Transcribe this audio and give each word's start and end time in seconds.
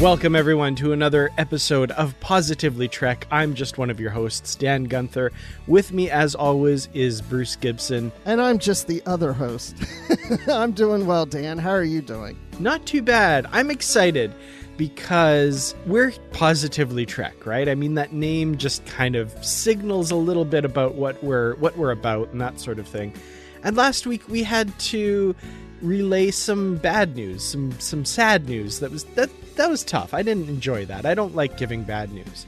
Welcome, 0.00 0.36
everyone, 0.36 0.76
to 0.76 0.92
another 0.92 1.30
episode 1.38 1.90
of 1.90 2.18
Positively 2.20 2.86
Trek. 2.86 3.26
I'm 3.32 3.54
just 3.54 3.78
one 3.78 3.90
of 3.90 3.98
your 3.98 4.12
hosts, 4.12 4.54
Dan 4.54 4.84
Gunther. 4.84 5.32
With 5.66 5.92
me, 5.92 6.08
as 6.08 6.36
always, 6.36 6.88
is 6.94 7.20
Bruce 7.20 7.56
Gibson. 7.56 8.12
And 8.24 8.40
I'm 8.40 8.60
just 8.60 8.86
the 8.86 9.02
other 9.06 9.32
host. 9.32 9.74
I'm 10.48 10.70
doing 10.70 11.04
well, 11.04 11.26
Dan. 11.26 11.58
How 11.58 11.72
are 11.72 11.82
you 11.82 12.00
doing? 12.00 12.38
Not 12.60 12.86
too 12.86 13.02
bad. 13.02 13.48
I'm 13.50 13.72
excited 13.72 14.32
because 14.76 15.74
we're 15.84 16.12
Positively 16.30 17.04
Trek, 17.04 17.44
right? 17.44 17.68
I 17.68 17.74
mean, 17.74 17.94
that 17.94 18.12
name 18.12 18.56
just 18.56 18.86
kind 18.86 19.16
of 19.16 19.32
signals 19.44 20.12
a 20.12 20.16
little 20.16 20.44
bit 20.44 20.64
about 20.64 20.94
what 20.94 21.20
we're 21.24 21.56
what 21.56 21.76
we're 21.76 21.90
about 21.90 22.28
and 22.28 22.40
that 22.40 22.60
sort 22.60 22.78
of 22.78 22.86
thing. 22.86 23.12
And 23.64 23.76
last 23.76 24.06
week 24.06 24.28
we 24.28 24.44
had 24.44 24.78
to 24.78 25.34
relay 25.82 26.30
some 26.30 26.76
bad 26.76 27.16
news, 27.16 27.42
some 27.44 27.78
some 27.80 28.04
sad 28.04 28.48
news. 28.48 28.80
That 28.80 28.90
was 28.90 29.04
that 29.04 29.30
that 29.56 29.70
was 29.70 29.84
tough. 29.84 30.14
I 30.14 30.22
didn't 30.22 30.48
enjoy 30.48 30.86
that. 30.86 31.06
I 31.06 31.14
don't 31.14 31.34
like 31.34 31.56
giving 31.56 31.82
bad 31.82 32.12
news. 32.12 32.46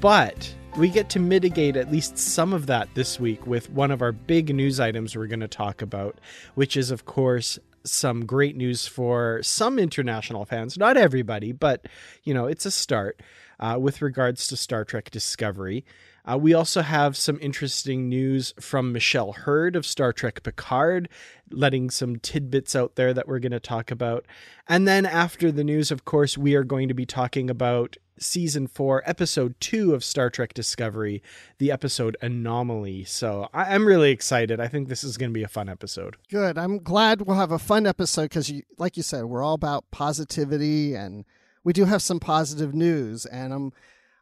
But 0.00 0.52
we 0.76 0.88
get 0.88 1.08
to 1.10 1.20
mitigate 1.20 1.76
at 1.76 1.90
least 1.90 2.18
some 2.18 2.52
of 2.52 2.66
that 2.66 2.88
this 2.94 3.20
week 3.20 3.46
with 3.46 3.70
one 3.70 3.90
of 3.90 4.02
our 4.02 4.12
big 4.12 4.54
news 4.54 4.80
items 4.80 5.16
we're 5.16 5.28
going 5.28 5.40
to 5.40 5.48
talk 5.48 5.82
about, 5.82 6.18
which 6.54 6.76
is 6.76 6.90
of 6.90 7.04
course 7.04 7.58
some 7.84 8.24
great 8.24 8.56
news 8.56 8.86
for 8.86 9.42
some 9.42 9.78
international 9.78 10.44
fans, 10.44 10.76
not 10.78 10.96
everybody, 10.96 11.52
but 11.52 11.86
you 12.24 12.34
know, 12.34 12.46
it's 12.46 12.66
a 12.66 12.70
start 12.70 13.20
uh, 13.60 13.76
with 13.80 14.02
regards 14.02 14.46
to 14.48 14.56
Star 14.56 14.84
Trek 14.84 15.10
Discovery. 15.10 15.84
Uh, 16.30 16.38
we 16.38 16.54
also 16.54 16.80
have 16.80 17.16
some 17.16 17.38
interesting 17.42 18.08
news 18.08 18.54
from 18.58 18.92
Michelle 18.92 19.32
Hurd 19.32 19.76
of 19.76 19.84
Star 19.84 20.12
Trek 20.12 20.42
Picard, 20.42 21.08
letting 21.50 21.90
some 21.90 22.16
tidbits 22.16 22.74
out 22.74 22.94
there 22.96 23.12
that 23.12 23.28
we're 23.28 23.38
going 23.38 23.52
to 23.52 23.60
talk 23.60 23.90
about. 23.90 24.24
And 24.66 24.88
then 24.88 25.04
after 25.04 25.52
the 25.52 25.64
news, 25.64 25.90
of 25.90 26.04
course, 26.04 26.38
we 26.38 26.54
are 26.54 26.64
going 26.64 26.88
to 26.88 26.94
be 26.94 27.04
talking 27.04 27.50
about 27.50 27.98
season 28.18 28.66
four, 28.66 29.02
episode 29.04 29.54
two 29.60 29.92
of 29.92 30.04
Star 30.04 30.30
Trek 30.30 30.54
Discovery, 30.54 31.22
the 31.58 31.70
episode 31.70 32.16
Anomaly. 32.22 33.04
So 33.04 33.48
I- 33.52 33.74
am 33.74 33.86
really 33.86 34.10
excited. 34.10 34.60
I 34.60 34.68
think 34.68 34.88
this 34.88 35.04
is 35.04 35.18
going 35.18 35.30
to 35.30 35.34
be 35.34 35.42
a 35.42 35.48
fun 35.48 35.68
episode. 35.68 36.16
Good. 36.30 36.56
I'm 36.56 36.78
glad 36.78 37.22
we'll 37.22 37.36
have 37.36 37.52
a 37.52 37.58
fun 37.58 37.86
episode 37.86 38.24
because, 38.24 38.48
you, 38.48 38.62
like 38.78 38.96
you 38.96 39.02
said, 39.02 39.24
we're 39.24 39.42
all 39.42 39.54
about 39.54 39.90
positivity 39.90 40.94
and 40.94 41.24
we 41.64 41.72
do 41.72 41.84
have 41.86 42.02
some 42.02 42.20
positive 42.20 42.74
news. 42.74 43.26
And 43.26 43.52
I'm 43.52 43.72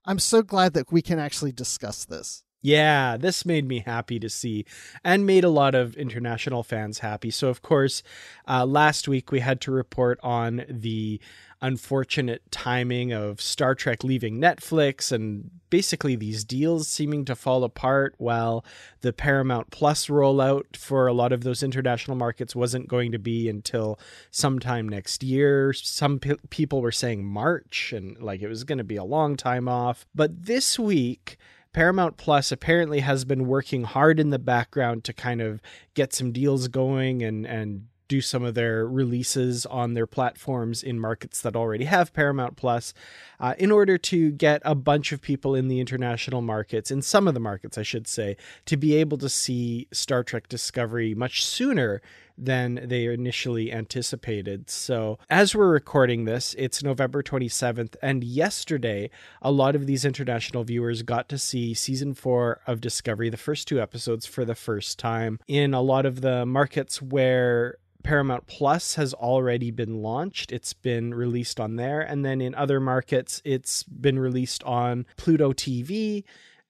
I'm 0.05 0.19
so 0.19 0.42
glad 0.42 0.75
that 0.75 0.91
we 0.91 1.03
can 1.03 1.19
actually 1.19 1.53
discuss 1.53 2.05
this. 2.05 2.42
Yeah, 2.64 3.17
this 3.17 3.45
made 3.45 3.67
me 3.67 3.81
happy 3.81 4.20
to 4.20 4.31
see 4.31 4.64
and 5.03 5.27
made 5.27 5.42
a 5.42 5.48
lot 5.48 5.75
of 5.75 5.97
international 5.97 6.62
fans 6.62 7.00
happy. 7.00 7.31
So, 7.33 7.48
of 7.48 7.61
course, 7.61 8.05
uh, 8.48 8.64
last 8.64 9.08
week 9.08 9.33
we 9.33 9.41
had 9.41 9.61
to 9.62 9.73
report 9.73 10.20
on 10.23 10.64
the 10.69 11.20
unfortunate 11.62 12.42
timing 12.50 13.12
of 13.12 13.41
Star 13.41 13.74
Trek 13.74 14.02
leaving 14.02 14.41
Netflix 14.41 15.12
and 15.12 15.50
basically 15.70 16.17
these 16.17 16.45
deals 16.45 16.89
seeming 16.89 17.24
to 17.24 17.36
fall 17.36 17.64
apart 17.64 18.14
while 18.18 18.64
the 19.00 19.12
Paramount 19.12 19.70
Plus 19.70 20.08
rollout 20.08 20.77
for 20.77 21.06
a 21.06 21.12
lot 21.12 21.33
of 21.33 21.45
those 21.45 21.62
international 21.62 22.17
markets 22.17 22.56
wasn't 22.56 22.89
going 22.89 23.12
to 23.12 23.18
be 23.18 23.48
until 23.48 23.98
sometime 24.30 24.89
next 24.89 25.23
year. 25.23 25.73
Some 25.73 26.18
p- 26.18 26.34
people 26.50 26.83
were 26.83 26.92
saying 26.92 27.24
March 27.24 27.92
and 27.92 28.20
like 28.20 28.42
it 28.42 28.48
was 28.48 28.64
going 28.64 28.79
to 28.79 28.84
be 28.84 28.96
a 28.96 29.05
long 29.05 29.36
time 29.36 29.68
off. 29.68 30.05
But 30.14 30.44
this 30.44 30.79
week, 30.79 31.39
Paramount 31.73 32.17
Plus 32.18 32.52
apparently 32.52 33.00
has 33.00 33.24
been 33.24 33.46
working 33.46 33.84
hard 33.84 34.20
in 34.20 34.30
the 34.30 34.39
background 34.39 35.05
to 35.05 35.12
kind 35.12 35.40
of 35.40 35.62
get 35.94 36.12
some 36.12 36.33
deals 36.33 36.68
going 36.68 37.23
and 37.23 37.46
and 37.46 37.86
do 38.12 38.20
some 38.20 38.45
of 38.45 38.52
their 38.52 38.86
releases 38.86 39.64
on 39.64 39.95
their 39.95 40.06
platforms 40.06 40.83
in 40.83 41.00
markets 41.00 41.40
that 41.40 41.56
already 41.56 41.86
have 41.86 42.12
Paramount 42.12 42.56
Plus, 42.56 42.92
uh, 43.40 43.55
in 43.58 43.73
order 43.73 43.96
to 43.96 44.30
get 44.33 44.61
a 44.67 44.74
bunch 44.74 45.12
of 45.12 45.23
people 45.23 45.55
in 45.55 45.68
the 45.68 45.80
international 45.80 46.42
markets, 46.42 46.90
in 46.90 47.00
some 47.00 47.27
of 47.27 47.33
the 47.33 47.40
markets, 47.40 47.78
I 47.78 47.83
should 47.83 48.06
say, 48.06 48.36
to 48.67 48.77
be 48.77 48.96
able 48.96 49.17
to 49.17 49.30
see 49.30 49.89
Star 49.92 50.23
Trek 50.23 50.46
Discovery 50.46 51.14
much 51.14 51.42
sooner 51.42 52.02
than 52.36 52.80
they 52.84 53.06
initially 53.06 53.73
anticipated. 53.73 54.68
So, 54.68 55.18
as 55.30 55.55
we're 55.55 55.73
recording 55.73 56.24
this, 56.24 56.55
it's 56.58 56.83
November 56.83 57.23
27th, 57.23 57.96
and 58.02 58.23
yesterday, 58.23 59.11
a 59.40 59.50
lot 59.50 59.74
of 59.74 59.86
these 59.86 60.05
international 60.05 60.64
viewers 60.64 61.02
got 61.02 61.29
to 61.30 61.39
see 61.39 61.73
season 61.73 62.12
four 62.14 62.61
of 62.67 62.80
Discovery, 62.80 63.30
the 63.30 63.36
first 63.36 63.68
two 63.68 63.80
episodes, 63.80 64.27
for 64.27 64.44
the 64.44 64.55
first 64.55 64.98
time. 64.98 65.39
In 65.48 65.73
a 65.73 65.80
lot 65.80 66.05
of 66.05 66.20
the 66.20 66.44
markets 66.44 67.00
where 67.00 67.79
Paramount 68.02 68.46
Plus 68.46 68.95
has 68.95 69.14
already 69.14 69.70
been 69.70 70.02
launched. 70.02 70.52
It's 70.52 70.73
been 70.73 71.14
released 71.14 71.61
on 71.61 71.77
there. 71.77 72.01
And 72.01 72.24
then 72.24 72.40
in 72.40 72.55
other 72.55 72.80
markets, 72.80 73.40
it's 73.45 73.83
been 73.83 74.18
released 74.18 74.63
on 74.64 75.07
Pluto 75.17 75.52
TV 75.52 76.24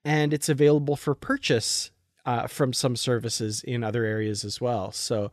and 0.05 0.33
it's 0.33 0.49
available 0.49 0.97
for 0.97 1.15
purchase 1.15 1.91
uh, 2.25 2.47
from 2.47 2.73
some 2.73 2.97
services 2.97 3.63
in 3.63 3.83
other 3.83 4.05
areas 4.05 4.45
as 4.45 4.61
well. 4.61 4.93
So 4.93 5.31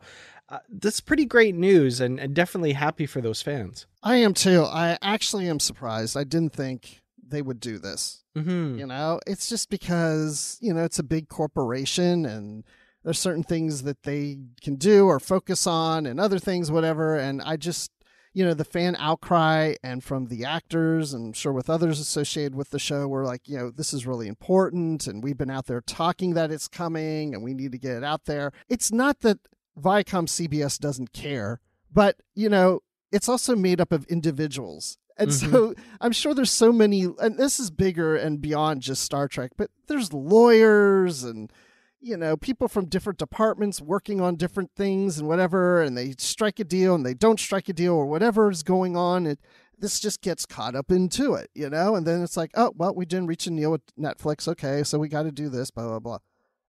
uh, 0.48 0.58
that's 0.68 1.00
pretty 1.00 1.24
great 1.24 1.54
news 1.54 2.00
and, 2.00 2.18
and 2.18 2.34
definitely 2.34 2.72
happy 2.72 3.06
for 3.06 3.20
those 3.20 3.42
fans. 3.42 3.86
I 4.02 4.16
am 4.16 4.34
too. 4.34 4.64
I 4.64 4.98
actually 5.00 5.48
am 5.48 5.60
surprised. 5.60 6.16
I 6.16 6.24
didn't 6.24 6.52
think 6.52 7.00
they 7.24 7.42
would 7.42 7.60
do 7.60 7.78
this. 7.78 8.24
Mm-hmm. 8.36 8.78
You 8.78 8.86
know, 8.86 9.20
it's 9.26 9.48
just 9.48 9.70
because, 9.70 10.58
you 10.60 10.72
know, 10.72 10.84
it's 10.84 10.98
a 10.98 11.04
big 11.04 11.28
corporation 11.28 12.26
and 12.26 12.64
there's 13.04 13.18
certain 13.18 13.42
things 13.42 13.82
that 13.82 14.02
they 14.02 14.38
can 14.62 14.76
do 14.76 15.06
or 15.06 15.18
focus 15.20 15.66
on 15.66 16.06
and 16.06 16.20
other 16.20 16.38
things 16.38 16.70
whatever. 16.70 17.16
And 17.16 17.42
i 17.42 17.56
just 17.56 17.90
you 18.32 18.44
know 18.44 18.54
the 18.54 18.64
fan 18.64 18.96
outcry 18.98 19.74
and 19.82 20.04
from 20.04 20.26
the 20.26 20.44
actors 20.44 21.12
and 21.12 21.26
I'm 21.26 21.32
sure 21.32 21.52
with 21.52 21.68
others 21.68 21.98
associated 21.98 22.54
with 22.54 22.70
the 22.70 22.78
show 22.78 23.08
were 23.08 23.24
like 23.24 23.48
you 23.48 23.58
know 23.58 23.70
this 23.70 23.92
is 23.92 24.06
really 24.06 24.28
important 24.28 25.06
and 25.06 25.22
we've 25.22 25.38
been 25.38 25.50
out 25.50 25.66
there 25.66 25.80
talking 25.80 26.34
that 26.34 26.52
it's 26.52 26.68
coming 26.68 27.34
and 27.34 27.42
we 27.42 27.54
need 27.54 27.72
to 27.72 27.78
get 27.78 27.96
it 27.96 28.04
out 28.04 28.26
there. 28.26 28.52
It's 28.68 28.92
not 28.92 29.20
that 29.20 29.38
viacom 29.80 30.26
cbs 30.26 30.78
doesn't 30.78 31.12
care 31.12 31.60
but 31.92 32.16
you 32.34 32.48
know 32.48 32.80
it's 33.12 33.28
also 33.28 33.56
made 33.56 33.80
up 33.80 33.92
of 33.92 34.04
individuals. 34.06 34.98
And 35.16 35.30
mm-hmm. 35.30 35.52
so 35.52 35.74
I'm 36.00 36.12
sure 36.12 36.34
there's 36.34 36.50
so 36.50 36.72
many, 36.72 37.06
and 37.18 37.36
this 37.36 37.60
is 37.60 37.70
bigger 37.70 38.16
and 38.16 38.40
beyond 38.40 38.82
just 38.82 39.02
Star 39.02 39.28
Trek, 39.28 39.52
but 39.56 39.70
there's 39.88 40.12
lawyers 40.12 41.24
and 41.24 41.52
you 42.00 42.16
know, 42.16 42.36
people 42.36 42.68
from 42.68 42.86
different 42.86 43.18
departments 43.18 43.80
working 43.80 44.20
on 44.20 44.36
different 44.36 44.70
things 44.74 45.18
and 45.18 45.28
whatever, 45.28 45.82
and 45.82 45.96
they 45.96 46.14
strike 46.18 46.58
a 46.58 46.64
deal 46.64 46.94
and 46.94 47.04
they 47.04 47.14
don't 47.14 47.38
strike 47.38 47.68
a 47.68 47.72
deal 47.72 47.94
or 47.94 48.06
whatever 48.06 48.50
is 48.50 48.62
going 48.62 48.96
on. 48.96 49.26
It 49.26 49.38
this 49.78 49.98
just 49.98 50.20
gets 50.20 50.44
caught 50.44 50.74
up 50.74 50.90
into 50.90 51.34
it, 51.34 51.48
you 51.54 51.70
know, 51.70 51.96
and 51.96 52.06
then 52.06 52.22
it's 52.22 52.36
like, 52.36 52.50
oh 52.54 52.72
well, 52.76 52.94
we 52.94 53.06
didn't 53.06 53.26
reach 53.26 53.46
a 53.46 53.50
deal 53.50 53.70
with 53.70 53.82
Netflix, 53.96 54.46
okay, 54.48 54.82
so 54.82 54.98
we 54.98 55.08
got 55.08 55.22
to 55.22 55.32
do 55.32 55.48
this, 55.48 55.70
blah 55.70 55.86
blah 55.86 55.98
blah, 55.98 56.18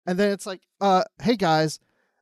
and 0.07 0.19
then 0.19 0.31
it's 0.31 0.47
like, 0.47 0.63
uh, 0.81 1.05
hey 1.23 1.37
guys, 1.37 1.79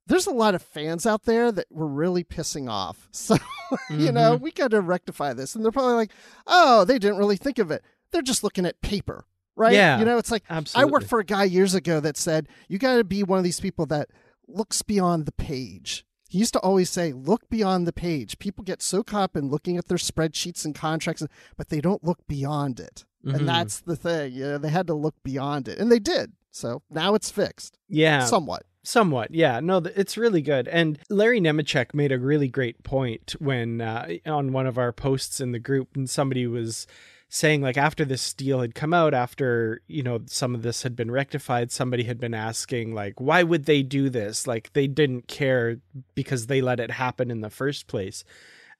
there's 0.07 0.27
a 0.27 0.33
lot 0.33 0.55
of 0.55 0.63
fans 0.63 1.07
out 1.07 1.25
there 1.25 1.51
that 1.53 1.67
we're 1.71 1.87
really 1.87 2.25
pissing 2.25 2.71
off, 2.71 3.09
so 3.13 3.37
mm-hmm. 3.37 4.01
you 4.01 4.13
know, 4.13 4.35
mm-hmm. 4.35 4.45
we 4.45 4.53
got 4.53 4.71
to 4.73 4.81
rectify 4.81 5.33
this, 5.33 5.55
and 5.55 5.65
they're 5.65 5.73
probably 5.73 5.95
like, 5.95 6.13
oh, 6.47 6.85
they 6.85 6.99
didn't 6.99 7.19
really 7.19 7.37
think 7.37 7.59
of 7.59 7.71
it. 7.71 7.83
They're 8.13 8.23
just 8.23 8.45
looking 8.45 8.67
at 8.67 8.81
paper 8.81 9.27
right? 9.57 9.73
Yeah. 9.73 9.99
You 9.99 10.05
know, 10.05 10.19
it's 10.19 10.31
like 10.31 10.45
absolutely. 10.49 10.89
I 10.89 10.93
worked 10.93 11.09
for 11.09 11.19
a 11.19 11.25
guy 11.25 11.45
years 11.45 11.75
ago 11.75 11.99
that 12.01 12.17
said, 12.17 12.49
you 12.69 12.79
got 12.79 12.97
to 12.97 13.05
be 13.05 13.23
one 13.23 13.39
of 13.39 13.45
these 13.45 13.61
people 13.61 13.87
that 13.87 14.11
looks 14.47 14.83
beyond 14.83 15.27
the 15.27 15.33
page. 15.33 16.05
He 16.29 16.39
used 16.39 16.53
to 16.53 16.61
always 16.61 16.91
say, 16.91 17.13
look 17.13 17.49
beyond 17.49 17.87
the 17.87 17.93
page. 17.93 18.39
People 18.39 18.65
get 18.65 18.83
so 18.83 19.03
caught 19.03 19.23
up 19.23 19.37
in 19.37 19.49
looking 19.49 19.77
at 19.77 19.87
their 19.87 19.99
spreadsheets 19.99 20.65
and 20.65 20.75
contracts, 20.75 21.25
but 21.57 21.69
they 21.69 21.81
don't 21.81 22.05
look 22.05 22.27
beyond 22.27 22.81
it. 22.81 23.05
Mm-hmm. 23.25 23.37
And 23.37 23.49
that's 23.49 23.81
the 23.81 23.97
thing. 23.97 24.33
You 24.33 24.45
know, 24.45 24.59
they 24.59 24.69
had 24.69 24.87
to 24.89 24.95
look 24.95 25.15
beyond 25.23 25.69
it. 25.69 25.79
And 25.79 25.91
they 25.91 25.99
did. 25.99 26.33
So 26.51 26.83
now 26.91 27.15
it's 27.15 27.31
fixed. 27.31 27.79
Yeah. 27.89 28.25
Somewhat. 28.25 28.65
Somewhat, 28.83 29.35
yeah. 29.35 29.59
No, 29.59 29.79
it's 29.79 30.17
really 30.17 30.43
good. 30.43 30.69
And 30.69 31.01
Larry 31.11 31.41
Nemecek 31.41 31.93
made 31.93 32.13
a 32.13 32.21
really 32.21 32.47
great 32.47 32.85
point 32.85 33.35
when 33.41 33.81
uh, 33.81 34.09
on 34.25 34.53
one 34.53 34.69
of 34.69 34.79
our 34.79 34.93
posts 34.93 35.41
in 35.41 35.51
the 35.51 35.59
group, 35.59 35.97
and 35.97 36.09
somebody 36.09 36.47
was 36.47 36.87
saying 37.29 37.61
like 37.61 37.77
after 37.77 38.05
this 38.05 38.33
deal 38.33 38.61
had 38.61 38.75
come 38.75 38.95
out 38.95 39.13
after 39.13 39.81
you 39.89 40.03
know 40.03 40.21
some 40.27 40.55
of 40.55 40.63
this 40.63 40.83
had 40.83 40.95
been 40.95 41.11
rectified 41.11 41.73
somebody 41.73 42.05
had 42.05 42.21
been 42.21 42.35
asking 42.35 42.95
like 42.95 43.21
why 43.21 43.43
would 43.43 43.65
they 43.65 43.83
do 43.83 44.09
this? 44.09 44.47
Like 44.47 44.73
they 44.73 44.87
didn't 44.87 45.29
care 45.29 45.79
because 46.15 46.47
they 46.47 46.61
let 46.61 46.81
it 46.81 46.93
happen 46.93 47.31
in 47.31 47.41
the 47.41 47.51
first 47.51 47.87
place. 47.87 48.25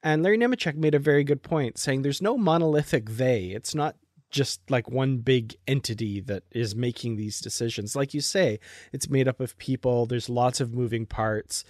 And 0.03 0.23
larry 0.23 0.37
nemecek 0.37 0.75
made 0.75 0.95
a 0.95 0.99
very 0.99 1.23
good 1.23 1.43
point 1.43 1.77
saying 1.77 2.01
there's 2.01 2.21
no 2.21 2.37
monolithic 2.37 3.09
they. 3.09 3.47
It's 3.47 3.75
not 3.75 3.95
just 4.29 4.59
like 4.69 4.89
one 4.89 5.17
big 5.17 5.55
entity 5.67 6.19
that 6.21 6.43
is 6.51 6.75
making 6.75 7.15
these 7.15 7.39
decisions. 7.39 7.95
Like 7.95 8.13
you 8.13 8.21
say 8.21 8.59
it's 8.91 9.09
made 9.09 9.27
up 9.27 9.39
of 9.39 9.57
people. 9.57 10.05
There's 10.05 10.29
lots 10.29 10.59
of 10.59 10.73
moving 10.73 11.05
parts. 11.05 11.63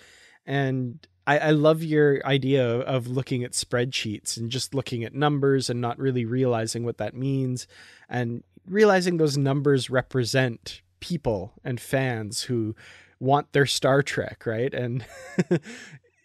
And 0.45 1.05
I, 1.27 1.37
I 1.39 1.51
love 1.51 1.83
your 1.83 2.25
idea 2.25 2.65
of 2.65 3.07
looking 3.07 3.43
at 3.43 3.51
spreadsheets 3.51 4.37
and 4.37 4.49
just 4.49 4.73
looking 4.73 5.03
at 5.03 5.13
numbers 5.13 5.69
and 5.69 5.81
not 5.81 5.99
really 5.99 6.23
realizing 6.25 6.85
what 6.85 6.97
that 6.97 7.13
means 7.13 7.67
and 8.09 8.43
realizing 8.65 9.17
those 9.17 9.37
numbers 9.37 9.89
represent 9.89 10.81
people 11.01 11.53
and 11.65 11.79
fans 11.79 12.43
who 12.43 12.75
want 13.19 13.51
their 13.51 13.65
Star 13.65 14.01
Trek, 14.01 14.45
right? 14.45 14.73
And 14.73 15.05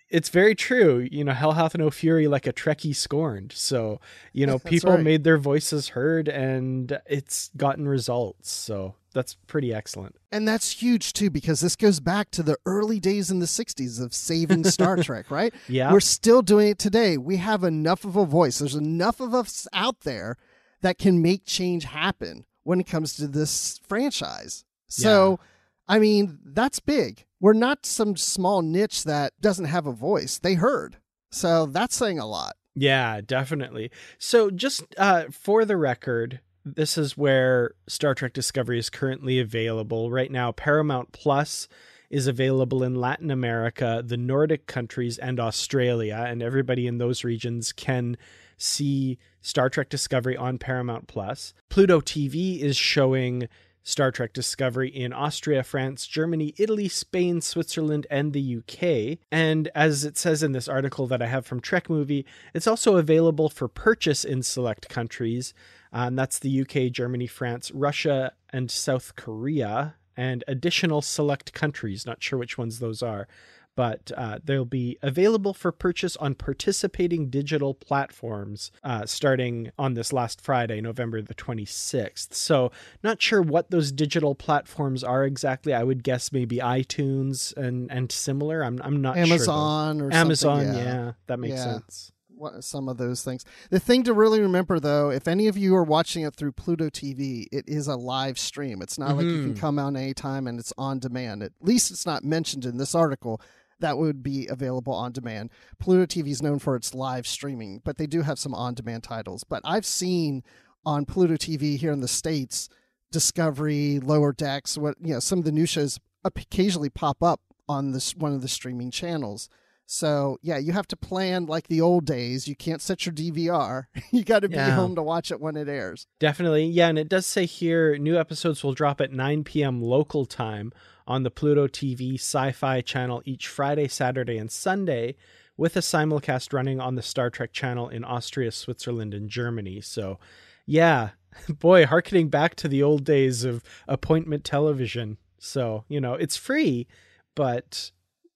it's 0.09 0.29
very 0.29 0.55
true. 0.55 1.09
You 1.11 1.25
know, 1.25 1.33
hell 1.33 1.53
hath 1.53 1.77
no 1.77 1.91
fury 1.91 2.29
like 2.29 2.47
a 2.47 2.53
Trekkie 2.53 2.95
scorned. 2.95 3.53
So, 3.53 4.01
you 4.33 4.47
know, 4.47 4.61
people 4.61 4.93
right. 4.93 5.03
made 5.03 5.25
their 5.25 5.39
voices 5.39 5.89
heard 5.89 6.29
and 6.29 7.01
it's 7.07 7.51
gotten 7.57 7.89
results. 7.89 8.53
So 8.53 8.95
that's 9.13 9.35
pretty 9.47 9.73
excellent. 9.73 10.17
And 10.31 10.47
that's 10.47 10.73
huge 10.73 11.13
too, 11.13 11.31
because 11.31 11.61
this 11.61 11.77
goes 11.77 12.01
back 12.01 12.31
to 12.33 12.43
the 12.43 12.57
early 12.67 13.01
days 13.01 13.31
in 13.31 13.39
the 13.39 13.47
60s 13.47 14.03
of 14.03 14.15
saving 14.15 14.65
Star 14.65 14.97
Trek, 15.03 15.31
right? 15.31 15.55
Yeah. 15.69 15.93
We're 15.93 16.01
still 16.01 16.43
doing 16.43 16.69
it 16.69 16.79
today. 16.79 17.17
We 17.17 17.37
have 17.39 17.65
enough 17.65 18.05
of 18.05 18.17
a 18.17 18.25
voice. 18.25 18.59
There's 18.59 18.75
enough 18.75 19.21
of 19.21 19.35
us 19.35 19.67
out 19.73 20.01
there 20.01 20.37
that 20.81 20.99
can 20.99 21.23
make 21.23 21.45
change 21.45 21.85
happen 21.85 22.45
when 22.65 22.81
it 22.81 22.87
comes 22.87 23.15
to 23.17 23.27
this 23.27 23.81
franchise. 23.87 24.65
So, 24.89 25.39
yeah. 25.41 25.97
I 25.97 25.99
mean, 25.99 26.39
that's 26.45 26.81
big. 26.81 27.25
We're 27.41 27.53
not 27.55 27.87
some 27.87 28.17
small 28.17 28.63
niche 28.63 29.05
that 29.05 29.33
doesn't 29.41 29.65
have 29.67 29.87
a 29.87 29.93
voice. 29.93 30.39
They 30.39 30.55
heard. 30.55 30.99
So 31.31 31.67
that's 31.67 31.97
saying 31.97 32.19
a 32.19 32.27
lot. 32.27 32.57
Yeah, 32.75 33.21
definitely. 33.21 33.91
So, 34.19 34.51
just 34.51 34.85
uh, 34.97 35.25
for 35.31 35.65
the 35.65 35.77
record, 35.77 36.41
this 36.65 36.97
is 36.97 37.17
where 37.17 37.73
Star 37.87 38.15
Trek 38.15 38.33
Discovery 38.33 38.79
is 38.79 38.91
currently 38.91 39.39
available. 39.39 40.11
Right 40.11 40.31
now, 40.31 40.53
Paramount 40.53 41.13
Plus 41.13 41.69
is 42.11 42.27
available 42.27 42.83
in 42.83 42.95
Latin 42.95 43.31
America, 43.31 44.03
the 44.05 44.17
Nordic 44.17 44.67
countries, 44.67 45.19
and 45.19 45.41
Australia, 45.41 46.25
and 46.29 46.43
everybody 46.43 46.87
in 46.87 46.99
those 46.99 47.25
regions 47.25 47.73
can 47.73 48.17
see 48.59 49.19
Star 49.41 49.69
Trek 49.69 49.89
Discovery 49.89 50.37
on 50.37 50.59
Paramount 50.59 51.09
Plus. 51.09 51.55
Pluto 51.69 52.01
TV 52.01 52.61
is 52.61 52.77
showing 52.77 53.49
Star 53.83 54.13
Trek 54.13 54.33
Discovery 54.33 54.89
in 54.89 55.13
Austria, 55.13 55.65
France, 55.65 56.07
Germany, 56.07 56.55
Italy, 56.57 56.89
Spain, 56.89 57.41
Switzerland, 57.41 58.07
and 58.11 58.33
the 58.33 58.59
UK. 58.59 59.19
And 59.33 59.69
as 59.75 60.05
it 60.05 60.17
says 60.17 60.43
in 60.43 60.53
this 60.53 60.69
article 60.69 61.07
that 61.09 61.23
I 61.23 61.27
have 61.27 61.47
from 61.47 61.61
Trek 61.61 61.91
Movie, 61.91 62.25
it's 62.55 62.69
also 62.69 62.97
available 62.97 63.49
for 63.49 63.67
purchase 63.67 64.25
in 64.25 64.43
select 64.43 64.89
countries. 64.89 65.53
And 65.93 66.19
that's 66.19 66.39
the 66.39 66.61
UK, 66.63 66.93
Germany, 66.93 67.27
France, 67.27 67.71
Russia, 67.73 68.33
and 68.51 68.71
South 68.71 69.15
Korea, 69.17 69.97
and 70.17 70.45
additional 70.49 71.03
select 71.03 71.53
countries. 71.53 72.07
Not 72.07 72.23
sure 72.23 72.39
which 72.39 72.57
ones 72.57 72.79
those 72.79 73.03
are 73.03 73.29
but 73.75 74.13
uh, 74.17 74.39
they'll 74.45 74.65
be 74.65 74.99
available 75.03 75.55
for 75.55 75.73
purchase 75.73 76.17
on 76.19 76.35
participating 76.35 77.31
digital 77.31 77.75
platforms 77.75 78.71
uh, 78.85 79.07
starting 79.07 79.71
on 79.79 79.95
this 79.95 80.13
last 80.13 80.41
Friday, 80.41 80.81
November 80.81 81.23
the 81.23 81.35
26th. 81.35 82.35
So, 82.35 82.71
not 83.03 83.23
sure 83.23 83.41
what 83.41 83.71
those 83.71 83.93
digital 83.93 84.35
platforms 84.35 85.03
are 85.03 85.25
exactly. 85.25 85.73
I 85.73 85.85
would 85.85 86.05
guess 86.05 86.33
maybe 86.33 86.59
iTunes 86.59 87.57
and, 87.57 87.91
and 87.91 88.13
similar. 88.13 88.63
I'm, 88.63 88.81
I'm 88.83 89.01
not 89.01 89.17
Amazon 89.17 89.99
sure. 89.99 90.09
or 90.09 90.13
Amazon, 90.13 90.67
yeah. 90.67 90.77
yeah, 90.77 91.13
that 91.27 91.39
makes 91.39 91.55
yeah. 91.55 91.65
sense 91.65 92.13
some 92.61 92.89
of 92.89 92.97
those 92.97 93.23
things. 93.23 93.45
The 93.71 93.81
thing 93.81 94.03
to 94.05 94.15
really 94.15 94.41
remember, 94.41 94.81
though, 94.81 95.11
if 95.11 95.29
any 95.29 95.49
of 95.49 95.57
you 95.57 95.75
are 95.77 95.85
watching 95.85 96.25
it 96.25 96.35
through 96.35 96.53
Pluto 96.53 96.89
TV, 96.89 97.47
it 97.53 97.65
is 97.69 97.87
a 97.87 97.97
live 97.97 98.39
stream. 98.39 98.83
It's 98.83 98.99
not 98.99 99.11
mm-hmm. 99.11 99.17
like 99.17 99.27
you 99.27 99.41
can 99.43 99.51
mm-hmm. 99.53 99.61
come 99.61 99.79
out 99.79 99.97
anytime 99.97 100.47
and 100.47 100.59
it's 100.59 100.73
on 100.77 100.99
demand. 100.99 101.43
At 101.43 101.53
least 101.61 101.91
it's 101.91 102.07
not 102.07 102.25
mentioned 102.25 102.65
in 102.65 102.79
this 102.79 102.95
article 102.95 103.41
that 103.83 103.99
would 103.99 104.23
be 104.23 104.47
available 104.47 104.95
on 104.95 105.13
demand. 105.13 105.51
Pluto 105.79 106.07
TV 106.07 106.29
is 106.29 106.43
known 106.43 106.59
for 106.59 106.75
its 106.75 106.95
live 106.95 107.27
streaming, 107.27 107.83
but 107.85 107.99
they 107.99 108.07
do 108.07 108.23
have 108.23 108.39
some 108.39 108.55
on 108.55 108.75
demand 108.75 109.03
titles. 109.03 109.45
But 109.45 109.61
I've 109.65 109.85
seen 109.85 110.43
on 110.87 111.05
Pluto 111.05 111.35
TV 111.35 111.77
here 111.77 111.93
in 111.93 112.01
the 112.01 112.09
States, 112.09 112.69
Discovery, 113.11 114.01
Lower 114.01 114.33
Decks, 114.33 114.79
what 114.79 114.97
you 115.01 115.15
know, 115.15 115.21
some 115.21 115.39
of 115.39 115.45
the 115.45 115.53
new 115.53 115.67
shows 115.67 115.99
occasionally 116.25 116.89
pop 116.89 117.23
up 117.23 117.41
on 117.69 117.93
this 117.93 118.17
one 118.17 118.33
of 118.33 118.41
the 118.41 118.49
streaming 118.49 118.91
channels. 118.91 119.49
So 119.93 120.39
yeah, 120.41 120.57
you 120.57 120.73
have 120.73 120.89
to 120.89 120.97
plan 120.97 121.45
like 121.45 121.69
the 121.69 121.83
old 121.83 122.07
days. 122.07 122.49
You 122.49 122.57
can't 122.57 122.81
set 122.81 123.05
your 123.05 123.13
DVR. 123.13 123.89
you 124.11 124.25
got 124.25 124.41
to 124.41 124.49
be 124.49 124.55
yeah. 124.55 124.71
home 124.71 124.95
to 124.95 125.03
watch 125.03 125.31
it 125.31 125.39
when 125.39 125.55
it 125.55 125.69
airs. 125.69 126.07
Definitely, 126.19 126.65
yeah. 126.65 126.89
And 126.89 126.99
it 126.99 127.11
does 127.11 127.27
say 127.27 127.45
here 127.45 127.99
new 127.99 128.19
episodes 128.19 128.65
will 128.65 128.73
drop 128.73 129.03
at 129.03 129.13
9 129.13 129.45
p.m. 129.45 129.83
local 129.83 130.25
time 130.25 130.73
on 131.07 131.25
the 131.25 131.31
Pluto 131.31 131.67
TV 131.67 132.15
Sci-Fi 132.15 132.81
channel 132.81 133.21
each 133.27 133.49
Friday, 133.49 133.87
Saturday, 133.87 134.39
and 134.39 134.51
Sunday, 134.51 135.15
with 135.59 135.77
a 135.77 135.81
simulcast 135.81 136.55
running 136.55 136.81
on 136.81 136.95
the 136.95 137.03
Star 137.03 137.29
Trek 137.29 137.53
channel 137.53 137.91
in 137.91 138.03
Austria, 138.03 138.51
Switzerland, 138.51 139.13
and 139.13 139.29
Germany. 139.29 139.83
So, 139.83 140.19
yeah, 140.65 141.11
boy, 141.51 141.85
harkening 141.85 142.31
back 142.31 142.55
to 142.57 142.67
the 142.67 142.83
old 142.83 143.05
days 143.05 143.45
of 143.45 143.63
appointment 143.87 144.45
television. 144.45 145.19
So 145.39 145.85
you 145.89 146.01
know 146.01 146.15
it's 146.15 146.39
free, 146.39 146.87
but 147.35 147.91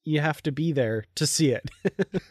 you 0.07 0.21
have 0.21 0.41
to 0.43 0.53
be 0.53 0.73
there 0.73 1.05
to 1.17 1.27
see 1.27 1.51
it. 1.51 1.69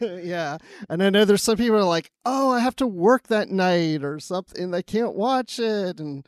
yeah. 0.00 0.56
And 0.88 1.02
I 1.02 1.10
know 1.10 1.24
there's 1.24 1.42
some 1.42 1.58
people 1.58 1.76
are 1.76 1.84
like, 1.84 2.10
oh, 2.24 2.50
I 2.50 2.60
have 2.60 2.74
to 2.76 2.86
work 2.86 3.28
that 3.28 3.50
night 3.50 4.02
or 4.02 4.18
something. 4.18 4.70
They 4.70 4.82
can't 4.82 5.14
watch 5.14 5.58
it. 5.58 6.00
And, 6.00 6.26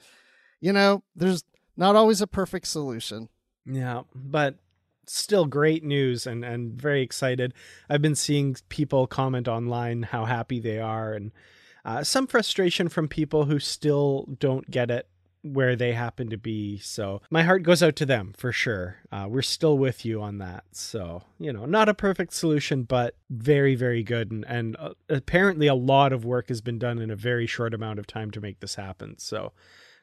you 0.60 0.72
know, 0.72 1.02
there's 1.16 1.44
not 1.76 1.96
always 1.96 2.20
a 2.20 2.26
perfect 2.26 2.66
solution. 2.66 3.30
Yeah. 3.64 4.02
But 4.14 4.56
still 5.06 5.46
great 5.46 5.82
news 5.82 6.26
and, 6.26 6.44
and 6.44 6.80
very 6.80 7.00
excited. 7.00 7.54
I've 7.88 8.02
been 8.02 8.14
seeing 8.14 8.56
people 8.68 9.06
comment 9.06 9.48
online 9.48 10.02
how 10.02 10.26
happy 10.26 10.60
they 10.60 10.78
are 10.78 11.14
and 11.14 11.32
uh, 11.82 12.04
some 12.04 12.26
frustration 12.26 12.90
from 12.90 13.08
people 13.08 13.46
who 13.46 13.58
still 13.58 14.28
don't 14.38 14.70
get 14.70 14.90
it 14.90 15.08
where 15.42 15.76
they 15.76 15.92
happen 15.92 16.30
to 16.30 16.36
be. 16.36 16.78
So 16.78 17.22
my 17.30 17.42
heart 17.42 17.62
goes 17.62 17.82
out 17.82 17.96
to 17.96 18.06
them 18.06 18.34
for 18.36 18.52
sure. 18.52 18.96
Uh, 19.10 19.26
we're 19.28 19.42
still 19.42 19.78
with 19.78 20.04
you 20.04 20.20
on 20.20 20.38
that. 20.38 20.64
So, 20.72 21.22
you 21.38 21.52
know, 21.52 21.64
not 21.64 21.88
a 21.88 21.94
perfect 21.94 22.32
solution, 22.32 22.82
but 22.82 23.14
very, 23.30 23.74
very 23.74 24.02
good. 24.02 24.30
And, 24.30 24.44
and 24.46 24.76
uh, 24.78 24.94
apparently 25.08 25.66
a 25.66 25.74
lot 25.74 26.12
of 26.12 26.24
work 26.24 26.48
has 26.48 26.60
been 26.60 26.78
done 26.78 26.98
in 26.98 27.10
a 27.10 27.16
very 27.16 27.46
short 27.46 27.74
amount 27.74 27.98
of 27.98 28.06
time 28.06 28.30
to 28.32 28.40
make 28.40 28.60
this 28.60 28.74
happen. 28.74 29.18
So 29.18 29.52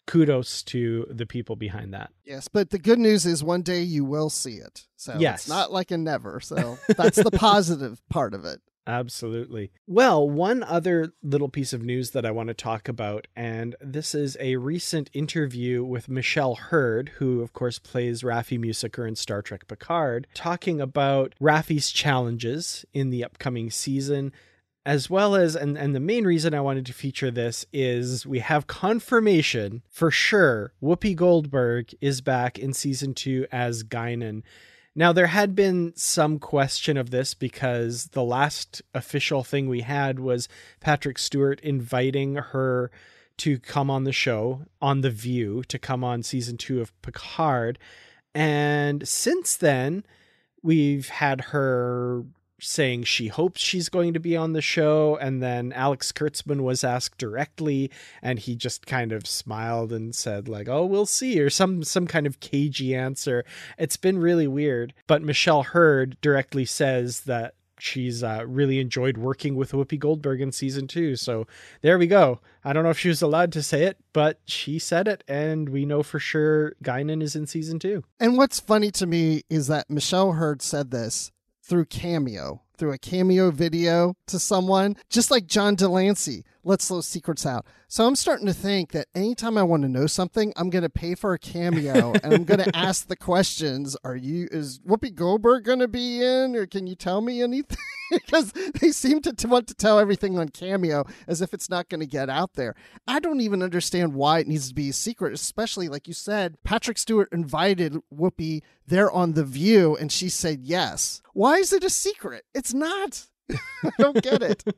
kudos 0.08 0.63
to 0.63 1.06
the 1.10 1.25
people 1.25 1.56
behind 1.56 1.94
that. 1.94 2.12
Yes, 2.24 2.48
but 2.48 2.70
the 2.70 2.80
good 2.80 3.00
news 3.00 3.25
is 3.25 3.44
one 3.44 3.62
day 3.62 3.82
you 3.82 4.06
will 4.06 4.30
see 4.30 4.56
it. 4.56 4.86
So 4.96 5.15
yes. 5.20 5.42
it's 5.42 5.50
not 5.50 5.72
like 5.72 5.92
a 5.92 5.98
never. 5.98 6.39
So 6.39 6.77
that's 6.96 7.22
the 7.22 7.32
positive 7.36 8.01
part 8.10 8.34
of 8.34 8.46
it. 8.46 8.62
Absolutely. 8.88 9.72
Well, 9.88 10.30
one 10.30 10.62
other 10.62 11.13
little 11.24 11.50
piece 11.50 11.74
of 11.74 11.84
news 11.84 12.12
that 12.12 12.25
I 12.25 12.32
want 12.32 12.50
to 12.50 12.54
talk 12.54 12.88
about, 12.88 13.25
and 13.36 13.75
this 13.82 14.13
is 14.13 14.38
a 14.39 14.58
recent 14.58 15.10
interview 15.12 15.84
with 15.84 16.08
Michelle 16.08 16.56
Hurd, 16.56 17.10
who, 17.18 17.42
of 17.42 17.51
course, 17.51 17.80
plays 17.80 18.22
Raffi 18.22 18.60
Musiker 18.60 19.08
in 19.08 19.15
Star 19.15 19.42
Trek 19.42 19.68
Picard, 19.68 20.27
talking 20.36 20.80
about 20.80 21.34
Raffi's 21.42 21.89
challenges 21.89 22.86
in 22.94 23.10
the 23.10 23.24
upcoming 23.24 23.72
season. 23.72 24.32
As 24.88 25.10
well 25.10 25.34
as, 25.36 25.56
and, 25.56 25.80
and 25.80 25.96
the 25.96 26.00
main 26.00 26.25
reason 26.25 26.54
I 26.54 26.62
wanted 26.62 26.86
to 26.86 26.94
feature 26.94 27.32
this 27.32 27.65
is 27.74 28.27
we 28.27 28.38
have 28.38 28.68
confirmation 28.68 29.82
for 29.89 30.12
sure 30.12 30.74
Whoopi 30.80 31.15
Goldberg 31.15 31.96
is 32.01 32.22
back 32.22 32.60
in 32.60 32.72
season 32.72 33.15
two 33.15 33.48
as 33.51 33.84
Guinan. 33.84 34.44
Now, 34.96 35.12
there 35.12 35.28
had 35.28 35.56
been 35.56 35.92
some 35.98 36.40
question 36.40 36.96
of 36.96 37.10
this 37.10 37.34
because 37.34 38.06
the 38.08 38.24
last 38.24 38.82
official 38.94 39.44
thing 39.44 39.68
we 39.68 39.82
had 39.82 40.20
was 40.20 40.48
Patrick 40.80 41.18
Stewart 41.18 41.60
inviting 41.60 42.36
her 42.36 42.92
to 43.40 43.60
come 43.60 43.92
on 43.92 44.06
the 44.06 44.14
show 44.14 44.62
on 44.82 45.02
The 45.02 45.10
View, 45.10 45.64
to 45.68 45.78
come 45.78 46.06
on 46.06 46.24
season 46.24 46.56
two 46.56 46.80
of 46.80 47.00
Picard. 47.02 47.78
And 48.34 49.06
since 49.06 49.58
then, 49.58 50.06
we've 50.64 51.10
had 51.10 51.42
her 51.42 52.24
saying 52.60 53.04
she 53.04 53.28
hopes 53.28 53.62
she's 53.62 53.90
going 53.90 54.14
to 54.14 54.20
be 54.20 54.36
on 54.36 54.54
the 54.54 54.62
show. 54.62 55.18
And 55.18 55.42
then 55.42 55.74
Alex 55.74 56.12
Kurtzman 56.12 56.62
was 56.62 56.84
asked 56.84 57.18
directly, 57.18 57.92
and 58.22 58.40
he 58.40 58.56
just 58.56 58.86
kind 58.86 59.12
of 59.12 59.28
smiled 59.28 59.92
and 59.92 60.16
said, 60.16 60.48
like, 60.48 60.68
oh, 60.68 60.86
we'll 60.86 61.06
see, 61.06 61.40
or 61.40 61.50
some 61.50 61.84
some 61.84 62.08
kind 62.08 62.28
of 62.28 62.40
cagey 62.40 62.96
answer. 62.96 63.44
It's 63.78 63.98
been 63.98 64.20
really 64.20 64.48
weird. 64.48 64.94
But 65.08 65.22
Michelle 65.22 65.64
Hurd 65.64 66.18
directly 66.22 66.66
says 66.66 67.22
that 67.22 67.56
she's 67.80 68.24
uh, 68.24 68.44
really 68.48 68.80
enjoyed 68.80 69.18
working 69.18 69.56
with 69.56 69.72
Whoopi 69.72 70.00
Goldberg 70.00 70.42
in 70.42 70.52
season 70.52 70.88
two. 70.88 71.16
So 71.16 71.48
there 71.82 71.98
we 71.98 72.08
go. 72.08 72.40
I 72.64 72.74
don't 72.74 72.84
know 72.84 72.90
if 72.90 73.00
she 73.00 73.10
was 73.10 73.22
allowed 73.22 73.52
to 73.54 73.64
say 73.64 73.84
it, 73.84 73.98
but 74.14 74.40
she 74.46 74.80
said 74.80 75.08
it, 75.08 75.24
and 75.28 75.70
we 75.70 75.86
know 75.86 76.04
for 76.04 76.20
sure 76.20 76.74
Guinan 76.84 77.22
is 77.22 77.36
in 77.36 77.48
season 77.48 77.80
two. 77.80 78.04
And 78.20 78.38
what's 78.38 78.60
funny 78.60 78.92
to 78.92 79.06
me 79.06 79.44
is 79.50 79.68
that 79.68 79.90
Michelle 79.90 80.34
Hurd 80.34 80.62
said 80.62 80.92
this 80.92 81.32
through 81.68 81.86
Cameo, 81.86 82.62
through 82.77 82.91
a 82.91 82.98
Cameo 82.98 83.51
video 83.51 84.15
to 84.27 84.39
someone, 84.39 84.96
just 85.10 85.32
like 85.32 85.48
John 85.48 85.75
de 85.75 85.88
Lancie. 85.88 86.44
Lets 86.63 86.88
those 86.88 87.05
secrets 87.05 87.46
out. 87.46 87.67
So 87.88 88.08
I'm 88.08 88.15
starting 88.15 88.48
to 88.48 88.53
think 88.53 88.91
that 88.94 89.08
anytime 89.13 89.55
I 89.55 89.62
want 89.62 89.84
to 89.84 89.88
know 89.88 90.08
something, 90.08 90.51
I'm 90.55 90.72
going 90.72 90.82
to 90.82 90.89
pay 90.89 91.13
for 91.13 91.34
a 91.34 91.38
cameo 91.38 92.13
and 92.24 92.34
I'm 92.34 92.44
going 92.44 92.60
to 92.60 92.75
ask 92.75 93.08
the 93.08 93.15
questions. 93.15 93.96
Are 94.03 94.15
you, 94.15 94.48
is 94.51 94.79
Whoopi 94.79 95.13
Goldberg 95.13 95.63
going 95.63 95.77
to 95.77 95.88
be 95.88 96.24
in 96.24 96.55
or 96.55 96.65
can 96.65 96.88
you 96.88 96.96
tell 96.96 97.22
me 97.22 97.44
anything? 97.44 97.77
because 98.12 98.51
they 98.51 98.91
seem 98.91 99.22
to, 99.22 99.34
to 99.34 99.48
want 99.48 99.67
to 99.67 99.74
tell 99.74 100.00
everything 100.00 100.38
on 100.38 100.50
Cameo 100.50 101.05
as 101.27 101.41
if 101.41 101.53
it's 101.53 101.70
not 101.70 101.89
going 101.89 102.00
to 102.00 102.05
get 102.05 102.29
out 102.29 102.53
there. 102.53 102.75
I 103.08 103.20
don't 103.20 103.41
even 103.41 103.62
understand 103.62 104.13
why 104.13 104.39
it 104.39 104.48
needs 104.48 104.70
to 104.70 104.75
be 104.75 104.89
a 104.89 104.94
secret, 104.94 105.34
especially 105.34 105.88
like 105.88 106.08
you 106.08 106.13
said, 106.13 106.58
Patrick 106.63 106.98
Stewart 106.98 107.29
invited 107.32 107.98
Whoopi 108.13 108.62
there 108.88 109.12
on 109.12 109.34
The 109.34 109.44
View 109.44 109.96
and 109.96 110.12
she 110.12 110.29
said 110.29 110.62
yes. 110.63 111.22
Why 111.34 111.58
is 111.58 111.74
it 111.74 111.84
a 111.84 111.89
secret? 111.89 112.46
It's 112.53 112.65
not. 112.74 113.26
I 113.52 113.92
don't 113.98 114.22
get 114.22 114.42
it. 114.42 114.64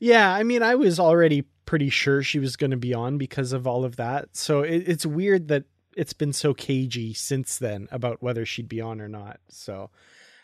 Yeah, 0.00 0.32
I 0.32 0.42
mean, 0.42 0.62
I 0.62 0.74
was 0.74 0.98
already 0.98 1.42
pretty 1.66 1.90
sure 1.90 2.22
she 2.22 2.38
was 2.38 2.56
going 2.56 2.70
to 2.70 2.78
be 2.78 2.94
on 2.94 3.18
because 3.18 3.52
of 3.52 3.66
all 3.66 3.84
of 3.84 3.96
that. 3.96 4.34
So 4.34 4.62
it, 4.62 4.84
it's 4.88 5.04
weird 5.04 5.48
that 5.48 5.64
it's 5.96 6.14
been 6.14 6.32
so 6.32 6.54
cagey 6.54 7.12
since 7.12 7.58
then 7.58 7.88
about 7.90 8.22
whether 8.22 8.46
she'd 8.46 8.68
be 8.68 8.80
on 8.80 9.00
or 9.02 9.08
not. 9.08 9.40
So 9.50 9.90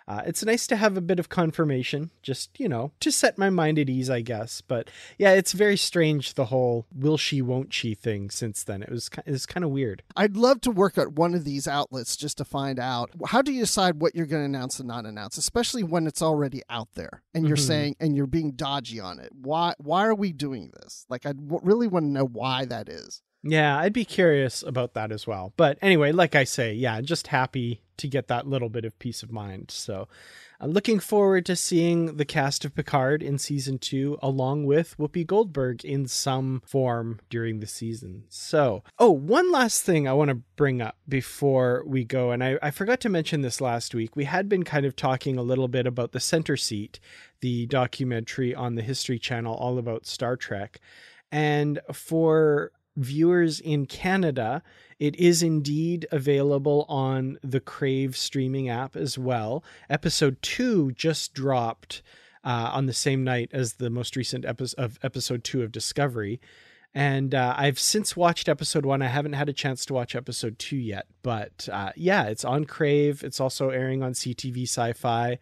uh, 0.09 0.23
it's 0.27 0.45
nice 0.45 0.67
to 0.67 0.77
have 0.77 0.97
a 0.97 1.03
bit 1.03 1.19
of 1.19 1.29
confirmation, 1.29 2.11
just, 2.23 2.59
you 2.59 2.69
know, 2.69 2.93
to 3.01 3.13
set 3.13 3.39
my 3.39 3.51
mind 3.51 3.79
at 3.79 3.91
ease, 3.91 4.09
I 4.09 4.23
guess. 4.23 4.61
But 4.61 4.89
yeah, 5.19 5.33
it's 5.33 5.53
very 5.53 5.77
strange, 5.77 6.35
the 6.35 6.47
whole 6.47 6.87
will 6.95 7.19
she, 7.19 7.43
won't 7.43 7.73
she 7.75 7.95
thing 7.95 8.31
since 8.31 8.65
then. 8.65 8.83
It 8.83 8.91
was, 8.91 9.11
it 9.27 9.31
was 9.31 9.47
kind 9.47 9.65
of 9.65 9.71
weird. 9.71 10.03
I'd 10.17 10.37
love 10.37 10.61
to 10.63 10.71
work 10.71 10.97
at 10.97 11.13
one 11.13 11.35
of 11.35 11.45
these 11.45 11.69
outlets 11.69 12.17
just 12.17 12.39
to 12.39 12.45
find 12.45 12.79
out 12.79 13.11
how 13.27 13.43
do 13.43 13.53
you 13.53 13.61
decide 13.61 14.01
what 14.01 14.15
you're 14.15 14.27
going 14.27 14.43
to 14.43 14.59
announce 14.59 14.79
and 14.79 14.89
not 14.89 15.05
announce, 15.05 15.37
especially 15.37 15.83
when 15.83 16.07
it's 16.07 16.23
already 16.23 16.63
out 16.71 16.89
there 16.95 17.23
and 17.35 17.47
you're 17.47 17.57
mm-hmm. 17.57 17.67
saying, 17.67 17.97
and 18.01 18.17
you're 18.17 18.27
being 18.27 18.53
dodgy 18.53 18.99
on 18.99 19.21
it. 19.21 19.31
Why, 19.33 19.75
why 19.79 20.07
are 20.07 20.15
we 20.15 20.33
doing 20.33 20.73
this? 20.81 21.05
Like, 21.09 21.27
I 21.27 21.33
w- 21.33 21.61
really 21.63 21.87
want 21.87 22.05
to 22.07 22.11
know 22.11 22.27
why 22.27 22.65
that 22.65 22.89
is. 22.89 23.23
Yeah, 23.43 23.79
I'd 23.79 23.93
be 23.93 24.05
curious 24.05 24.63
about 24.63 24.95
that 24.95 25.13
as 25.13 25.27
well. 25.27 25.53
But 25.57 25.79
anyway, 25.81 26.13
like 26.13 26.35
I 26.35 26.45
say, 26.45 26.73
yeah, 26.73 27.01
just 27.01 27.29
happy 27.29 27.83
to 27.99 28.09
get 28.09 28.29
that 28.29 28.47
little 28.47 28.69
bit 28.69 28.85
of 28.85 28.99
peace 28.99 29.23
of 29.23 29.31
mind. 29.31 29.71
So, 29.71 30.09
uh, 30.61 30.67
looking 30.67 30.99
forward 30.99 31.47
to 31.47 31.55
seeing 31.55 32.17
the 32.17 32.25
cast 32.25 32.65
of 32.65 32.75
Picard 32.75 33.23
in 33.23 33.39
season 33.39 33.79
two, 33.79 34.19
along 34.21 34.67
with 34.67 34.97
Whoopi 34.99 35.25
Goldberg 35.25 35.85
in 35.85 36.09
some 36.09 36.63
form 36.67 37.21
during 37.31 37.61
the 37.61 37.67
season. 37.67 38.25
So, 38.29 38.83
oh, 38.99 39.11
one 39.11 39.53
last 39.53 39.83
thing 39.83 40.09
I 40.09 40.15
want 40.15 40.31
to 40.31 40.43
bring 40.57 40.81
up 40.81 40.97
before 41.09 41.85
we 41.87 42.05
go, 42.05 42.33
and 42.33 42.43
I, 42.43 42.59
I 42.61 42.71
forgot 42.73 43.01
to 43.01 43.09
mention 43.09 43.43
this 43.43 43.61
last 43.61 43.95
week. 43.95 44.17
We 44.17 44.25
had 44.25 44.49
been 44.49 44.65
kind 44.65 44.85
of 44.85 44.97
talking 44.97 45.37
a 45.37 45.43
little 45.43 45.69
bit 45.69 45.87
about 45.87 46.11
the 46.13 46.21
Center 46.21 46.57
Seat, 46.57 46.99
the 47.41 47.67
documentary 47.67 48.55
on 48.55 48.75
the 48.75 48.83
History 48.83 49.19
Channel 49.19 49.55
all 49.55 49.79
about 49.79 50.07
Star 50.07 50.37
Trek. 50.37 50.81
And 51.31 51.81
for 51.93 52.73
viewers 52.99 53.61
in 53.61 53.87
Canada, 53.87 54.63
it 54.99 55.17
is 55.17 55.43
indeed 55.43 56.07
available 56.11 56.85
on 56.89 57.39
the 57.43 57.61
Crave 57.61 58.17
streaming 58.17 58.69
app 58.69 58.97
as 58.97 59.17
well. 59.17 59.65
Episode 59.89 60.43
two 60.43 60.93
just 60.93 61.33
dropped 61.33 62.03
uh, 62.45 62.71
on 62.73 62.87
the 62.87 62.93
same 62.93 63.25
night 63.25 63.51
as 63.53 63.75
the 63.75 63.91
most 63.91 64.17
recent 64.17 64.45
episode 64.45 64.79
of 64.79 64.99
episode 65.03 65.45
two 65.45 65.63
of 65.63 65.73
Discovery. 65.73 66.41
And 66.95 67.35
uh, 67.35 67.55
I've 67.57 67.79
since 67.79 68.17
watched 68.17 68.49
episode 68.49 68.85
one. 68.85 69.03
I 69.03 69.07
haven't 69.07 69.35
had 69.35 69.49
a 69.49 69.53
chance 69.53 69.85
to 69.87 69.95
watch 69.95 70.17
episode 70.17 70.59
two 70.59 70.77
yet, 70.77 71.07
but 71.23 71.69
uh, 71.71 71.93
yeah, 71.97 72.25
it's 72.25 72.45
on 72.45 72.65
Crave. 72.65 73.23
It's 73.23 73.41
also 73.41 73.71
airing 73.71 74.03
on 74.03 74.13
CTV 74.15 74.63
Sci 74.63 74.93
Fi. 74.95 75.39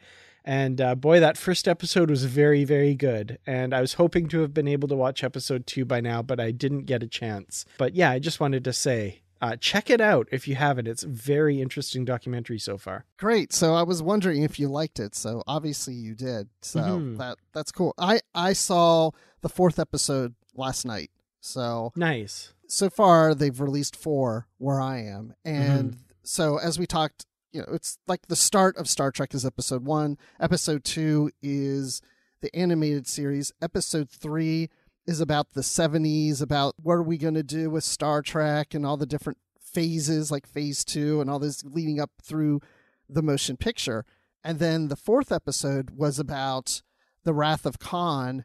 And 0.46 0.80
uh, 0.80 0.94
boy, 0.94 1.18
that 1.18 1.36
first 1.36 1.66
episode 1.66 2.08
was 2.08 2.24
very, 2.24 2.64
very 2.64 2.94
good. 2.94 3.38
And 3.46 3.74
I 3.74 3.80
was 3.80 3.94
hoping 3.94 4.28
to 4.28 4.40
have 4.40 4.54
been 4.54 4.68
able 4.68 4.86
to 4.88 4.94
watch 4.94 5.24
episode 5.24 5.66
two 5.66 5.84
by 5.84 6.00
now, 6.00 6.22
but 6.22 6.38
I 6.38 6.52
didn't 6.52 6.84
get 6.84 7.02
a 7.02 7.08
chance. 7.08 7.64
But 7.78 7.96
yeah, 7.96 8.10
I 8.10 8.20
just 8.20 8.38
wanted 8.38 8.62
to 8.64 8.72
say 8.72 9.22
uh, 9.40 9.56
check 9.56 9.90
it 9.90 10.00
out 10.00 10.28
if 10.30 10.48
you 10.48 10.54
haven't. 10.54 10.88
It's 10.88 11.02
a 11.02 11.08
very 11.08 11.60
interesting 11.60 12.04
documentary 12.04 12.58
so 12.58 12.78
far. 12.78 13.04
Great. 13.18 13.52
So 13.52 13.74
I 13.74 13.82
was 13.82 14.02
wondering 14.02 14.42
if 14.42 14.58
you 14.58 14.68
liked 14.68 14.98
it. 14.98 15.14
So 15.14 15.42
obviously 15.46 15.94
you 15.94 16.14
did. 16.14 16.48
So 16.62 16.80
mm-hmm. 16.80 17.16
that 17.16 17.38
that's 17.52 17.72
cool. 17.72 17.94
I 17.98 18.20
I 18.34 18.52
saw 18.52 19.10
the 19.42 19.48
fourth 19.48 19.78
episode 19.78 20.34
last 20.54 20.84
night. 20.84 21.10
So 21.40 21.92
nice. 21.96 22.54
So 22.68 22.88
far 22.88 23.34
they've 23.34 23.60
released 23.60 23.94
four 23.94 24.48
where 24.58 24.80
I 24.80 25.02
am, 25.02 25.34
and 25.44 25.90
mm-hmm. 25.92 26.00
so 26.22 26.58
as 26.58 26.78
we 26.78 26.86
talked 26.86 27.26
you 27.56 27.62
know, 27.62 27.72
it's 27.72 27.98
like 28.06 28.26
the 28.26 28.36
start 28.36 28.76
of 28.76 28.86
Star 28.86 29.10
Trek 29.10 29.32
is 29.32 29.46
episode 29.46 29.86
one. 29.86 30.18
Episode 30.38 30.84
two 30.84 31.30
is 31.40 32.02
the 32.42 32.54
animated 32.54 33.06
series. 33.06 33.50
Episode 33.62 34.10
three 34.10 34.68
is 35.06 35.22
about 35.22 35.54
the 35.54 35.62
70s, 35.62 36.42
about 36.42 36.74
what 36.82 36.96
are 36.96 37.02
we 37.02 37.16
going 37.16 37.32
to 37.32 37.42
do 37.42 37.70
with 37.70 37.82
Star 37.82 38.20
Trek 38.20 38.74
and 38.74 38.84
all 38.84 38.98
the 38.98 39.06
different 39.06 39.38
phases, 39.58 40.30
like 40.30 40.46
phase 40.46 40.84
two 40.84 41.22
and 41.22 41.30
all 41.30 41.38
this 41.38 41.64
leading 41.64 41.98
up 41.98 42.10
through 42.22 42.60
the 43.08 43.22
motion 43.22 43.56
picture. 43.56 44.04
And 44.44 44.58
then 44.58 44.88
the 44.88 44.94
fourth 44.94 45.32
episode 45.32 45.92
was 45.96 46.18
about 46.18 46.82
the 47.24 47.32
Wrath 47.32 47.64
of 47.64 47.78
Khan 47.78 48.44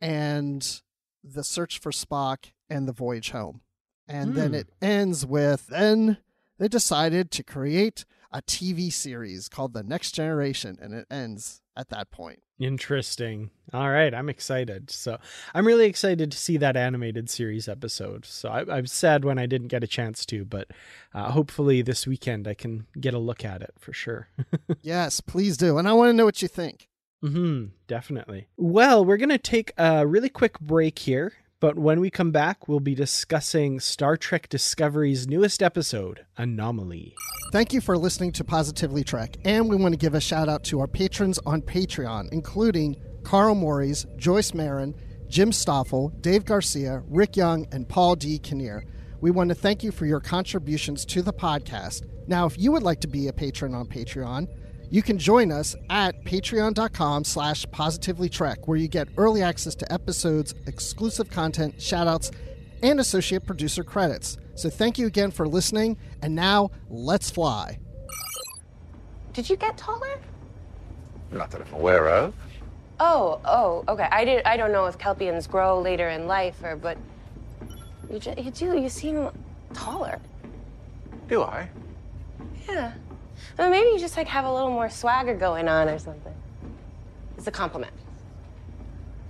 and 0.00 0.80
the 1.24 1.42
search 1.42 1.80
for 1.80 1.90
Spock 1.90 2.52
and 2.70 2.86
the 2.86 2.92
voyage 2.92 3.32
home. 3.32 3.62
And 4.06 4.34
mm. 4.34 4.34
then 4.36 4.48
hmm. 4.50 4.54
it 4.54 4.68
ends 4.80 5.26
with 5.26 5.66
then 5.66 6.18
they 6.58 6.68
decided 6.68 7.32
to 7.32 7.42
create 7.42 8.04
a 8.32 8.42
TV 8.42 8.92
series 8.92 9.48
called 9.48 9.74
The 9.74 9.82
Next 9.82 10.12
Generation, 10.12 10.78
and 10.80 10.94
it 10.94 11.06
ends 11.10 11.60
at 11.76 11.88
that 11.90 12.10
point. 12.10 12.40
Interesting. 12.58 13.50
All 13.72 13.90
right, 13.90 14.14
I'm 14.14 14.28
excited. 14.28 14.90
So 14.90 15.18
I'm 15.54 15.66
really 15.66 15.86
excited 15.86 16.30
to 16.30 16.38
see 16.38 16.56
that 16.58 16.76
animated 16.76 17.28
series 17.28 17.68
episode. 17.68 18.24
So 18.24 18.48
I, 18.48 18.78
am 18.78 18.86
sad 18.86 19.24
when 19.24 19.38
I 19.38 19.46
didn't 19.46 19.68
get 19.68 19.82
a 19.82 19.88
chance 19.88 20.24
to, 20.26 20.44
but 20.44 20.68
uh, 21.14 21.30
hopefully 21.32 21.82
this 21.82 22.06
weekend 22.06 22.46
I 22.46 22.54
can 22.54 22.86
get 23.00 23.14
a 23.14 23.18
look 23.18 23.44
at 23.44 23.62
it 23.62 23.72
for 23.78 23.92
sure. 23.92 24.28
yes, 24.82 25.20
please 25.20 25.56
do, 25.56 25.78
and 25.78 25.88
I 25.88 25.92
want 25.92 26.10
to 26.10 26.12
know 26.12 26.24
what 26.24 26.42
you 26.42 26.48
think. 26.48 26.88
Hmm. 27.22 27.66
Definitely. 27.86 28.48
Well, 28.56 29.04
we're 29.04 29.16
gonna 29.16 29.38
take 29.38 29.72
a 29.78 30.06
really 30.06 30.28
quick 30.28 30.58
break 30.58 30.98
here, 30.98 31.32
but 31.62 31.78
when 31.78 32.00
we 32.00 32.10
come 32.10 32.32
back, 32.32 32.66
we'll 32.66 32.80
be 32.80 32.96
discussing 32.96 33.78
Star 33.78 34.16
Trek 34.16 34.48
Discovery's 34.48 35.28
newest 35.28 35.62
episode, 35.62 36.26
Anomaly. 36.36 37.14
Thank 37.52 37.72
you 37.72 37.80
for 37.80 37.96
listening 37.96 38.32
to 38.32 38.42
Positively 38.42 39.04
Trek, 39.04 39.36
and 39.44 39.70
we 39.70 39.76
want 39.76 39.92
to 39.92 39.96
give 39.96 40.14
a 40.14 40.20
shout 40.20 40.48
out 40.48 40.64
to 40.64 40.80
our 40.80 40.88
patrons 40.88 41.38
on 41.46 41.62
Patreon, 41.62 42.32
including 42.32 42.96
Carl 43.22 43.54
Morris, 43.54 44.06
Joyce 44.16 44.54
Marin, 44.54 44.92
Jim 45.28 45.52
Stoffel, 45.52 46.08
Dave 46.20 46.44
Garcia, 46.44 47.04
Rick 47.06 47.36
Young, 47.36 47.68
and 47.70 47.88
Paul 47.88 48.16
D. 48.16 48.40
Kinnear. 48.40 48.84
We 49.20 49.30
want 49.30 49.50
to 49.50 49.54
thank 49.54 49.84
you 49.84 49.92
for 49.92 50.04
your 50.04 50.18
contributions 50.18 51.04
to 51.04 51.22
the 51.22 51.32
podcast. 51.32 52.02
Now, 52.26 52.46
if 52.46 52.58
you 52.58 52.72
would 52.72 52.82
like 52.82 53.00
to 53.02 53.08
be 53.08 53.28
a 53.28 53.32
patron 53.32 53.72
on 53.72 53.86
Patreon, 53.86 54.48
you 54.92 55.02
can 55.02 55.16
join 55.16 55.50
us 55.50 55.74
at 55.88 56.22
patreon.com 56.22 57.24
slash 57.24 57.64
positivelytrek, 57.68 58.68
where 58.68 58.76
you 58.76 58.88
get 58.88 59.08
early 59.16 59.42
access 59.42 59.74
to 59.76 59.90
episodes, 59.90 60.54
exclusive 60.66 61.30
content, 61.30 61.78
shoutouts, 61.78 62.30
and 62.82 63.00
associate 63.00 63.46
producer 63.46 63.84
credits. 63.84 64.36
So 64.54 64.68
thank 64.68 64.98
you 64.98 65.06
again 65.06 65.30
for 65.30 65.48
listening, 65.48 65.96
and 66.20 66.34
now 66.34 66.70
let's 66.90 67.30
fly. 67.30 67.78
Did 69.32 69.48
you 69.48 69.56
get 69.56 69.78
taller? 69.78 70.20
Not 71.30 71.50
that 71.52 71.62
I'm 71.62 71.72
aware 71.72 72.10
of. 72.10 72.34
Oh, 73.00 73.40
oh, 73.46 73.84
okay. 73.88 74.08
I 74.12 74.26
did. 74.26 74.44
I 74.44 74.58
don't 74.58 74.72
know 74.72 74.84
if 74.84 74.98
Kelpians 74.98 75.48
grow 75.48 75.80
later 75.80 76.10
in 76.10 76.26
life, 76.26 76.62
or 76.62 76.76
but 76.76 76.98
you, 78.10 78.20
you 78.36 78.50
do. 78.50 78.78
You 78.78 78.90
seem 78.90 79.30
taller. 79.72 80.20
Do 81.28 81.44
I? 81.44 81.66
Yeah. 82.68 82.92
Well, 83.62 83.70
maybe 83.70 83.90
you 83.90 83.98
just 84.00 84.16
like 84.16 84.26
have 84.26 84.44
a 84.44 84.52
little 84.52 84.72
more 84.72 84.90
swagger 84.90 85.36
going 85.36 85.68
on 85.68 85.88
or 85.88 85.96
something. 85.96 86.34
It's 87.38 87.46
a 87.46 87.52
compliment. 87.52 87.92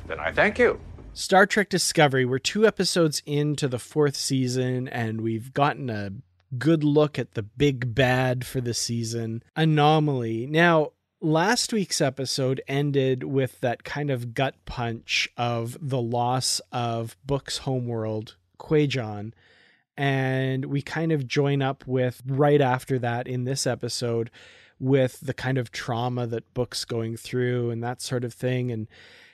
Then 0.07 0.19
I 0.19 0.33
thank 0.33 0.59
you. 0.59 0.81
Star 1.13 1.45
Trek 1.45 1.69
Discovery, 1.69 2.25
we're 2.25 2.39
two 2.39 2.67
episodes 2.67 3.23
into 3.27 3.69
the 3.69 3.79
fourth 3.79 4.17
season, 4.17 4.89
and 4.89 5.21
we've 5.21 5.53
gotten 5.53 5.91
a 5.91 6.13
good 6.57 6.83
look 6.83 7.19
at 7.19 7.35
the 7.35 7.43
big 7.43 7.95
bad 7.95 8.47
for 8.47 8.63
the 8.63 8.73
season 8.73 9.43
Anomaly. 9.55 10.47
Now, 10.47 10.93
last 11.21 11.71
week's 11.75 12.01
episode 12.01 12.63
ended 12.67 13.25
with 13.25 13.61
that 13.61 13.85
kind 13.85 14.11
of 14.11 14.33
gut 14.33 14.55
punch 14.65 15.29
of 15.37 15.77
the 15.79 16.01
loss 16.01 16.59
of 16.73 17.19
Book's 17.27 17.59
homeworld, 17.59 18.37
Kwejian 18.59 19.35
and 19.97 20.67
we 20.67 20.83
kind 20.83 21.13
of 21.13 21.27
join 21.27 21.63
up 21.63 21.87
with 21.87 22.23
right 22.27 22.61
after 22.61 22.99
that 22.99 23.27
in 23.27 23.45
this 23.45 23.67
episode 23.67 24.31
with 24.79 25.21
the 25.21 25.35
kind 25.35 25.59
of 25.59 25.71
trauma 25.71 26.27
that 26.27 26.55
Book's 26.55 26.85
going 26.85 27.17
through 27.17 27.71
and 27.71 27.83
that 27.85 28.03
sort 28.03 28.25
of 28.25 28.35
thing. 28.35 28.73
And, 28.73 28.89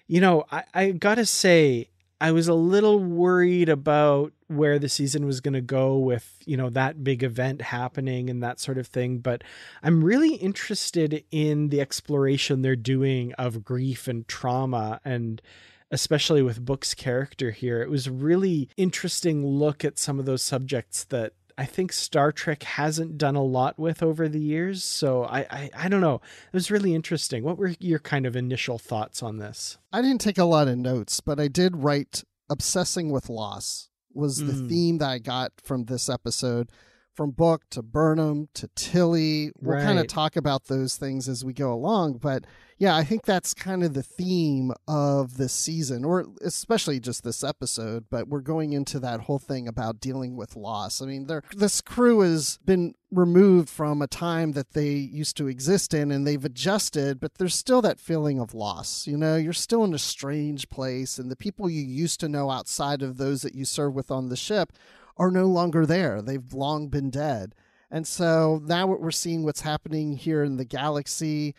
you 0.07 0.21
know, 0.21 0.45
I, 0.51 0.65
I 0.75 0.91
gotta 0.91 1.25
say, 1.25 1.89
I 2.21 2.33
was 2.33 2.49
a 2.49 2.55
little 2.55 2.99
worried 2.99 3.69
about 3.69 4.33
where 4.49 4.79
the 4.79 4.89
season 4.89 5.25
was 5.25 5.41
going 5.41 5.55
to 5.55 5.61
go 5.61 5.99
with, 5.99 6.37
you 6.45 6.57
know, 6.57 6.69
that 6.71 7.05
big 7.05 7.23
event 7.23 7.63
happening 7.63 8.29
and 8.29 8.43
that 8.43 8.59
sort 8.59 8.77
of 8.77 8.89
thing. 8.89 9.19
But 9.19 9.45
I'm 9.83 10.03
really 10.03 10.35
interested 10.35 11.25
in 11.31 11.69
the 11.69 11.81
exploration 11.81 12.63
they're 12.63 12.75
doing 12.75 13.33
of 13.35 13.65
grief 13.65 14.09
and 14.09 14.27
trauma 14.27 15.01
and 15.05 15.41
especially 15.91 16.43
with 16.43 16.65
Book's 16.65 16.95
character 16.95 17.51
here. 17.51 17.81
It 17.83 17.91
was 17.91 18.09
really 18.11 18.69
interesting 18.77 19.45
look 19.47 19.85
at 19.85 19.99
some 19.99 20.19
of 20.19 20.27
those 20.27 20.43
subjects 20.43 21.05
that 21.05 21.33
I 21.57 21.65
think 21.65 21.93
Star 21.93 22.31
Trek 22.31 22.63
hasn't 22.63 23.19
done 23.19 23.35
a 23.35 23.43
lot 23.43 23.79
with 23.81 24.01
over 24.03 24.29
the 24.29 24.39
years. 24.41 24.85
So 24.85 25.25
I, 25.25 25.41
I, 25.51 25.71
I 25.77 25.89
don't 25.89 26.01
know. 26.01 26.17
It 26.17 26.53
was 26.53 26.71
really 26.71 26.95
interesting. 26.95 27.43
What 27.43 27.59
were 27.59 27.75
your 27.81 27.99
kind 27.99 28.27
of 28.27 28.37
initial 28.37 28.79
thoughts 28.79 29.23
on 29.25 29.39
this? 29.39 29.77
I 29.93 30.01
didn't 30.01 30.21
take 30.21 30.39
a 30.39 30.45
lot 30.45 30.69
of 30.69 30.79
notes, 30.79 31.21
but 31.21 31.41
I 31.41 31.49
did 31.49 31.79
write 31.79 32.23
obsessing 32.49 33.11
with 33.11 33.29
loss 33.29 33.89
was 34.15 34.39
the 34.39 34.53
Mm. 34.53 34.69
theme 34.69 34.99
that 34.99 35.09
I 35.11 35.19
got 35.19 35.53
from 35.63 35.85
this 35.87 36.09
episode. 36.09 36.71
From 37.15 37.33
Book 37.33 37.65
to 37.71 37.83
Burnham 37.83 38.49
to 38.55 38.69
Tilly. 38.77 39.51
We'll 39.61 39.81
kind 39.81 39.99
of 39.99 40.07
talk 40.07 40.37
about 40.37 40.67
those 40.67 40.97
things 40.97 41.29
as 41.29 41.45
we 41.45 41.53
go 41.53 41.73
along. 41.73 42.19
But 42.19 42.45
yeah, 42.79 42.97
I 42.97 43.03
think 43.03 43.25
that's 43.25 43.55
kind 43.55 43.83
of 43.83 43.95
the 43.95 44.05
theme 44.05 44.73
of 44.87 45.37
this 45.37 45.53
season, 45.53 46.05
or 46.05 46.27
especially 46.43 47.01
just 47.01 47.25
this 47.25 47.43
episode. 47.43 48.07
But 48.09 48.29
we're 48.29 48.41
going 48.41 48.73
into 48.73 49.01
that 49.01 49.23
whole 49.23 49.41
thing 49.41 49.67
about 49.67 49.99
dealing 50.01 50.37
with 50.37 50.55
loss. 50.55 51.03
I 51.03 51.07
mean, 51.07 51.29
this 51.57 51.81
crew 51.81 52.21
has 52.21 52.59
been 52.65 52.95
removed 53.11 53.69
from 53.69 54.01
a 54.01 54.07
time 54.07 54.53
that 54.53 54.75
they 54.75 54.91
used 54.91 55.37
to 55.39 55.49
exist 55.49 55.93
in 55.93 56.13
and 56.13 56.25
they've 56.25 56.45
adjusted, 56.45 57.19
but 57.19 57.35
there's 57.35 57.55
still 57.55 57.83
that 57.83 57.99
feeling 57.99 58.39
of 58.39 58.55
loss. 58.55 59.09
You 59.09 59.17
know, 59.17 59.35
you're 59.35 59.53
still 59.53 59.83
in 59.83 59.93
a 59.93 59.99
strange 59.99 60.69
place, 60.69 61.19
and 61.19 61.33
the 61.33 61.37
people 61.37 61.69
you 61.69 61.83
used 61.83 62.21
to 62.21 62.29
know 62.29 62.49
outside 62.49 63.03
of 63.03 63.17
those 63.17 63.43
that 63.43 63.57
you 63.57 63.65
serve 63.65 63.95
with 63.95 64.13
on 64.13 64.29
the 64.29 64.37
ship 64.37 64.73
are 65.17 65.33
no 65.33 65.47
longer 65.47 65.85
there. 65.85 66.23
They've 66.23 66.53
long 66.55 66.89
been 66.89 67.11
dead. 67.11 67.57
And 67.91 68.07
so 68.07 68.61
now 68.65 68.87
what 68.87 69.01
we're 69.01 69.11
seeing 69.11 69.43
what's 69.43 69.63
happening 69.63 70.17
here 70.17 70.45
in 70.45 70.59
the 70.59 70.65
galaxy 70.65 71.57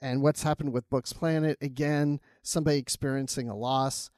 and 0.00 0.22
what's 0.22 0.42
happened 0.42 0.72
with 0.72 0.88
Book's 0.90 1.12
Planet 1.12 1.58
again, 1.60 2.20
somebody 2.42 2.78
experiencing 2.78 3.48
a 3.48 3.56
loss. 3.56 4.10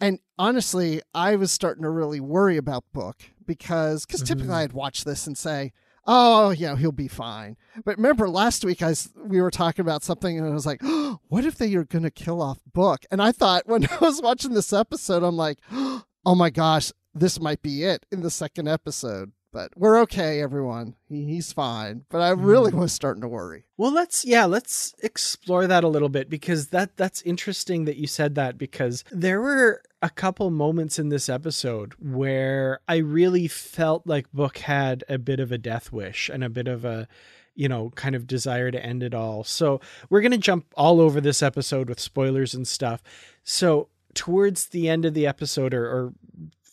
And 0.00 0.18
honestly, 0.38 1.00
I 1.14 1.36
was 1.36 1.52
starting 1.52 1.84
to 1.84 1.90
really 1.90 2.20
worry 2.20 2.56
about 2.56 2.84
Book 2.92 3.22
because 3.46 4.04
because 4.04 4.22
typically 4.22 4.48
mm-hmm. 4.48 4.56
I'd 4.56 4.72
watch 4.72 5.04
this 5.04 5.26
and 5.26 5.38
say, 5.38 5.72
"Oh, 6.06 6.50
you 6.50 6.66
know, 6.66 6.76
he'll 6.76 6.92
be 6.92 7.08
fine." 7.08 7.56
But 7.84 7.96
remember 7.96 8.28
last 8.28 8.64
week 8.64 8.82
I 8.82 8.94
we 9.16 9.40
were 9.40 9.50
talking 9.50 9.82
about 9.82 10.02
something 10.02 10.36
and 10.36 10.46
I 10.46 10.50
was 10.50 10.66
like, 10.66 10.80
oh, 10.82 11.20
"What 11.28 11.44
if 11.44 11.56
they 11.56 11.72
are 11.76 11.84
going 11.84 12.02
to 12.02 12.10
kill 12.10 12.42
off 12.42 12.58
Book?" 12.72 13.04
And 13.10 13.22
I 13.22 13.32
thought 13.32 13.66
when 13.68 13.86
I 13.86 13.98
was 14.00 14.20
watching 14.20 14.54
this 14.54 14.72
episode, 14.72 15.22
I'm 15.22 15.36
like, 15.36 15.58
"Oh 15.70 16.34
my 16.34 16.50
gosh, 16.50 16.90
this 17.14 17.40
might 17.40 17.62
be 17.62 17.84
it 17.84 18.04
in 18.10 18.22
the 18.22 18.30
second 18.30 18.68
episode." 18.68 19.32
But 19.52 19.72
we're 19.76 20.00
okay, 20.00 20.40
everyone. 20.40 20.94
He, 21.08 21.26
he's 21.26 21.52
fine. 21.52 22.04
But 22.08 22.22
I 22.22 22.32
hmm. 22.32 22.42
really 22.42 22.72
was 22.72 22.92
starting 22.92 23.20
to 23.20 23.28
worry. 23.28 23.64
Well, 23.76 23.92
let's 23.92 24.24
yeah, 24.24 24.46
let's 24.46 24.94
explore 25.02 25.66
that 25.66 25.84
a 25.84 25.88
little 25.88 26.08
bit 26.08 26.30
because 26.30 26.68
that 26.68 26.96
that's 26.96 27.22
interesting 27.22 27.84
that 27.84 27.96
you 27.96 28.06
said 28.06 28.34
that 28.34 28.58
because 28.58 29.04
there 29.12 29.40
were 29.40 29.82
a 30.00 30.10
couple 30.10 30.50
moments 30.50 30.98
in 30.98 31.10
this 31.10 31.28
episode 31.28 31.92
where 31.98 32.80
I 32.88 32.96
really 32.96 33.46
felt 33.46 34.06
like 34.06 34.32
Book 34.32 34.58
had 34.58 35.04
a 35.08 35.18
bit 35.18 35.38
of 35.38 35.52
a 35.52 35.58
death 35.58 35.92
wish 35.92 36.28
and 36.28 36.42
a 36.42 36.48
bit 36.48 36.66
of 36.66 36.84
a 36.84 37.06
you 37.54 37.68
know, 37.68 37.90
kind 37.90 38.14
of 38.14 38.26
desire 38.26 38.70
to 38.70 38.82
end 38.82 39.02
it 39.02 39.12
all. 39.12 39.44
So, 39.44 39.78
we're 40.08 40.22
going 40.22 40.32
to 40.32 40.38
jump 40.38 40.72
all 40.74 41.02
over 41.02 41.20
this 41.20 41.42
episode 41.42 41.86
with 41.90 42.00
spoilers 42.00 42.54
and 42.54 42.66
stuff. 42.66 43.02
So, 43.44 43.88
towards 44.14 44.68
the 44.68 44.88
end 44.88 45.04
of 45.04 45.12
the 45.12 45.26
episode 45.26 45.74
or, 45.74 45.84
or 45.84 46.14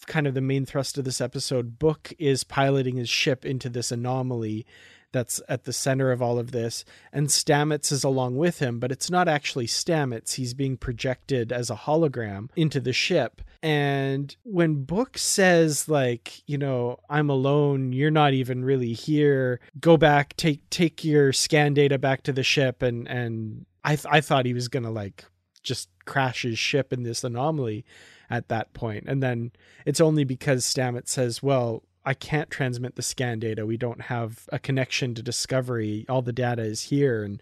kind 0.10 0.28
of 0.28 0.34
the 0.34 0.42
main 0.42 0.66
thrust 0.66 0.98
of 0.98 1.06
this 1.06 1.22
episode, 1.22 1.80
Book 1.80 2.12
is 2.20 2.44
piloting 2.44 2.98
his 2.98 3.10
ship 3.10 3.46
into 3.46 3.70
this 3.70 3.92
anomaly 3.92 4.66
that's 5.12 5.42
at 5.48 5.64
the 5.64 5.74
center 5.74 6.12
of 6.12 6.22
all 6.22 6.38
of 6.38 6.52
this, 6.52 6.86
and 7.12 7.28
Stamets 7.28 7.92
is 7.92 8.04
along 8.04 8.38
with 8.38 8.60
him, 8.60 8.80
but 8.80 8.92
it's 8.92 9.10
not 9.10 9.28
actually 9.28 9.66
Stamets. 9.66 10.36
He's 10.36 10.54
being 10.54 10.78
projected 10.78 11.52
as 11.52 11.70
a 11.70 11.76
hologram 11.76 12.50
into 12.56 12.80
the 12.80 12.94
ship. 12.94 13.42
And 13.64 14.36
when 14.44 14.84
Book 14.84 15.18
says, 15.18 15.90
like, 15.90 16.48
you 16.48 16.58
know, 16.58 17.00
I'm 17.10 17.30
alone, 17.30 17.92
you're 17.92 18.12
not 18.12 18.34
even 18.34 18.64
really 18.64 18.94
here, 18.94 19.60
go 19.80 19.98
back, 19.98 20.36
take 20.38 20.70
take 20.70 21.04
your 21.04 21.34
scan 21.34 21.74
data 21.74 21.98
back 21.98 22.24
to 22.24 22.34
the 22.34 22.44
ship, 22.44 22.82
and 22.82 23.08
and 23.08 23.66
I 23.84 23.96
th- 23.96 24.06
I 24.10 24.22
thought 24.22 24.46
he 24.46 24.54
was 24.54 24.68
gonna 24.68 24.92
like 24.92 25.26
just 25.64 25.90
crash 26.06 26.44
his 26.44 26.58
ship 26.58 26.94
in 26.94 27.04
this 27.04 27.24
anomaly 27.24 27.86
at 28.30 28.48
that 28.50 28.74
point. 28.74 29.06
And 29.08 29.22
then 29.22 29.52
it's 29.86 30.02
only 30.02 30.24
because 30.24 30.66
Stamets 30.66 31.10
says, 31.10 31.42
well, 31.42 31.84
I 32.06 32.14
can't 32.14 32.50
transmit 32.50 32.96
the 32.96 33.02
scan 33.02 33.40
data. 33.40 33.66
We 33.66 33.78
don't 33.78 34.02
have 34.04 34.48
a 34.52 34.60
connection 34.60 35.14
to 35.16 35.22
Discovery. 35.22 36.06
All 36.08 36.22
the 36.22 36.34
data 36.34 36.62
is 36.62 36.84
here, 36.84 37.24
and 37.24 37.42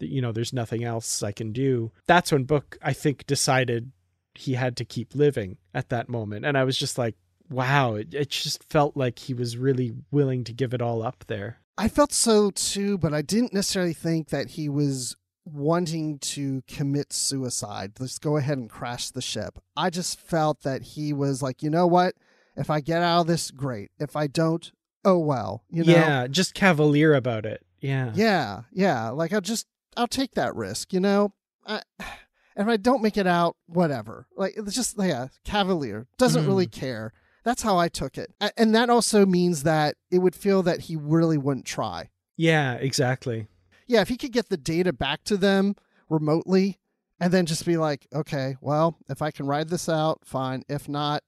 you 0.00 0.22
know, 0.22 0.32
there's 0.32 0.52
nothing 0.52 0.84
else 0.84 1.22
I 1.22 1.32
can 1.32 1.52
do. 1.52 1.92
That's 2.06 2.32
when 2.32 2.44
Book, 2.44 2.78
I 2.82 2.92
think, 2.92 3.26
decided 3.26 3.92
he 4.34 4.54
had 4.54 4.76
to 4.76 4.84
keep 4.84 5.14
living 5.14 5.58
at 5.74 5.88
that 5.90 6.08
moment. 6.08 6.46
And 6.46 6.56
I 6.56 6.64
was 6.64 6.78
just 6.78 6.96
like, 6.96 7.16
wow, 7.50 7.94
it, 7.94 8.14
it 8.14 8.30
just 8.30 8.62
felt 8.64 8.96
like 8.96 9.18
he 9.18 9.34
was 9.34 9.56
really 9.56 9.92
willing 10.10 10.44
to 10.44 10.52
give 10.52 10.74
it 10.74 10.82
all 10.82 11.02
up 11.02 11.24
there. 11.26 11.58
I 11.76 11.88
felt 11.88 12.12
so 12.12 12.50
too, 12.50 12.98
but 12.98 13.14
I 13.14 13.22
didn't 13.22 13.52
necessarily 13.52 13.92
think 13.92 14.28
that 14.30 14.50
he 14.50 14.68
was 14.68 15.16
wanting 15.52 16.18
to 16.18 16.62
commit 16.66 17.12
suicide. 17.12 17.92
Let's 17.98 18.18
go 18.18 18.36
ahead 18.36 18.58
and 18.58 18.70
crash 18.70 19.10
the 19.10 19.22
ship. 19.22 19.58
I 19.76 19.90
just 19.90 20.20
felt 20.20 20.62
that 20.62 20.82
he 20.82 21.12
was 21.12 21.42
like, 21.42 21.62
you 21.62 21.70
know 21.70 21.86
what? 21.86 22.14
If 22.56 22.70
I 22.70 22.80
get 22.80 23.02
out 23.02 23.22
of 23.22 23.26
this, 23.26 23.50
great. 23.50 23.90
If 23.98 24.16
I 24.16 24.26
don't, 24.26 24.70
oh 25.04 25.18
well. 25.18 25.64
You 25.70 25.84
know? 25.84 25.92
yeah, 25.92 26.26
just 26.26 26.54
cavalier 26.54 27.14
about 27.14 27.46
it. 27.46 27.64
Yeah. 27.80 28.12
Yeah, 28.14 28.62
yeah. 28.72 29.10
Like 29.10 29.32
I'll 29.32 29.40
just 29.40 29.66
I'll 29.96 30.08
take 30.08 30.34
that 30.34 30.54
risk, 30.54 30.92
you 30.92 31.00
know. 31.00 31.32
I, 31.66 31.82
and 31.98 32.08
if 32.56 32.68
I 32.68 32.76
don't 32.76 33.02
make 33.02 33.16
it 33.16 33.26
out, 33.26 33.56
whatever. 33.66 34.26
Like 34.36 34.54
it's 34.56 34.74
just 34.74 34.96
yeah, 34.98 35.28
cavalier 35.44 36.06
doesn't 36.18 36.46
really 36.46 36.66
mm. 36.66 36.72
care. 36.72 37.12
That's 37.44 37.62
how 37.62 37.78
I 37.78 37.88
took 37.88 38.18
it, 38.18 38.34
and 38.58 38.74
that 38.74 38.90
also 38.90 39.24
means 39.24 39.62
that 39.62 39.94
it 40.10 40.18
would 40.18 40.34
feel 40.34 40.62
that 40.64 40.80
he 40.80 40.96
really 40.96 41.38
wouldn't 41.38 41.64
try. 41.64 42.10
Yeah, 42.36 42.74
exactly. 42.74 43.46
Yeah, 43.88 44.02
if 44.02 44.08
he 44.08 44.16
could 44.16 44.32
get 44.32 44.48
the 44.50 44.56
data 44.56 44.92
back 44.92 45.24
to 45.24 45.36
them 45.36 45.74
remotely, 46.08 46.78
and 47.20 47.32
then 47.32 47.46
just 47.46 47.66
be 47.66 47.76
like, 47.76 48.06
okay, 48.14 48.56
well, 48.60 48.96
if 49.08 49.20
I 49.22 49.32
can 49.32 49.46
ride 49.46 49.68
this 49.70 49.88
out, 49.88 50.20
fine. 50.24 50.62
If 50.68 50.88
not, 50.88 51.24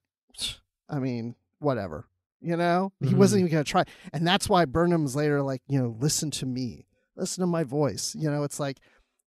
I 0.88 0.98
mean, 1.00 1.34
whatever. 1.58 2.06
You 2.40 2.56
know, 2.56 2.92
he 3.00 3.08
Mhm. 3.08 3.14
wasn't 3.16 3.40
even 3.40 3.52
going 3.52 3.64
to 3.64 3.70
try. 3.70 3.84
And 4.12 4.26
that's 4.26 4.48
why 4.48 4.64
Burnham's 4.66 5.16
later 5.16 5.42
like, 5.42 5.62
you 5.66 5.78
know, 5.82 5.96
listen 5.98 6.30
to 6.32 6.46
me, 6.46 6.86
listen 7.16 7.42
to 7.42 7.46
my 7.46 7.64
voice. 7.64 8.14
You 8.14 8.30
know, 8.30 8.44
it's 8.44 8.60
like, 8.60 8.78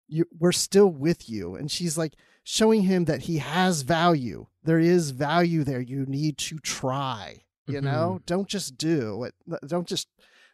you, 0.08 0.26
we're 0.40 0.52
still 0.52 0.88
with 0.90 1.30
you. 1.30 1.56
And 1.56 1.70
she's 1.70 1.98
like 1.98 2.14
showing 2.44 2.84
him 2.84 3.06
that 3.06 3.24
he 3.24 3.38
has 3.40 3.82
value. 3.84 4.48
There 4.64 4.80
is 4.80 5.12
value 5.12 5.64
there. 5.64 5.82
You 5.82 6.06
need 6.06 6.38
to 6.40 6.58
try, 6.60 7.44
you 7.68 7.82
know, 7.82 8.20
don't 8.26 8.48
just 8.48 8.78
do 8.78 9.24
it. 9.26 9.36
Don't 9.68 9.88
just 9.88 10.08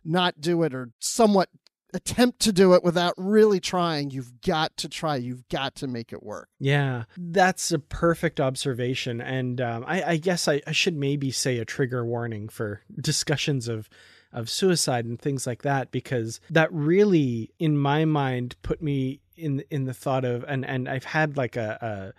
not 0.04 0.42
do 0.42 0.64
it 0.64 0.74
or 0.74 0.92
somewhat 1.00 1.50
attempt 1.94 2.40
to 2.42 2.54
do 2.54 2.74
it 2.74 2.84
without 2.84 3.14
really 3.18 3.60
trying. 3.60 4.12
You've 4.12 4.42
got 4.42 4.76
to 4.78 4.90
try. 4.90 5.16
You've 5.16 5.48
got 5.50 5.76
to 5.76 5.88
make 5.88 6.14
it 6.14 6.24
work. 6.24 6.50
Yeah, 6.60 7.04
that's 7.18 7.72
a 7.72 7.80
perfect 7.80 8.40
observation. 8.40 9.22
And 9.22 9.60
um, 9.62 9.84
I, 9.88 10.04
I 10.04 10.18
guess 10.18 10.48
I, 10.48 10.62
I 10.68 10.72
should 10.72 10.96
maybe 10.96 11.32
say 11.32 11.58
a 11.58 11.66
trigger 11.66 12.06
warning 12.06 12.50
for 12.50 12.82
discussions 13.02 13.68
of 13.68 13.90
of 14.32 14.48
suicide 14.48 15.06
and 15.06 15.20
things 15.20 15.48
like 15.48 15.64
that, 15.64 15.90
because 15.90 16.40
that 16.52 16.72
really, 16.72 17.52
in 17.58 17.76
my 17.78 18.06
mind, 18.06 18.56
put 18.62 18.82
me 18.82 19.22
in 19.36 19.64
in 19.72 19.86
the 19.86 19.94
thought 19.94 20.26
of 20.26 20.44
and 20.48 20.66
and 20.66 20.88
I've 20.88 21.06
had 21.06 21.38
like 21.38 21.56
a 21.56 22.14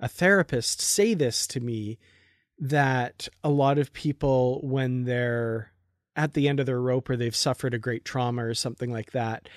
a, 0.00 0.04
a 0.04 0.08
therapist 0.08 0.80
say 0.80 1.14
this 1.14 1.46
to 1.48 1.60
me 1.60 1.98
that 2.58 3.28
a 3.42 3.50
lot 3.50 3.78
of 3.78 3.92
people 3.92 4.60
when 4.62 5.04
they're 5.04 5.71
at 6.16 6.34
the 6.34 6.48
end 6.48 6.60
of 6.60 6.66
their 6.66 6.80
rope 6.80 7.08
or 7.08 7.16
they've 7.16 7.36
suffered 7.36 7.74
a 7.74 7.78
great 7.78 8.04
trauma 8.04 8.44
or 8.44 8.54
something 8.54 8.92
like 8.92 9.12
that 9.12 9.48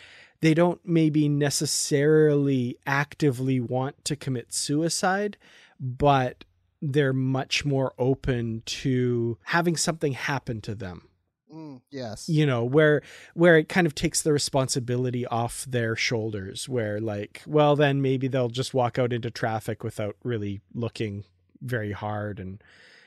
they 0.41 0.53
don't 0.53 0.81
maybe 0.85 1.27
necessarily 1.27 2.77
actively 2.85 3.59
want 3.59 4.03
to 4.05 4.15
commit 4.15 4.53
suicide, 4.53 5.37
but 5.79 6.43
they're 6.81 7.13
much 7.13 7.65
more 7.65 7.93
open 7.97 8.61
to 8.65 9.37
having 9.45 9.77
something 9.77 10.13
happen 10.13 10.61
to 10.61 10.75
them. 10.75 11.07
Mm, 11.51 11.81
yes. 11.89 12.27
You 12.27 12.45
know, 12.45 12.63
where 12.63 13.01
where 13.33 13.57
it 13.57 13.69
kind 13.69 13.87
of 13.87 13.95
takes 13.95 14.21
the 14.21 14.33
responsibility 14.33 15.25
off 15.25 15.65
their 15.65 15.95
shoulders, 15.95 16.67
where 16.67 16.99
like, 16.99 17.41
well 17.47 17.75
then 17.75 18.01
maybe 18.01 18.27
they'll 18.27 18.49
just 18.49 18.73
walk 18.73 18.99
out 18.99 19.13
into 19.13 19.31
traffic 19.31 19.83
without 19.83 20.15
really 20.23 20.61
looking 20.73 21.23
very 21.61 21.93
hard 21.93 22.39
and 22.39 22.61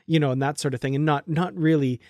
you 0.06 0.18
know, 0.18 0.30
and 0.30 0.40
that 0.40 0.58
sort 0.58 0.72
of 0.72 0.80
thing 0.80 0.94
and 0.94 1.04
not 1.04 1.28
not 1.28 1.54
really 1.54 2.00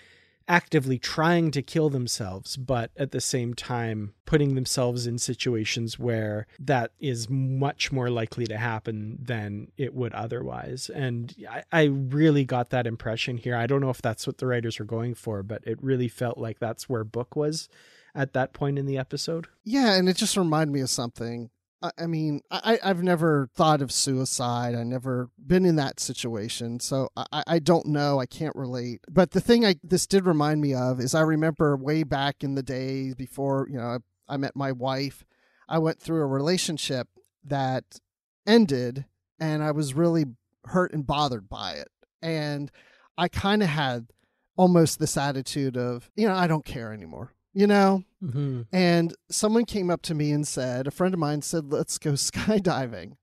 actively 0.48 0.98
trying 0.98 1.50
to 1.50 1.62
kill 1.62 1.90
themselves, 1.90 2.56
but 2.56 2.90
at 2.96 3.12
the 3.12 3.20
same 3.20 3.54
time 3.54 4.14
putting 4.24 4.54
themselves 4.54 5.06
in 5.06 5.18
situations 5.18 5.98
where 5.98 6.46
that 6.58 6.90
is 6.98 7.28
much 7.28 7.92
more 7.92 8.10
likely 8.10 8.46
to 8.46 8.56
happen 8.56 9.18
than 9.20 9.70
it 9.76 9.94
would 9.94 10.12
otherwise. 10.14 10.90
And 10.92 11.34
I, 11.48 11.62
I 11.70 11.82
really 11.84 12.44
got 12.44 12.70
that 12.70 12.86
impression 12.86 13.36
here. 13.36 13.54
I 13.54 13.66
don't 13.66 13.80
know 13.80 13.90
if 13.90 14.02
that's 14.02 14.26
what 14.26 14.38
the 14.38 14.46
writers 14.46 14.78
were 14.78 14.84
going 14.84 15.14
for, 15.14 15.42
but 15.42 15.62
it 15.66 15.82
really 15.82 16.08
felt 16.08 16.38
like 16.38 16.58
that's 16.58 16.88
where 16.88 17.04
Book 17.04 17.36
was 17.36 17.68
at 18.14 18.32
that 18.32 18.52
point 18.52 18.78
in 18.78 18.86
the 18.86 18.98
episode. 18.98 19.46
Yeah, 19.64 19.94
and 19.94 20.08
it 20.08 20.16
just 20.16 20.36
reminded 20.36 20.72
me 20.72 20.80
of 20.80 20.90
something. 20.90 21.50
I, 21.80 22.06
mean, 22.06 22.40
I, 22.50 22.78
I've 22.82 23.02
never 23.02 23.48
thought 23.54 23.82
of 23.82 23.92
suicide. 23.92 24.74
I 24.74 24.82
never 24.82 25.30
been 25.38 25.64
in 25.64 25.76
that 25.76 26.00
situation, 26.00 26.80
so 26.80 27.08
I, 27.16 27.44
I 27.46 27.58
don't 27.58 27.86
know. 27.86 28.18
I 28.18 28.26
can't 28.26 28.56
relate. 28.56 29.00
But 29.08 29.30
the 29.30 29.40
thing 29.40 29.64
I 29.64 29.76
this 29.82 30.06
did 30.06 30.26
remind 30.26 30.60
me 30.60 30.74
of 30.74 30.98
is 30.98 31.14
I 31.14 31.20
remember 31.20 31.76
way 31.76 32.02
back 32.02 32.42
in 32.42 32.56
the 32.56 32.62
days 32.62 33.14
before 33.14 33.68
you 33.70 33.78
know 33.78 33.98
I, 34.28 34.34
I 34.34 34.36
met 34.36 34.56
my 34.56 34.72
wife. 34.72 35.24
I 35.68 35.78
went 35.78 36.00
through 36.00 36.22
a 36.22 36.26
relationship 36.26 37.08
that 37.44 37.84
ended, 38.46 39.04
and 39.38 39.62
I 39.62 39.70
was 39.70 39.94
really 39.94 40.24
hurt 40.64 40.92
and 40.92 41.06
bothered 41.06 41.48
by 41.48 41.74
it. 41.74 41.88
And 42.20 42.72
I 43.16 43.28
kind 43.28 43.62
of 43.62 43.68
had 43.68 44.08
almost 44.56 44.98
this 44.98 45.16
attitude 45.16 45.76
of, 45.76 46.10
you 46.16 46.26
know, 46.26 46.34
I 46.34 46.48
don't 46.48 46.64
care 46.64 46.92
anymore 46.92 47.32
you 47.58 47.66
know? 47.66 48.04
Mm-hmm. 48.22 48.62
And 48.72 49.14
someone 49.30 49.64
came 49.64 49.90
up 49.90 50.02
to 50.02 50.14
me 50.14 50.32
and 50.32 50.46
said, 50.46 50.86
a 50.86 50.90
friend 50.90 51.14
of 51.14 51.20
mine 51.20 51.42
said, 51.42 51.72
let's 51.72 51.98
go 51.98 52.12
skydiving. 52.14 53.16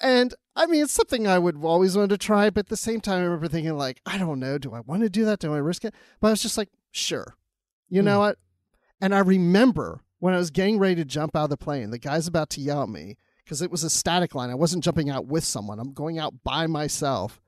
And 0.00 0.34
I 0.56 0.66
mean, 0.66 0.82
it's 0.82 0.92
something 0.92 1.26
I 1.26 1.38
would 1.38 1.62
always 1.62 1.96
want 1.96 2.10
to 2.10 2.18
try, 2.18 2.50
but 2.50 2.60
at 2.60 2.68
the 2.68 2.76
same 2.76 3.00
time, 3.00 3.20
I 3.20 3.24
remember 3.24 3.48
thinking, 3.48 3.76
like, 3.76 4.00
I 4.06 4.18
don't 4.18 4.40
know, 4.40 4.58
do 4.58 4.72
I 4.72 4.80
want 4.80 5.02
to 5.02 5.10
do 5.10 5.24
that? 5.26 5.40
Do 5.40 5.54
I 5.54 5.58
risk 5.58 5.84
it? 5.84 5.94
But 6.20 6.28
I 6.28 6.30
was 6.30 6.42
just 6.42 6.58
like, 6.58 6.70
sure. 6.90 7.34
You 7.88 8.02
mm. 8.02 8.06
know 8.06 8.20
what? 8.20 8.38
And 9.00 9.14
I 9.14 9.20
remember 9.20 10.00
when 10.18 10.34
I 10.34 10.38
was 10.38 10.50
getting 10.50 10.78
ready 10.78 10.96
to 10.96 11.04
jump 11.04 11.36
out 11.36 11.44
of 11.44 11.50
the 11.50 11.56
plane, 11.56 11.90
the 11.90 11.98
guy's 11.98 12.26
about 12.26 12.50
to 12.50 12.60
yell 12.60 12.82
at 12.82 12.88
me 12.88 13.16
because 13.44 13.62
it 13.62 13.70
was 13.70 13.84
a 13.84 13.90
static 13.90 14.34
line. 14.34 14.50
I 14.50 14.54
wasn't 14.54 14.84
jumping 14.84 15.10
out 15.10 15.26
with 15.26 15.44
someone, 15.44 15.78
I'm 15.78 15.92
going 15.92 16.18
out 16.18 16.42
by 16.42 16.66
myself. 16.66 17.40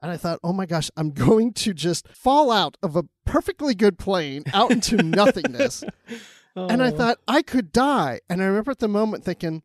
And 0.00 0.10
I 0.10 0.16
thought, 0.16 0.38
oh 0.44 0.52
my 0.52 0.66
gosh, 0.66 0.90
I'm 0.96 1.10
going 1.28 1.52
to 1.54 1.74
just 1.74 2.08
fall 2.08 2.50
out 2.50 2.76
of 2.82 2.96
a 2.96 3.04
perfectly 3.24 3.74
good 3.74 3.98
plane 3.98 4.44
out 4.52 4.70
into 4.70 4.96
nothingness. 5.02 5.84
oh. 6.56 6.66
And 6.68 6.82
I 6.82 6.88
oh. 6.88 6.96
thought 6.96 7.18
I 7.26 7.42
could 7.42 7.72
die. 7.72 8.20
And 8.28 8.42
I 8.42 8.46
remember 8.46 8.70
at 8.70 8.78
the 8.78 8.88
moment 8.88 9.24
thinking, 9.24 9.62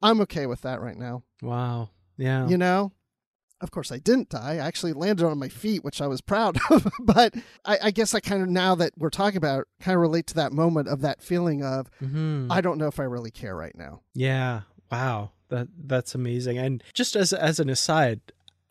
I'm 0.00 0.20
okay 0.22 0.46
with 0.46 0.62
that 0.62 0.80
right 0.80 0.96
now. 0.96 1.22
Wow. 1.42 1.90
Yeah. 2.16 2.48
You 2.48 2.58
know? 2.58 2.92
Of 3.60 3.70
course, 3.70 3.92
I 3.92 3.98
didn't 3.98 4.28
die. 4.28 4.54
I 4.54 4.56
actually 4.56 4.92
landed 4.92 5.24
on 5.24 5.38
my 5.38 5.48
feet, 5.48 5.84
which 5.84 6.00
I 6.00 6.08
was 6.08 6.20
proud 6.20 6.58
of. 6.70 6.88
but 6.98 7.34
I, 7.64 7.78
I, 7.84 7.90
guess 7.92 8.12
I 8.12 8.18
kind 8.18 8.42
of, 8.42 8.48
now 8.48 8.74
that 8.74 8.92
we're 8.98 9.08
talking 9.08 9.36
about 9.36 9.60
it, 9.60 9.68
kind 9.80 9.94
of 9.94 10.00
relate 10.00 10.26
to 10.28 10.34
that 10.34 10.52
moment 10.52 10.88
of 10.88 11.00
that 11.02 11.22
feeling 11.22 11.62
of, 11.62 11.88
mm-hmm. 12.02 12.50
I 12.50 12.60
don't 12.60 12.76
know 12.76 12.88
if 12.88 12.98
I 12.98 13.04
really 13.04 13.30
care 13.30 13.54
right 13.54 13.76
now. 13.76 14.00
Yeah. 14.14 14.62
Wow. 14.90 15.30
That 15.52 15.68
that's 15.84 16.14
amazing. 16.14 16.56
And 16.56 16.82
just 16.94 17.14
as 17.14 17.34
as 17.34 17.60
an 17.60 17.68
aside, 17.68 18.20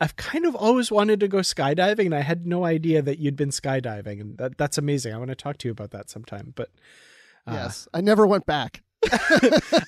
I've 0.02 0.16
kind 0.16 0.48
of 0.48 0.56
always 0.56 0.92
wanted 0.92 1.20
to 1.20 1.28
go 1.28 1.38
skydiving, 1.38 2.08
and 2.08 2.16
I 2.16 2.22
had 2.22 2.48
no 2.48 2.66
idea 2.66 3.04
that 3.04 3.20
you'd 3.20 3.36
been 3.36 3.52
skydiving, 3.52 4.20
and 4.20 4.38
that, 4.40 4.58
that's 4.58 4.80
amazing. 4.80 5.14
I 5.14 5.18
want 5.20 5.30
to 5.30 5.36
talk 5.36 5.60
to 5.60 5.68
you 5.68 5.72
about 5.72 5.92
that 5.92 6.10
sometime. 6.10 6.54
But 6.56 6.70
uh, 7.46 7.52
yes, 7.54 7.88
I 7.94 8.02
never 8.02 8.26
went 8.26 8.48
back. 8.48 8.82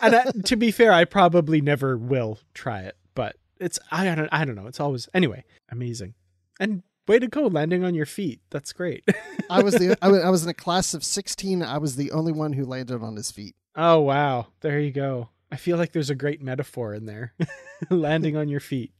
and 0.01 0.15
I, 0.15 0.31
to 0.45 0.55
be 0.55 0.69
fair, 0.69 0.93
I 0.93 1.05
probably 1.05 1.61
never 1.61 1.97
will 1.97 2.37
try 2.53 2.81
it. 2.81 2.95
But 3.15 3.37
it's 3.59 3.79
I 3.91 4.05
don't 4.05 4.29
I 4.31 4.45
don't 4.45 4.55
know. 4.55 4.67
It's 4.67 4.79
always 4.79 5.09
anyway 5.15 5.45
amazing, 5.71 6.13
and 6.59 6.83
way 7.07 7.17
to 7.17 7.27
go 7.27 7.47
landing 7.47 7.83
on 7.83 7.95
your 7.95 8.05
feet. 8.05 8.39
That's 8.51 8.71
great. 8.71 9.03
I 9.49 9.63
was 9.63 9.73
the 9.73 9.97
I 9.99 10.07
was, 10.11 10.23
I 10.23 10.29
was 10.29 10.43
in 10.43 10.49
a 10.49 10.53
class 10.53 10.93
of 10.93 11.03
sixteen. 11.03 11.63
I 11.63 11.79
was 11.79 11.95
the 11.95 12.11
only 12.11 12.31
one 12.31 12.53
who 12.53 12.65
landed 12.65 13.01
on 13.01 13.15
his 13.15 13.31
feet. 13.31 13.55
Oh 13.75 14.01
wow, 14.01 14.47
there 14.61 14.79
you 14.79 14.91
go. 14.91 15.29
I 15.51 15.55
feel 15.55 15.77
like 15.77 15.91
there's 15.91 16.11
a 16.11 16.15
great 16.15 16.41
metaphor 16.41 16.93
in 16.93 17.07
there, 17.07 17.33
landing 17.89 18.37
on 18.37 18.47
your 18.47 18.59
feet. 18.59 18.91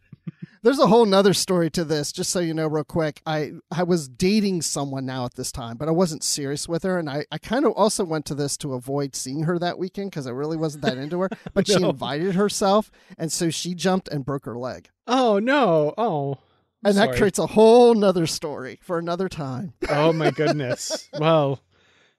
There's 0.64 0.80
a 0.80 0.88
whole 0.88 1.06
nother 1.06 1.34
story 1.34 1.70
to 1.72 1.84
this, 1.84 2.14
just 2.14 2.30
so 2.30 2.40
you 2.40 2.54
know, 2.54 2.68
real 2.68 2.86
quick. 2.86 3.22
I, 3.26 3.52
I 3.70 3.84
was 3.84 4.08
dating 4.08 4.62
someone 4.62 5.06
now 5.06 5.26
at 5.26 5.34
this 5.34 5.52
time, 5.52 5.76
but 5.76 5.90
I 5.90 5.92
wasn't 5.92 6.24
serious 6.24 6.70
with 6.70 6.84
her. 6.84 6.98
And 6.98 7.10
I, 7.10 7.26
I 7.30 7.38
kind 7.38 7.66
of 7.66 7.74
also 7.74 8.06
went 8.06 8.26
to 8.28 8.36
this 8.36 8.56
to 8.58 8.74
avoid 8.74 9.14
seeing 9.14 9.44
her 9.44 9.60
that 9.60 9.78
weekend 9.78 10.12
because 10.12 10.26
I 10.26 10.32
really 10.32 10.56
wasn't 10.56 10.86
that 10.86 10.98
into 10.98 11.20
her. 11.20 11.30
But 11.54 11.68
no. 11.68 11.78
she 11.78 11.84
invited 11.84 12.36
herself. 12.36 12.90
And 13.18 13.30
so 13.30 13.50
she 13.50 13.76
jumped 13.76 14.08
and 14.08 14.26
broke 14.26 14.46
her 14.46 14.58
leg. 14.58 14.90
Oh, 15.06 15.38
no. 15.38 15.94
Oh. 15.98 16.38
and 16.86 16.96
sorry. 16.96 17.10
that 17.10 17.18
creates 17.18 17.40
a 17.40 17.48
whole 17.48 17.94
nother 17.94 18.26
story 18.26 18.80
for 18.82 18.98
another 18.98 19.28
time. 19.28 19.74
Oh, 19.90 20.14
my 20.14 20.32
goodness. 20.32 21.10
well, 21.20 21.60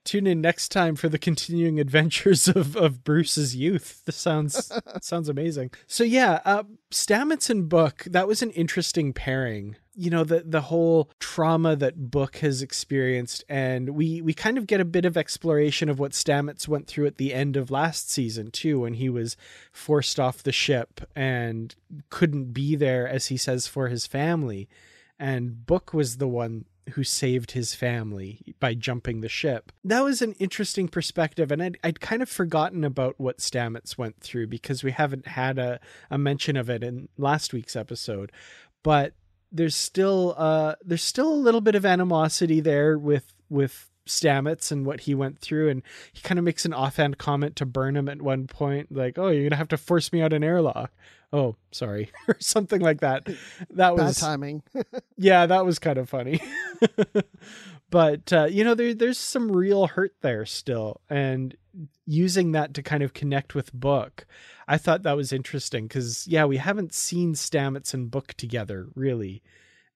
tune 0.05 0.27
in 0.27 0.41
next 0.41 0.69
time 0.71 0.97
for 0.97 1.09
the 1.09 1.19
continuing 1.19 1.81
adventures 1.81 2.49
of, 2.49 2.77
of 2.77 3.05
Bruce's 3.05 3.57
youth. 3.57 4.03
This 4.05 4.17
sounds 4.17 4.73
sounds 5.01 5.29
amazing. 5.29 5.71
So 5.87 6.05
yeah, 6.05 6.41
uh, 6.45 6.65
Stamets 6.91 7.51
and 7.51 7.69
Book 7.69 8.05
that 8.07 8.29
was 8.29 8.43
an 8.43 8.51
interesting 8.51 9.13
pairing. 9.13 9.77
You 9.97 10.11
know 10.11 10.25
the 10.25 10.43
the 10.45 10.63
whole 10.63 11.11
trauma 11.21 11.77
that 11.77 12.11
Book 12.11 12.37
has 12.37 12.63
experienced, 12.63 13.45
and 13.49 13.91
we 13.91 14.21
we 14.21 14.35
kind 14.35 14.59
of 14.59 14.67
get 14.67 14.81
a 14.81 14.85
bit 14.85 15.05
of 15.05 15.17
exploration 15.17 15.89
of 15.89 15.99
what 15.99 16.13
Stamets 16.13 16.69
went 16.69 16.87
through 16.87 17.07
at 17.07 17.17
the 17.17 17.33
end 17.33 17.57
of 17.57 17.71
last 17.71 18.11
season 18.11 18.51
too, 18.51 18.81
when 18.81 18.95
he 18.95 19.09
was 19.09 19.37
forced 19.73 20.19
off 20.19 20.43
the 20.43 20.53
ship 20.53 21.01
and 21.15 21.75
couldn't 22.11 22.53
be 22.53 22.75
there, 22.77 23.09
as 23.09 23.27
he 23.27 23.37
says, 23.37 23.67
for 23.67 23.89
his 23.89 24.07
family. 24.07 24.69
And 25.17 25.65
Book 25.65 25.95
was 25.95 26.17
the 26.17 26.27
one 26.27 26.65
who 26.91 27.05
saved 27.05 27.53
his 27.53 27.75
family 27.75 28.55
by 28.61 28.75
jumping 28.75 29.21
the 29.21 29.29
ship. 29.29 29.73
That 29.85 30.05
was 30.05 30.23
an 30.23 30.35
interesting 30.39 30.89
perspective, 30.89 31.51
and 31.51 31.63
I'd, 31.63 31.79
I'd 31.83 32.01
kind 32.01 32.23
of 32.23 32.29
forgotten 32.29 32.85
about 32.85 33.15
what 33.19 33.39
Stamets 33.39 33.97
went 33.97 34.21
through 34.21 34.49
because 34.49 34.85
we 34.85 34.93
haven't 34.93 35.27
had 35.29 35.59
a, 35.59 35.81
a 36.11 36.19
mention 36.19 36.57
of 36.57 36.69
it 36.69 36.83
in 36.83 37.09
last 37.17 37.53
week's 37.53 37.77
episode. 37.77 38.33
But 38.83 39.15
there's 39.51 39.77
still 39.77 40.35
uh 40.37 40.75
there's 40.85 41.05
still 41.05 41.33
a 41.33 41.37
little 41.37 41.61
bit 41.61 41.77
of 41.77 41.87
animosity 41.87 42.61
there 42.61 42.99
with 42.99 43.33
with 43.49 43.89
Stamets 44.07 44.71
and 44.71 44.85
what 44.85 45.01
he 45.01 45.15
went 45.15 45.39
through, 45.39 45.71
and 45.71 45.83
he 46.13 46.21
kind 46.21 46.39
of 46.39 46.45
makes 46.45 46.67
an 46.67 46.75
offhand 46.75 47.17
comment 47.17 47.57
to 47.57 47.65
Burnham 47.65 48.09
at 48.09 48.21
one 48.21 48.47
point, 48.47 48.93
like, 48.93 49.19
"Oh, 49.19 49.29
you're 49.29 49.45
gonna 49.45 49.57
have 49.57 49.69
to 49.69 49.79
force 49.79 50.13
me 50.13 50.21
out 50.21 50.35
an 50.35 50.45
airlock." 50.45 50.93
Oh, 51.35 51.57
sorry, 51.73 52.13
or 52.29 52.37
something 52.39 52.81
like 52.81 53.01
that. 53.01 53.29
That 53.71 53.97
was 53.97 54.21
bad 54.21 54.27
timing. 54.27 54.63
yeah, 55.17 55.47
that 55.47 55.67
was 55.67 55.81
kind 55.81 55.99
of 55.99 56.09
funny. 56.09 56.41
but 57.91 58.33
uh, 58.33 58.45
you 58.45 58.63
know, 58.63 58.75
there 58.75 58.95
there's 58.95 59.19
some 59.19 59.51
real 59.51 59.89
hurt 59.89 60.15
there 60.21 60.47
still, 60.47 61.01
and 61.11 61.57
using 62.07 62.53
that 62.53 62.73
to 62.75 62.85
kind 62.85 63.03
of 63.03 63.15
connect 63.15 63.53
with 63.53 63.73
Book, 63.73 64.27
I 64.69 64.79
thought 64.79 65.03
that 65.03 65.17
was 65.17 65.33
interesting 65.33 65.89
because 65.89 66.25
yeah, 66.29 66.45
we 66.45 66.59
haven't 66.59 66.95
seen 66.95 67.35
Stamets 67.35 67.93
and 67.93 68.13
Book 68.13 68.35
together 68.35 68.87
really 68.95 69.43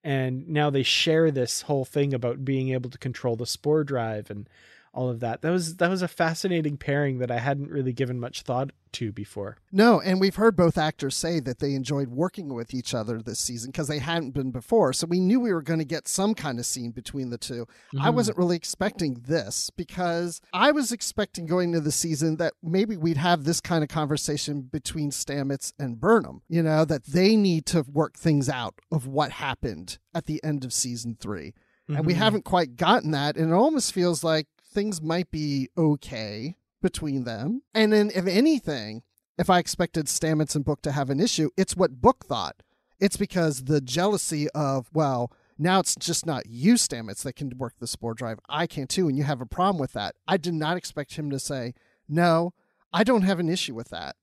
and 0.04 0.48
now 0.48 0.70
they 0.70 0.82
share 0.82 1.30
this 1.30 1.62
whole 1.62 1.84
thing 1.84 2.14
about 2.14 2.44
being 2.44 2.70
able 2.70 2.88
to 2.88 2.98
control 2.98 3.36
the 3.36 3.46
spore 3.46 3.84
drive 3.84 4.30
and 4.30 4.48
all 4.92 5.08
of 5.08 5.20
that. 5.20 5.42
That 5.42 5.50
was 5.50 5.76
that 5.76 5.90
was 5.90 6.02
a 6.02 6.08
fascinating 6.08 6.76
pairing 6.76 7.18
that 7.18 7.30
I 7.30 7.38
hadn't 7.38 7.70
really 7.70 7.92
given 7.92 8.18
much 8.20 8.42
thought 8.42 8.70
to 8.92 9.12
before. 9.12 9.56
No, 9.70 10.00
and 10.00 10.20
we've 10.20 10.36
heard 10.36 10.56
both 10.56 10.78
actors 10.78 11.14
say 11.14 11.40
that 11.40 11.58
they 11.58 11.74
enjoyed 11.74 12.08
working 12.08 12.54
with 12.54 12.72
each 12.74 12.94
other 12.94 13.20
this 13.20 13.38
season 13.38 13.70
because 13.70 13.88
they 13.88 13.98
hadn't 13.98 14.30
been 14.30 14.50
before. 14.50 14.92
So 14.92 15.06
we 15.06 15.20
knew 15.20 15.40
we 15.40 15.52
were 15.52 15.62
going 15.62 15.78
to 15.78 15.84
get 15.84 16.08
some 16.08 16.34
kind 16.34 16.58
of 16.58 16.66
scene 16.66 16.90
between 16.90 17.30
the 17.30 17.38
2 17.38 17.54
mm-hmm. 17.54 18.00
I 18.00 18.10
wasn't 18.10 18.38
really 18.38 18.56
expecting 18.56 19.22
this 19.26 19.70
because 19.70 20.40
I 20.52 20.72
was 20.72 20.92
expecting 20.92 21.46
going 21.46 21.70
into 21.70 21.80
the 21.80 21.92
season 21.92 22.36
that 22.36 22.54
maybe 22.62 22.96
we'd 22.96 23.16
have 23.16 23.44
this 23.44 23.60
kind 23.60 23.82
of 23.82 23.88
conversation 23.88 24.62
between 24.62 25.10
Stamets 25.10 25.72
and 25.78 26.00
Burnham, 26.00 26.42
you 26.48 26.62
know, 26.62 26.84
that 26.84 27.04
they 27.04 27.36
need 27.36 27.66
to 27.66 27.82
work 27.82 28.16
things 28.16 28.48
out 28.48 28.74
of 28.90 29.06
what 29.06 29.32
happened 29.32 29.98
at 30.14 30.26
the 30.26 30.42
end 30.42 30.64
of 30.64 30.72
season 30.72 31.16
3. 31.20 31.52
Mm-hmm. 31.88 31.96
And 31.96 32.06
we 32.06 32.12
mm-hmm. 32.12 32.22
haven't 32.22 32.44
quite 32.44 32.76
gotten 32.76 33.12
that. 33.12 33.36
And 33.36 33.50
it 33.50 33.54
almost 33.54 33.92
feels 33.92 34.22
like 34.22 34.46
things 34.70 35.02
might 35.02 35.30
be 35.30 35.68
okay 35.76 36.56
between 36.80 37.24
them. 37.24 37.62
And 37.74 37.92
then, 37.92 38.10
if 38.14 38.26
anything, 38.26 39.02
if 39.38 39.50
I 39.50 39.58
expected 39.58 40.06
Stamets 40.06 40.54
and 40.54 40.64
Book 40.64 40.82
to 40.82 40.92
have 40.92 41.10
an 41.10 41.20
issue, 41.20 41.50
it's 41.56 41.76
what 41.76 42.00
Book 42.00 42.24
thought. 42.26 42.62
It's 43.00 43.16
because 43.16 43.64
the 43.64 43.80
jealousy 43.80 44.48
of, 44.50 44.88
well, 44.92 45.32
now 45.58 45.80
it's 45.80 45.96
just 45.96 46.26
not 46.26 46.46
you, 46.46 46.74
Stamets, 46.74 47.22
that 47.22 47.34
can 47.36 47.52
work 47.56 47.74
the 47.78 47.86
spore 47.86 48.14
drive. 48.14 48.38
I 48.48 48.66
can 48.66 48.86
too, 48.86 49.08
and 49.08 49.16
you 49.16 49.24
have 49.24 49.40
a 49.40 49.46
problem 49.46 49.80
with 49.80 49.92
that. 49.92 50.16
I 50.26 50.36
did 50.36 50.54
not 50.54 50.76
expect 50.76 51.14
him 51.14 51.30
to 51.30 51.38
say, 51.38 51.74
no, 52.08 52.54
I 52.92 53.04
don't 53.04 53.22
have 53.22 53.40
an 53.40 53.48
issue 53.48 53.74
with 53.74 53.90
that. 53.90 54.16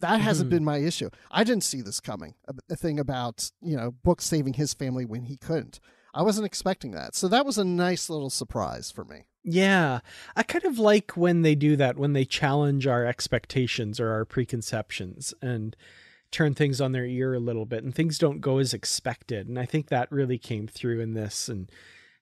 That 0.00 0.20
hasn't 0.20 0.50
mm-hmm. 0.50 0.56
been 0.56 0.64
my 0.64 0.78
issue. 0.78 1.08
I 1.30 1.44
didn't 1.44 1.64
see 1.64 1.80
this 1.80 2.00
coming. 2.00 2.34
A, 2.46 2.54
a 2.70 2.76
thing 2.76 2.98
about, 2.98 3.50
you 3.62 3.76
know, 3.76 3.90
Book 3.90 4.20
saving 4.20 4.54
his 4.54 4.74
family 4.74 5.06
when 5.06 5.22
he 5.24 5.36
couldn't. 5.36 5.80
I 6.12 6.22
wasn't 6.22 6.46
expecting 6.46 6.92
that. 6.92 7.14
So 7.14 7.28
that 7.28 7.46
was 7.46 7.58
a 7.58 7.64
nice 7.64 8.08
little 8.08 8.30
surprise 8.30 8.90
for 8.90 9.04
me. 9.04 9.26
Yeah. 9.48 10.00
I 10.34 10.42
kind 10.42 10.64
of 10.64 10.80
like 10.80 11.12
when 11.12 11.42
they 11.42 11.54
do 11.54 11.76
that, 11.76 11.96
when 11.96 12.14
they 12.14 12.24
challenge 12.24 12.86
our 12.88 13.06
expectations 13.06 14.00
or 14.00 14.10
our 14.10 14.24
preconceptions 14.24 15.32
and 15.40 15.76
turn 16.32 16.52
things 16.52 16.80
on 16.80 16.90
their 16.90 17.06
ear 17.06 17.32
a 17.32 17.38
little 17.38 17.64
bit 17.64 17.84
and 17.84 17.94
things 17.94 18.18
don't 18.18 18.40
go 18.40 18.58
as 18.58 18.74
expected. 18.74 19.48
And 19.48 19.56
I 19.56 19.64
think 19.64 19.86
that 19.88 20.10
really 20.10 20.36
came 20.36 20.66
through 20.66 21.00
in 21.00 21.14
this 21.14 21.48
and 21.48 21.70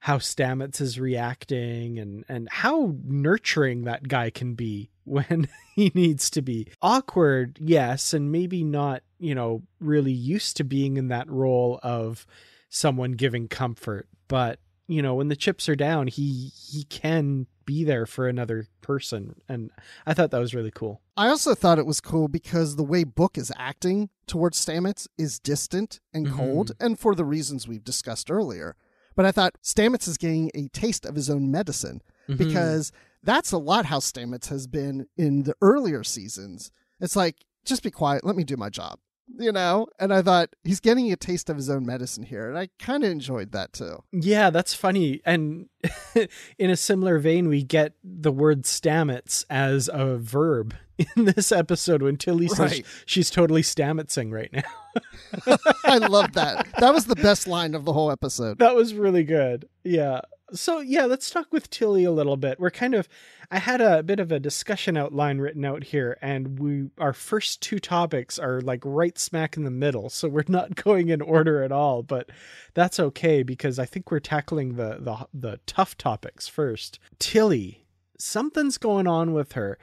how 0.00 0.18
Stamets 0.18 0.82
is 0.82 1.00
reacting 1.00 1.98
and 1.98 2.26
and 2.28 2.46
how 2.50 2.94
nurturing 3.04 3.84
that 3.84 4.06
guy 4.06 4.28
can 4.28 4.52
be 4.54 4.90
when 5.04 5.48
he 5.74 5.90
needs 5.94 6.28
to 6.30 6.42
be. 6.42 6.68
Awkward, 6.82 7.58
yes, 7.58 8.12
and 8.12 8.30
maybe 8.30 8.64
not, 8.64 9.02
you 9.18 9.34
know, 9.34 9.62
really 9.80 10.12
used 10.12 10.58
to 10.58 10.64
being 10.64 10.98
in 10.98 11.08
that 11.08 11.30
role 11.30 11.80
of 11.82 12.26
someone 12.68 13.12
giving 13.12 13.48
comfort, 13.48 14.08
but 14.28 14.58
you 14.86 15.02
know, 15.02 15.14
when 15.14 15.28
the 15.28 15.36
chips 15.36 15.68
are 15.68 15.76
down, 15.76 16.06
he 16.08 16.52
he 16.70 16.84
can 16.84 17.46
be 17.64 17.84
there 17.84 18.04
for 18.04 18.28
another 18.28 18.66
person 18.82 19.34
and 19.48 19.70
I 20.06 20.12
thought 20.12 20.30
that 20.32 20.38
was 20.38 20.54
really 20.54 20.70
cool. 20.70 21.00
I 21.16 21.28
also 21.28 21.54
thought 21.54 21.78
it 21.78 21.86
was 21.86 22.00
cool 22.00 22.28
because 22.28 22.76
the 22.76 22.84
way 22.84 23.04
Book 23.04 23.38
is 23.38 23.50
acting 23.56 24.10
towards 24.26 24.62
Stamets 24.62 25.08
is 25.16 25.38
distant 25.38 26.00
and 26.12 26.30
cold 26.30 26.72
mm-hmm. 26.72 26.84
and 26.84 26.98
for 26.98 27.14
the 27.14 27.24
reasons 27.24 27.66
we've 27.66 27.84
discussed 27.84 28.30
earlier. 28.30 28.76
But 29.16 29.24
I 29.24 29.32
thought 29.32 29.56
Stamets 29.62 30.06
is 30.06 30.18
getting 30.18 30.50
a 30.54 30.68
taste 30.68 31.06
of 31.06 31.14
his 31.14 31.30
own 31.30 31.50
medicine 31.50 32.02
mm-hmm. 32.28 32.36
because 32.36 32.92
that's 33.22 33.52
a 33.52 33.58
lot 33.58 33.86
how 33.86 33.98
Stamets 33.98 34.48
has 34.48 34.66
been 34.66 35.06
in 35.16 35.44
the 35.44 35.54
earlier 35.62 36.04
seasons. 36.04 36.70
It's 37.00 37.16
like, 37.16 37.36
just 37.64 37.82
be 37.82 37.90
quiet, 37.90 38.24
let 38.24 38.36
me 38.36 38.44
do 38.44 38.58
my 38.58 38.68
job 38.68 38.98
you 39.38 39.52
know 39.52 39.86
and 39.98 40.12
i 40.12 40.20
thought 40.20 40.50
he's 40.64 40.80
getting 40.80 41.10
a 41.10 41.16
taste 41.16 41.48
of 41.48 41.56
his 41.56 41.70
own 41.70 41.84
medicine 41.84 42.24
here 42.24 42.48
and 42.48 42.58
i 42.58 42.68
kind 42.78 43.04
of 43.04 43.10
enjoyed 43.10 43.52
that 43.52 43.72
too. 43.72 44.02
Yeah 44.12 44.50
that's 44.50 44.74
funny 44.74 45.20
and 45.24 45.68
in 46.58 46.70
a 46.70 46.76
similar 46.76 47.18
vein 47.18 47.48
we 47.48 47.62
get 47.62 47.94
the 48.02 48.32
word 48.32 48.64
stamets 48.64 49.44
as 49.48 49.88
a 49.92 50.16
verb 50.16 50.74
in 51.16 51.24
this 51.24 51.50
episode 51.52 52.02
when 52.02 52.16
tilly 52.16 52.46
right. 52.46 52.70
says 52.70 52.82
she's 53.06 53.30
totally 53.30 53.62
stametsing 53.62 54.32
right 54.32 54.52
now. 54.52 55.56
I 55.84 55.98
love 55.98 56.34
that. 56.34 56.68
That 56.78 56.94
was 56.94 57.06
the 57.06 57.16
best 57.16 57.48
line 57.48 57.74
of 57.74 57.84
the 57.84 57.92
whole 57.92 58.12
episode. 58.12 58.60
That 58.60 58.76
was 58.76 58.94
really 58.94 59.24
good. 59.24 59.68
Yeah 59.82 60.20
so 60.54 60.80
yeah, 60.80 61.04
let's 61.04 61.30
talk 61.30 61.52
with 61.52 61.70
Tilly 61.70 62.04
a 62.04 62.10
little 62.10 62.36
bit. 62.36 62.58
We're 62.58 62.70
kind 62.70 62.94
of 62.94 63.08
I 63.50 63.58
had 63.58 63.80
a 63.80 64.02
bit 64.02 64.20
of 64.20 64.32
a 64.32 64.40
discussion 64.40 64.96
outline 64.96 65.38
written 65.38 65.64
out 65.64 65.84
here 65.84 66.16
and 66.22 66.58
we 66.58 66.90
our 66.98 67.12
first 67.12 67.60
two 67.60 67.78
topics 67.78 68.38
are 68.38 68.60
like 68.60 68.80
right 68.84 69.18
smack 69.18 69.56
in 69.56 69.64
the 69.64 69.70
middle. 69.70 70.08
So 70.08 70.28
we're 70.28 70.44
not 70.48 70.74
going 70.84 71.08
in 71.08 71.20
order 71.20 71.62
at 71.62 71.72
all, 71.72 72.02
but 72.02 72.30
that's 72.74 72.98
okay 73.00 73.42
because 73.42 73.78
I 73.78 73.84
think 73.84 74.10
we're 74.10 74.20
tackling 74.20 74.76
the 74.76 74.98
the 75.00 75.26
the 75.32 75.60
tough 75.66 75.96
topics 75.96 76.48
first. 76.48 76.98
Tilly, 77.18 77.86
something's 78.18 78.78
going 78.78 79.06
on 79.06 79.32
with 79.32 79.52
her 79.52 79.78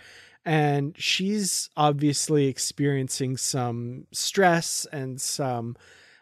and 0.45 0.95
she's 0.97 1.69
obviously 1.77 2.47
experiencing 2.47 3.37
some 3.37 4.07
stress 4.11 4.87
and 4.91 5.21
some 5.21 5.75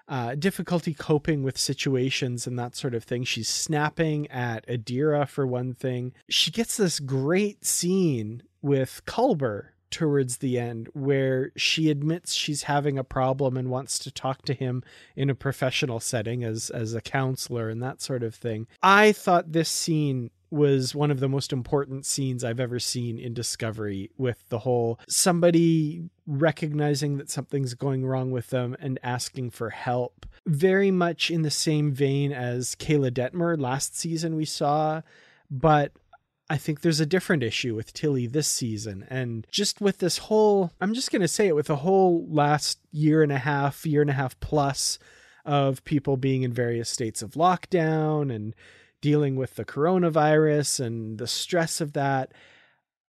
uh, 0.10 0.36
difficulty 0.36 0.94
coping 0.94 1.44
with 1.44 1.58
situations 1.58 2.48
and 2.48 2.58
that 2.58 2.76
sort 2.76 2.96
of 2.96 3.04
thing. 3.04 3.24
She's 3.24 3.48
snapping 3.48 4.30
at 4.32 4.68
Adira 4.68 5.28
for 5.28 5.46
one 5.46 5.74
thing. 5.74 6.14
She 6.28 6.52
gets 6.52 6.76
this 6.76 7.00
great 7.00 7.64
scene 7.64 8.44
with 8.62 9.04
Culber 9.06 9.68
towards 9.92 10.38
the 10.38 10.60
end 10.60 10.88
where 10.94 11.52
she 11.56 11.90
admits 11.90 12.34
she's 12.34 12.64
having 12.64 12.98
a 12.98 13.04
problem 13.04 13.58
and 13.58 13.70
wants 13.70 13.98
to 14.00 14.12
talk 14.12 14.44
to 14.44 14.54
him 14.54 14.84
in 15.16 15.30
a 15.30 15.36
professional 15.36 16.00
setting 16.00 16.44
as 16.44 16.70
as 16.70 16.94
a 16.94 17.02
counselor 17.02 17.70
and 17.70 17.82
that 17.82 18.02
sort 18.02 18.24
of 18.24 18.36
thing. 18.36 18.68
I 18.84 19.12
thought 19.12 19.52
this 19.52 19.70
scene 19.70 20.32
was 20.52 20.96
one 20.96 21.12
of 21.12 21.20
the 21.20 21.30
most 21.30 21.54
important 21.54 22.06
scenes 22.06 22.44
I've 22.44 22.60
ever 22.60 22.80
seen 22.80 23.20
in 23.20 23.34
Discovery 23.34 24.10
with 24.18 24.48
the 24.50 24.60
whole 24.60 25.00
somebody 25.08 26.10
recognizing 26.26 27.18
that 27.18 27.30
something's 27.30 27.74
going 27.74 28.06
wrong 28.06 28.32
with 28.32 28.50
them 28.50 28.76
and 28.80 29.00
asking 29.04 29.52
for 29.52 29.70
help. 29.70 30.26
Very 30.46 30.92
much 30.92 31.30
in 31.30 31.44
the 31.44 31.52
same 31.52 31.92
vein 31.92 32.32
as 32.32 32.76
Keyla 32.76 33.12
Detmer 33.12 33.60
last 33.60 33.98
season 33.98 34.36
we 34.36 34.46
saw, 34.46 35.02
but 35.50 35.92
I 36.50 36.58
think 36.58 36.82
there's 36.82 37.00
a 37.00 37.06
different 37.06 37.44
issue 37.44 37.76
with 37.76 37.94
Tilly 37.94 38.26
this 38.26 38.48
season. 38.48 39.06
And 39.10 39.46
just 39.52 39.82
with 39.82 40.00
this 40.00 40.18
whole, 40.18 40.72
I'm 40.82 40.96
just 40.96 41.12
going 41.12 41.22
to 41.22 41.28
say 41.28 41.48
it, 41.48 41.56
with 41.56 41.68
the 41.68 41.78
whole 41.78 42.26
last 42.28 42.80
year 42.92 43.22
and 43.22 43.32
a 43.32 43.38
half, 43.38 43.86
year 43.86 44.02
and 44.02 44.10
a 44.10 44.14
half 44.14 44.40
plus 44.40 44.98
of 45.46 45.84
people 45.84 46.18
being 46.18 46.42
in 46.42 46.52
various 46.52 46.90
states 46.90 47.22
of 47.22 47.32
lockdown 47.32 48.34
and 48.34 48.56
dealing 49.02 49.36
with 49.36 49.56
the 49.56 49.66
coronavirus 49.66 50.86
and 50.86 51.18
the 51.18 51.28
stress 51.28 51.82
of 51.82 51.94
that. 51.94 52.32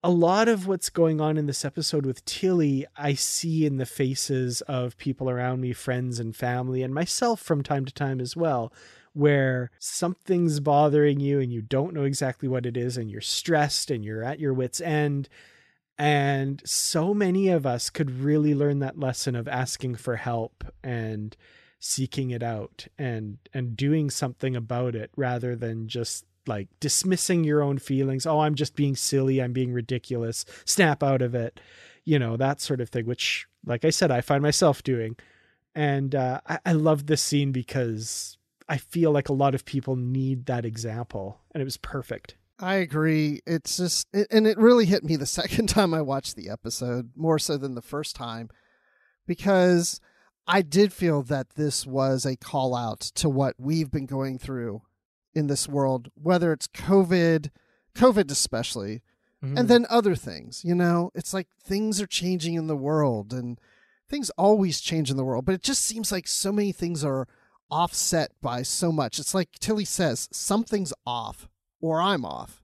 A 0.02 0.10
lot 0.10 0.46
of 0.48 0.66
what's 0.66 0.90
going 0.90 1.20
on 1.20 1.36
in 1.36 1.46
this 1.46 1.64
episode 1.64 2.06
with 2.06 2.24
Tilly, 2.24 2.86
I 2.96 3.14
see 3.14 3.66
in 3.66 3.76
the 3.76 3.86
faces 3.86 4.60
of 4.62 4.96
people 4.98 5.28
around 5.28 5.60
me, 5.60 5.72
friends 5.72 6.20
and 6.20 6.36
family, 6.36 6.82
and 6.82 6.94
myself 6.94 7.40
from 7.40 7.62
time 7.62 7.84
to 7.86 7.92
time 7.92 8.20
as 8.20 8.36
well, 8.36 8.72
where 9.14 9.70
something's 9.78 10.60
bothering 10.60 11.18
you 11.18 11.40
and 11.40 11.52
you 11.52 11.62
don't 11.62 11.94
know 11.94 12.04
exactly 12.04 12.48
what 12.48 12.66
it 12.66 12.76
is, 12.76 12.96
and 12.96 13.10
you're 13.10 13.20
stressed 13.20 13.90
and 13.90 14.04
you're 14.04 14.22
at 14.22 14.38
your 14.38 14.54
wits' 14.54 14.80
end. 14.80 15.28
And 15.98 16.62
so 16.64 17.14
many 17.14 17.48
of 17.48 17.66
us 17.66 17.90
could 17.90 18.10
really 18.20 18.54
learn 18.54 18.80
that 18.80 18.98
lesson 18.98 19.34
of 19.34 19.48
asking 19.48 19.96
for 19.96 20.16
help 20.16 20.62
and 20.84 21.36
seeking 21.78 22.30
it 22.30 22.42
out 22.42 22.86
and 22.98 23.38
and 23.52 23.76
doing 23.76 24.10
something 24.10 24.56
about 24.56 24.94
it 24.94 25.10
rather 25.16 25.54
than 25.54 25.88
just 25.88 26.24
like 26.46 26.68
dismissing 26.80 27.44
your 27.44 27.62
own 27.62 27.78
feelings. 27.78 28.26
Oh 28.26 28.40
i'm 28.40 28.54
just 28.54 28.76
being 28.76 28.96
silly. 28.96 29.40
I'm 29.40 29.52
being 29.52 29.72
ridiculous. 29.72 30.44
Snap 30.64 31.02
out 31.02 31.22
of 31.22 31.34
it. 31.34 31.60
You 32.04 32.18
know 32.18 32.36
that 32.36 32.60
sort 32.60 32.80
of 32.80 32.88
thing 32.88 33.06
which 33.06 33.46
like 33.64 33.84
i 33.84 33.90
said 33.90 34.10
i 34.10 34.20
find 34.20 34.42
myself 34.42 34.82
doing. 34.82 35.16
And 35.74 36.14
uh, 36.14 36.40
I, 36.46 36.58
I 36.64 36.72
love 36.72 37.06
this 37.06 37.22
scene 37.22 37.52
because 37.52 38.38
i 38.68 38.78
feel 38.78 39.12
like 39.12 39.28
a 39.28 39.34
lot 39.34 39.54
of 39.54 39.64
people 39.64 39.96
need 39.96 40.46
that 40.46 40.64
example 40.64 41.40
and 41.52 41.60
it 41.60 41.64
was 41.64 41.76
perfect. 41.76 42.36
I 42.58 42.76
agree. 42.76 43.40
It's 43.46 43.76
just, 43.76 44.08
and 44.30 44.46
it 44.46 44.56
really 44.58 44.86
hit 44.86 45.04
me 45.04 45.16
the 45.16 45.26
second 45.40 45.68
time 45.68 45.92
I 45.92 46.00
watched 46.00 46.36
the 46.36 46.48
episode, 46.48 47.10
more 47.14 47.38
so 47.38 47.56
than 47.56 47.74
the 47.74 47.82
first 47.82 48.16
time, 48.16 48.48
because 49.26 50.00
I 50.46 50.62
did 50.62 50.92
feel 50.92 51.22
that 51.22 51.50
this 51.50 51.86
was 51.86 52.24
a 52.24 52.36
call 52.36 52.74
out 52.74 53.00
to 53.00 53.28
what 53.28 53.54
we've 53.58 53.90
been 53.90 54.06
going 54.06 54.38
through 54.38 54.82
in 55.34 55.48
this 55.48 55.68
world, 55.68 56.08
whether 56.14 56.52
it's 56.52 56.68
COVID, 56.68 57.50
COVID 57.94 58.30
especially, 58.30 59.02
mm-hmm. 59.44 59.58
and 59.58 59.68
then 59.68 59.86
other 59.90 60.14
things. 60.14 60.64
You 60.64 60.74
know, 60.74 61.10
it's 61.14 61.34
like 61.34 61.48
things 61.62 62.00
are 62.00 62.06
changing 62.06 62.54
in 62.54 62.68
the 62.68 62.76
world 62.76 63.32
and 63.32 63.60
things 64.08 64.30
always 64.30 64.80
change 64.80 65.10
in 65.10 65.16
the 65.16 65.24
world, 65.24 65.44
but 65.44 65.54
it 65.54 65.62
just 65.62 65.82
seems 65.82 66.12
like 66.12 66.28
so 66.28 66.52
many 66.52 66.72
things 66.72 67.04
are 67.04 67.26
offset 67.70 68.30
by 68.40 68.62
so 68.62 68.92
much. 68.92 69.18
It's 69.18 69.34
like 69.34 69.58
Tilly 69.58 69.84
says, 69.84 70.28
something's 70.30 70.92
off 71.04 71.48
or 71.80 72.00
I'm 72.00 72.24
off. 72.24 72.62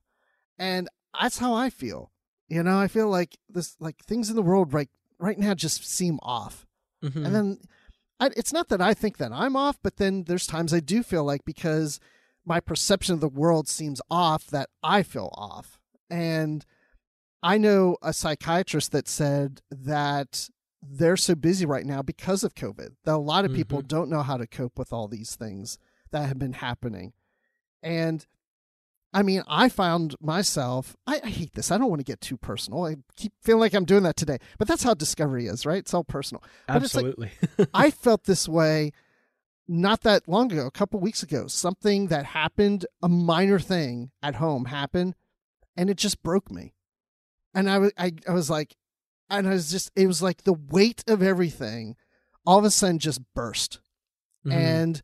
And 0.57 0.87
that's 1.19 1.39
how 1.39 1.53
I 1.53 1.69
feel. 1.69 2.11
You 2.47 2.63
know, 2.63 2.79
I 2.79 2.87
feel 2.87 3.09
like 3.09 3.37
this 3.49 3.75
like 3.79 4.03
things 4.05 4.29
in 4.29 4.35
the 4.35 4.41
world 4.41 4.73
right 4.73 4.89
right 5.17 5.39
now 5.39 5.53
just 5.53 5.85
seem 5.85 6.19
off. 6.21 6.65
Mm-hmm. 7.03 7.25
And 7.25 7.35
then 7.35 7.57
I, 8.19 8.29
it's 8.37 8.53
not 8.53 8.69
that 8.69 8.81
I 8.81 8.93
think 8.93 9.17
that 9.17 9.31
I'm 9.31 9.55
off, 9.55 9.77
but 9.83 9.97
then 9.97 10.23
there's 10.23 10.47
times 10.47 10.73
I 10.73 10.79
do 10.79 11.03
feel 11.03 11.23
like 11.23 11.45
because 11.45 11.99
my 12.45 12.59
perception 12.59 13.13
of 13.13 13.21
the 13.21 13.27
world 13.27 13.67
seems 13.67 14.01
off 14.09 14.47
that 14.47 14.69
I 14.81 15.03
feel 15.03 15.29
off. 15.33 15.79
And 16.09 16.65
I 17.41 17.57
know 17.57 17.97
a 18.01 18.13
psychiatrist 18.13 18.91
that 18.91 19.07
said 19.07 19.61
that 19.69 20.49
they're 20.81 21.17
so 21.17 21.35
busy 21.35 21.65
right 21.65 21.85
now 21.85 22.01
because 22.01 22.43
of 22.43 22.55
COVID 22.55 22.95
that 23.05 23.15
a 23.15 23.17
lot 23.17 23.45
of 23.45 23.53
people 23.53 23.79
mm-hmm. 23.79 23.87
don't 23.87 24.09
know 24.09 24.21
how 24.21 24.37
to 24.37 24.47
cope 24.47 24.77
with 24.77 24.91
all 24.91 25.07
these 25.07 25.35
things 25.35 25.77
that 26.11 26.27
have 26.27 26.39
been 26.39 26.53
happening. 26.53 27.13
And 27.81 28.25
I 29.13 29.21
mean, 29.21 29.43
I 29.47 29.69
found 29.69 30.15
myself, 30.19 30.95
I, 31.05 31.21
I, 31.23 31.29
hate 31.29 31.53
this. 31.53 31.71
I 31.71 31.77
don't 31.77 31.89
want 31.89 31.99
to 31.99 32.05
get 32.05 32.19
too 32.19 32.35
personal. 32.35 32.85
I 32.85 32.95
keep 33.15 33.31
feeling 33.41 33.59
like 33.59 33.75
I'm 33.75 33.85
doing 33.85 34.03
that 34.03 34.15
today, 34.15 34.39
but 34.57 34.67
that's 34.67 34.81
how 34.81 34.95
discovery 34.95 35.45
is, 35.45 35.65
right? 35.65 35.77
It's 35.77 35.93
all 35.93 36.03
personal. 36.03 36.43
Absolutely. 36.67 37.31
Like, 37.57 37.69
I 37.75 37.91
felt 37.91 38.23
this 38.23 38.49
way 38.49 38.91
not 39.67 40.01
that 40.01 40.27
long 40.27 40.51
ago, 40.51 40.65
a 40.65 40.71
couple 40.71 40.99
weeks 40.99 41.23
ago. 41.23 41.47
Something 41.47 42.07
that 42.07 42.25
happened, 42.25 42.85
a 43.01 43.09
minor 43.09 43.59
thing 43.59 44.11
at 44.21 44.35
home 44.35 44.65
happened, 44.65 45.15
and 45.77 45.89
it 45.89 45.97
just 45.97 46.23
broke 46.23 46.51
me. 46.51 46.73
And 47.53 47.69
I, 47.69 47.91
I, 47.97 48.13
I 48.27 48.33
was 48.33 48.49
like, 48.49 48.75
and 49.29 49.47
I 49.47 49.51
was 49.51 49.71
just, 49.71 49.91
it 49.95 50.07
was 50.07 50.21
like 50.21 50.43
the 50.43 50.53
weight 50.53 51.03
of 51.07 51.21
everything 51.21 51.95
all 52.45 52.59
of 52.59 52.65
a 52.65 52.71
sudden 52.71 52.99
just 52.99 53.21
burst. 53.33 53.79
Mm-hmm. 54.45 54.57
And 54.57 55.01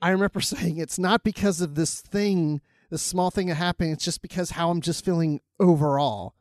I 0.00 0.10
remember 0.10 0.40
saying, 0.42 0.78
it's 0.78 0.98
not 0.98 1.22
because 1.22 1.60
of 1.60 1.74
this 1.74 2.00
thing 2.00 2.60
this 2.92 3.02
small 3.02 3.30
thing 3.30 3.46
that 3.46 3.54
happened. 3.54 3.90
It's 3.90 4.04
just 4.04 4.20
because 4.20 4.50
how 4.50 4.70
I'm 4.70 4.82
just 4.82 5.02
feeling 5.02 5.40
overall. 5.58 6.34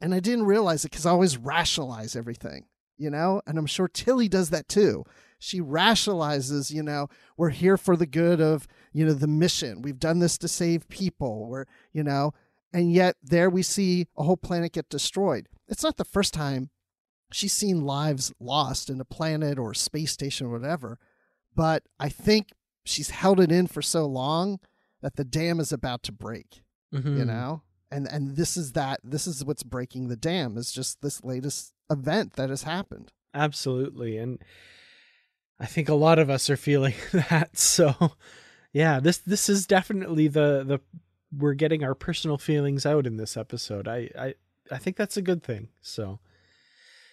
And 0.00 0.14
I 0.14 0.20
didn't 0.20 0.46
realize 0.46 0.84
it 0.84 0.92
because 0.92 1.04
I 1.04 1.10
always 1.10 1.36
rationalize 1.36 2.14
everything, 2.14 2.66
you 2.96 3.10
know? 3.10 3.42
And 3.44 3.58
I'm 3.58 3.66
sure 3.66 3.88
Tilly 3.88 4.28
does 4.28 4.50
that 4.50 4.68
too. 4.68 5.04
She 5.40 5.60
rationalizes, 5.60 6.70
you 6.70 6.84
know, 6.84 7.08
we're 7.36 7.50
here 7.50 7.76
for 7.76 7.96
the 7.96 8.06
good 8.06 8.40
of, 8.40 8.68
you 8.92 9.04
know, 9.04 9.14
the 9.14 9.26
mission. 9.26 9.82
We've 9.82 9.98
done 9.98 10.20
this 10.20 10.38
to 10.38 10.48
save 10.48 10.88
people. 10.88 11.48
We're, 11.48 11.64
you 11.92 12.04
know, 12.04 12.34
and 12.72 12.92
yet 12.92 13.16
there 13.20 13.50
we 13.50 13.64
see 13.64 14.06
a 14.16 14.22
whole 14.22 14.36
planet 14.36 14.72
get 14.72 14.88
destroyed. 14.88 15.48
It's 15.66 15.82
not 15.82 15.96
the 15.96 16.04
first 16.04 16.32
time 16.32 16.70
she's 17.32 17.52
seen 17.52 17.80
lives 17.80 18.32
lost 18.38 18.90
in 18.90 19.00
a 19.00 19.04
planet 19.04 19.58
or 19.58 19.72
a 19.72 19.76
space 19.76 20.12
station 20.12 20.46
or 20.46 20.50
whatever. 20.50 21.00
But 21.56 21.82
I 21.98 22.10
think 22.10 22.52
she's 22.84 23.10
held 23.10 23.40
it 23.40 23.50
in 23.50 23.66
for 23.66 23.82
so 23.82 24.06
long 24.06 24.60
that 25.02 25.16
the 25.16 25.24
dam 25.24 25.60
is 25.60 25.72
about 25.72 26.02
to 26.04 26.12
break. 26.12 26.62
Mhm. 26.94 27.18
You 27.18 27.24
know, 27.24 27.62
and 27.90 28.06
and 28.08 28.36
this 28.36 28.56
is 28.56 28.72
that 28.72 29.00
this 29.04 29.26
is 29.26 29.44
what's 29.44 29.62
breaking 29.62 30.08
the 30.08 30.16
dam 30.16 30.56
is 30.56 30.72
just 30.72 31.00
this 31.02 31.22
latest 31.24 31.72
event 31.90 32.34
that 32.34 32.50
has 32.50 32.62
happened. 32.64 33.12
Absolutely. 33.34 34.16
And 34.16 34.42
I 35.58 35.66
think 35.66 35.88
a 35.88 35.94
lot 35.94 36.18
of 36.18 36.30
us 36.30 36.50
are 36.50 36.56
feeling 36.56 36.94
that. 37.12 37.56
So 37.58 38.12
yeah, 38.72 39.00
this 39.00 39.18
this 39.18 39.48
is 39.48 39.66
definitely 39.66 40.28
the 40.28 40.64
the 40.66 40.80
we're 41.36 41.54
getting 41.54 41.84
our 41.84 41.94
personal 41.94 42.38
feelings 42.38 42.84
out 42.84 43.06
in 43.06 43.16
this 43.16 43.36
episode. 43.36 43.86
I 43.86 44.10
I 44.18 44.34
I 44.70 44.78
think 44.78 44.96
that's 44.96 45.16
a 45.16 45.22
good 45.22 45.42
thing. 45.42 45.68
So 45.80 46.18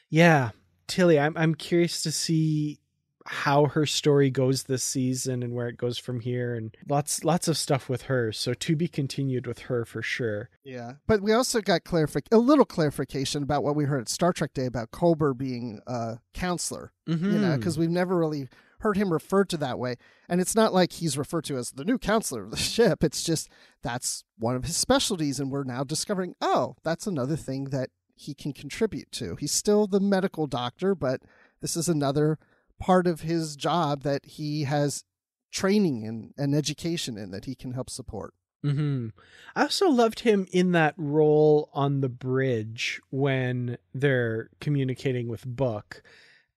yeah, 0.10 0.52
Tilly, 0.88 1.20
I'm 1.20 1.36
I'm 1.38 1.54
curious 1.56 2.02
to 2.04 2.12
see 2.12 2.80
how 3.28 3.66
her 3.66 3.86
story 3.86 4.30
goes 4.30 4.64
this 4.64 4.84
season 4.84 5.44
and 5.44 5.54
where 5.54 5.68
it 5.68 5.78
goes 5.78 5.98
from 5.98 6.20
here 6.20 6.56
and 6.56 6.76
lots 6.88 7.24
lots 7.24 7.48
of 7.48 7.58
stuff 7.58 7.90
with 7.90 8.04
her. 8.04 8.32
So 8.32 8.54
to 8.54 8.76
be 8.76 8.88
continued 8.88 9.48
with 9.48 9.60
her 9.60 9.86
for 9.86 10.02
sure. 10.02 10.50
Yeah, 10.64 10.94
but 11.08 11.22
we 11.22 11.34
also 11.34 11.62
got 11.62 11.84
clarific 11.84 12.24
a 12.32 12.38
little 12.38 12.66
clarification 12.66 13.44
about 13.44 13.64
what 13.64 13.76
we 13.76 13.86
heard 13.86 14.02
at 14.02 14.10
Star 14.10 14.34
Trek 14.34 14.54
Day 14.54 14.66
about 14.66 14.92
Culber 14.92 15.38
being 15.38 15.80
a 15.88 16.20
counselor. 16.34 16.92
Mm-hmm. 17.08 17.32
You 17.32 17.40
know, 17.40 17.58
because 17.58 17.78
we've 17.78 17.90
never 17.90 18.18
really 18.18 18.50
heard 18.80 18.98
him 18.98 19.12
referred 19.12 19.50
to 19.50 19.58
that 19.58 19.80
way, 19.80 19.96
and 20.30 20.40
it's 20.40 20.56
not 20.56 20.74
like 20.74 20.94
he's 20.94 21.18
referred 21.18 21.46
to 21.46 21.58
as 21.58 21.72
the 21.72 21.86
new 21.86 21.98
counselor 21.98 22.44
of 22.44 22.52
the 22.52 22.58
ship. 22.58 23.04
It's 23.04 23.24
just 23.24 23.50
that's 23.82 24.24
one 24.38 24.56
of 24.56 24.66
his 24.66 24.76
specialties, 24.78 25.40
and 25.40 25.52
we're 25.52 25.64
now 25.64 25.84
discovering, 25.84 26.36
oh, 26.42 26.76
that's 26.84 27.08
another 27.08 27.36
thing 27.36 27.66
that 27.66 27.90
he 28.16 28.34
can 28.34 28.52
contribute 28.52 29.12
to. 29.12 29.36
He's 29.36 29.52
still 29.52 29.88
the 29.88 30.00
medical 30.00 30.48
doctor, 30.48 30.96
but 30.96 31.22
this 31.62 31.78
is 31.78 31.88
another 31.88 32.38
part 32.80 33.08
of 33.08 33.22
his 33.22 33.56
job 33.56 34.04
that 34.04 34.26
he 34.26 34.64
has 34.64 35.04
training 35.52 36.06
and, 36.06 36.34
and 36.38 36.56
education 36.56 37.18
in 37.18 37.32
that 37.32 37.46
he 37.46 37.56
can 37.56 37.74
help 37.74 37.90
support. 37.90 38.34
hmm 38.64 39.08
I 39.56 39.64
also 39.64 39.90
loved 39.90 40.22
him 40.22 40.48
in 40.52 40.72
that 40.74 40.94
role 40.98 41.70
on 41.74 42.02
the 42.02 42.10
bridge 42.10 43.02
when 43.10 43.78
they're 43.94 44.50
communicating 44.60 45.28
with 45.28 45.46
Book, 45.46 46.04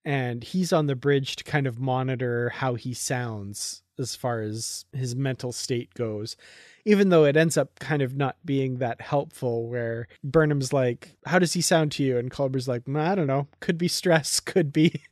and 0.04 0.42
he's 0.44 0.72
on 0.72 0.86
the 0.86 0.96
bridge 0.96 1.36
to 1.36 1.44
kind 1.44 1.66
of 1.66 1.78
monitor 1.78 2.50
how 2.50 2.74
he 2.74 2.94
sounds 2.94 3.82
as 4.00 4.16
far 4.16 4.40
as 4.40 4.84
his 4.92 5.14
mental 5.14 5.52
state 5.52 5.94
goes. 5.94 6.36
Even 6.84 7.10
though 7.10 7.24
it 7.24 7.36
ends 7.36 7.56
up 7.56 7.78
kind 7.78 8.02
of 8.02 8.16
not 8.16 8.36
being 8.44 8.78
that 8.78 9.00
helpful, 9.00 9.68
where 9.68 10.08
Burnham's 10.24 10.72
like, 10.72 11.16
"How 11.26 11.38
does 11.38 11.52
he 11.52 11.60
sound 11.60 11.92
to 11.92 12.02
you?" 12.02 12.18
and 12.18 12.30
Culber's 12.30 12.66
like, 12.66 12.86
"Mm, 12.86 12.98
"I 12.98 13.14
don't 13.14 13.26
know. 13.26 13.46
Could 13.60 13.78
be 13.78 13.86
stress. 13.88 14.40
Could 14.52 14.72
be. 14.72 15.02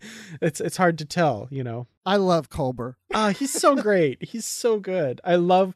It's 0.41 0.61
it's 0.61 0.79
hard 0.79 0.99
to 0.99 1.05
tell. 1.05 1.47
You 1.51 1.63
know." 1.63 1.87
I 2.07 2.17
love 2.17 2.49
Culber. 2.51 2.95
Ah, 3.15 3.31
he's 3.31 3.53
so 3.53 3.77
great. 3.77 4.23
He's 4.23 4.47
so 4.47 4.79
good. 4.81 5.21
I 5.25 5.37
love 5.37 5.75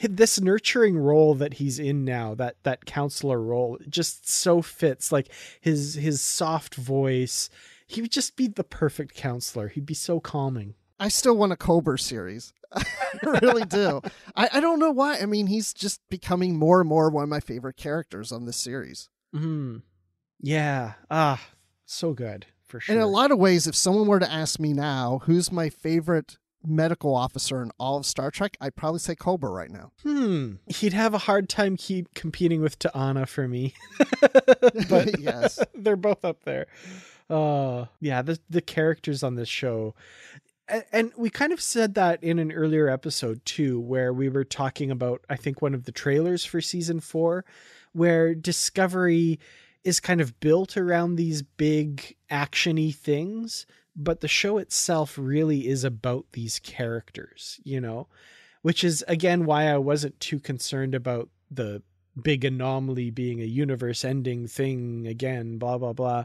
this 0.00 0.40
nurturing 0.40 0.96
role 0.98 1.34
that 1.34 1.54
he's 1.54 1.78
in 1.78 2.04
now. 2.04 2.34
That 2.34 2.56
that 2.62 2.84
counselor 2.86 3.40
role 3.40 3.78
just 3.88 4.28
so 4.28 4.62
fits. 4.62 5.12
Like 5.12 5.28
his 5.60 5.94
his 5.94 6.20
soft 6.20 6.74
voice. 6.74 7.50
He 7.86 8.00
would 8.00 8.10
just 8.10 8.36
be 8.36 8.48
the 8.48 8.64
perfect 8.64 9.14
counselor. 9.14 9.68
He'd 9.68 9.86
be 9.86 9.94
so 9.94 10.18
calming. 10.18 10.74
I 10.98 11.08
still 11.08 11.36
want 11.36 11.52
a 11.52 11.56
Culber 11.56 11.98
series. 11.98 12.52
I 12.74 13.38
really 13.42 13.64
do. 13.64 14.00
I, 14.34 14.48
I 14.54 14.60
don't 14.60 14.78
know 14.78 14.90
why. 14.90 15.18
I 15.18 15.26
mean, 15.26 15.46
he's 15.46 15.72
just 15.72 16.00
becoming 16.08 16.56
more 16.56 16.80
and 16.80 16.88
more 16.88 17.10
one 17.10 17.24
of 17.24 17.28
my 17.28 17.40
favorite 17.40 17.76
characters 17.76 18.32
on 18.32 18.44
this 18.44 18.56
series. 18.56 19.08
Hmm. 19.32 19.78
Yeah. 20.40 20.94
Ah, 21.10 21.48
so 21.84 22.12
good 22.12 22.46
for 22.66 22.80
sure. 22.80 22.94
In 22.94 23.00
a 23.00 23.06
lot 23.06 23.30
of 23.30 23.38
ways, 23.38 23.66
if 23.66 23.74
someone 23.74 24.06
were 24.06 24.20
to 24.20 24.30
ask 24.30 24.58
me 24.58 24.72
now, 24.72 25.20
who's 25.24 25.52
my 25.52 25.68
favorite 25.70 26.38
medical 26.64 27.14
officer 27.14 27.62
in 27.62 27.70
all 27.78 27.98
of 27.98 28.06
Star 28.06 28.30
Trek, 28.30 28.56
I'd 28.60 28.76
probably 28.76 28.98
say 28.98 29.14
Culber 29.14 29.54
right 29.54 29.70
now. 29.70 29.92
Hmm. 30.02 30.54
He'd 30.66 30.92
have 30.92 31.14
a 31.14 31.18
hard 31.18 31.48
time 31.48 31.76
keep 31.76 32.12
competing 32.14 32.60
with 32.60 32.78
T'Ana 32.78 33.28
for 33.28 33.46
me. 33.46 33.74
but 34.88 35.20
yes. 35.20 35.60
they're 35.74 35.96
both 35.96 36.24
up 36.24 36.42
there. 36.44 36.66
Uh 37.28 37.86
yeah, 38.00 38.22
the 38.22 38.38
the 38.48 38.60
characters 38.60 39.24
on 39.24 39.34
this 39.34 39.48
show 39.48 39.96
and, 40.92 41.12
we 41.16 41.30
kind 41.30 41.52
of 41.52 41.60
said 41.60 41.94
that 41.94 42.22
in 42.22 42.38
an 42.38 42.52
earlier 42.52 42.88
episode 42.88 43.44
too 43.44 43.80
where 43.80 44.12
we 44.12 44.28
were 44.28 44.44
talking 44.44 44.90
about 44.90 45.24
I 45.28 45.36
think 45.36 45.62
one 45.62 45.74
of 45.74 45.84
the 45.84 45.92
trailers 45.92 46.44
for 46.44 46.60
season 46.60 47.00
4 47.00 47.44
where 47.92 48.34
Discovery 48.34 49.38
is 49.84 50.00
kind 50.00 50.20
of 50.20 50.38
built 50.40 50.76
around 50.76 51.16
these 51.16 51.42
big 51.42 52.16
actiony 52.30 52.94
things, 52.94 53.66
but 53.94 54.20
the 54.20 54.28
show 54.28 54.58
itself 54.58 55.16
really 55.16 55.68
is 55.68 55.84
about 55.84 56.26
these 56.32 56.58
characters, 56.58 57.60
you 57.64 57.80
know, 57.80 58.08
which 58.62 58.82
is 58.82 59.04
again 59.08 59.44
why 59.46 59.68
I 59.68 59.78
wasn't 59.78 60.18
too 60.20 60.40
concerned 60.40 60.94
about 60.94 61.28
the 61.50 61.82
big 62.20 62.44
anomaly 62.44 63.10
being 63.10 63.40
a 63.40 63.44
universe 63.44 64.04
ending 64.04 64.46
thing 64.46 65.06
again, 65.06 65.58
blah, 65.58 65.78
blah, 65.78 65.92
blah. 65.92 66.24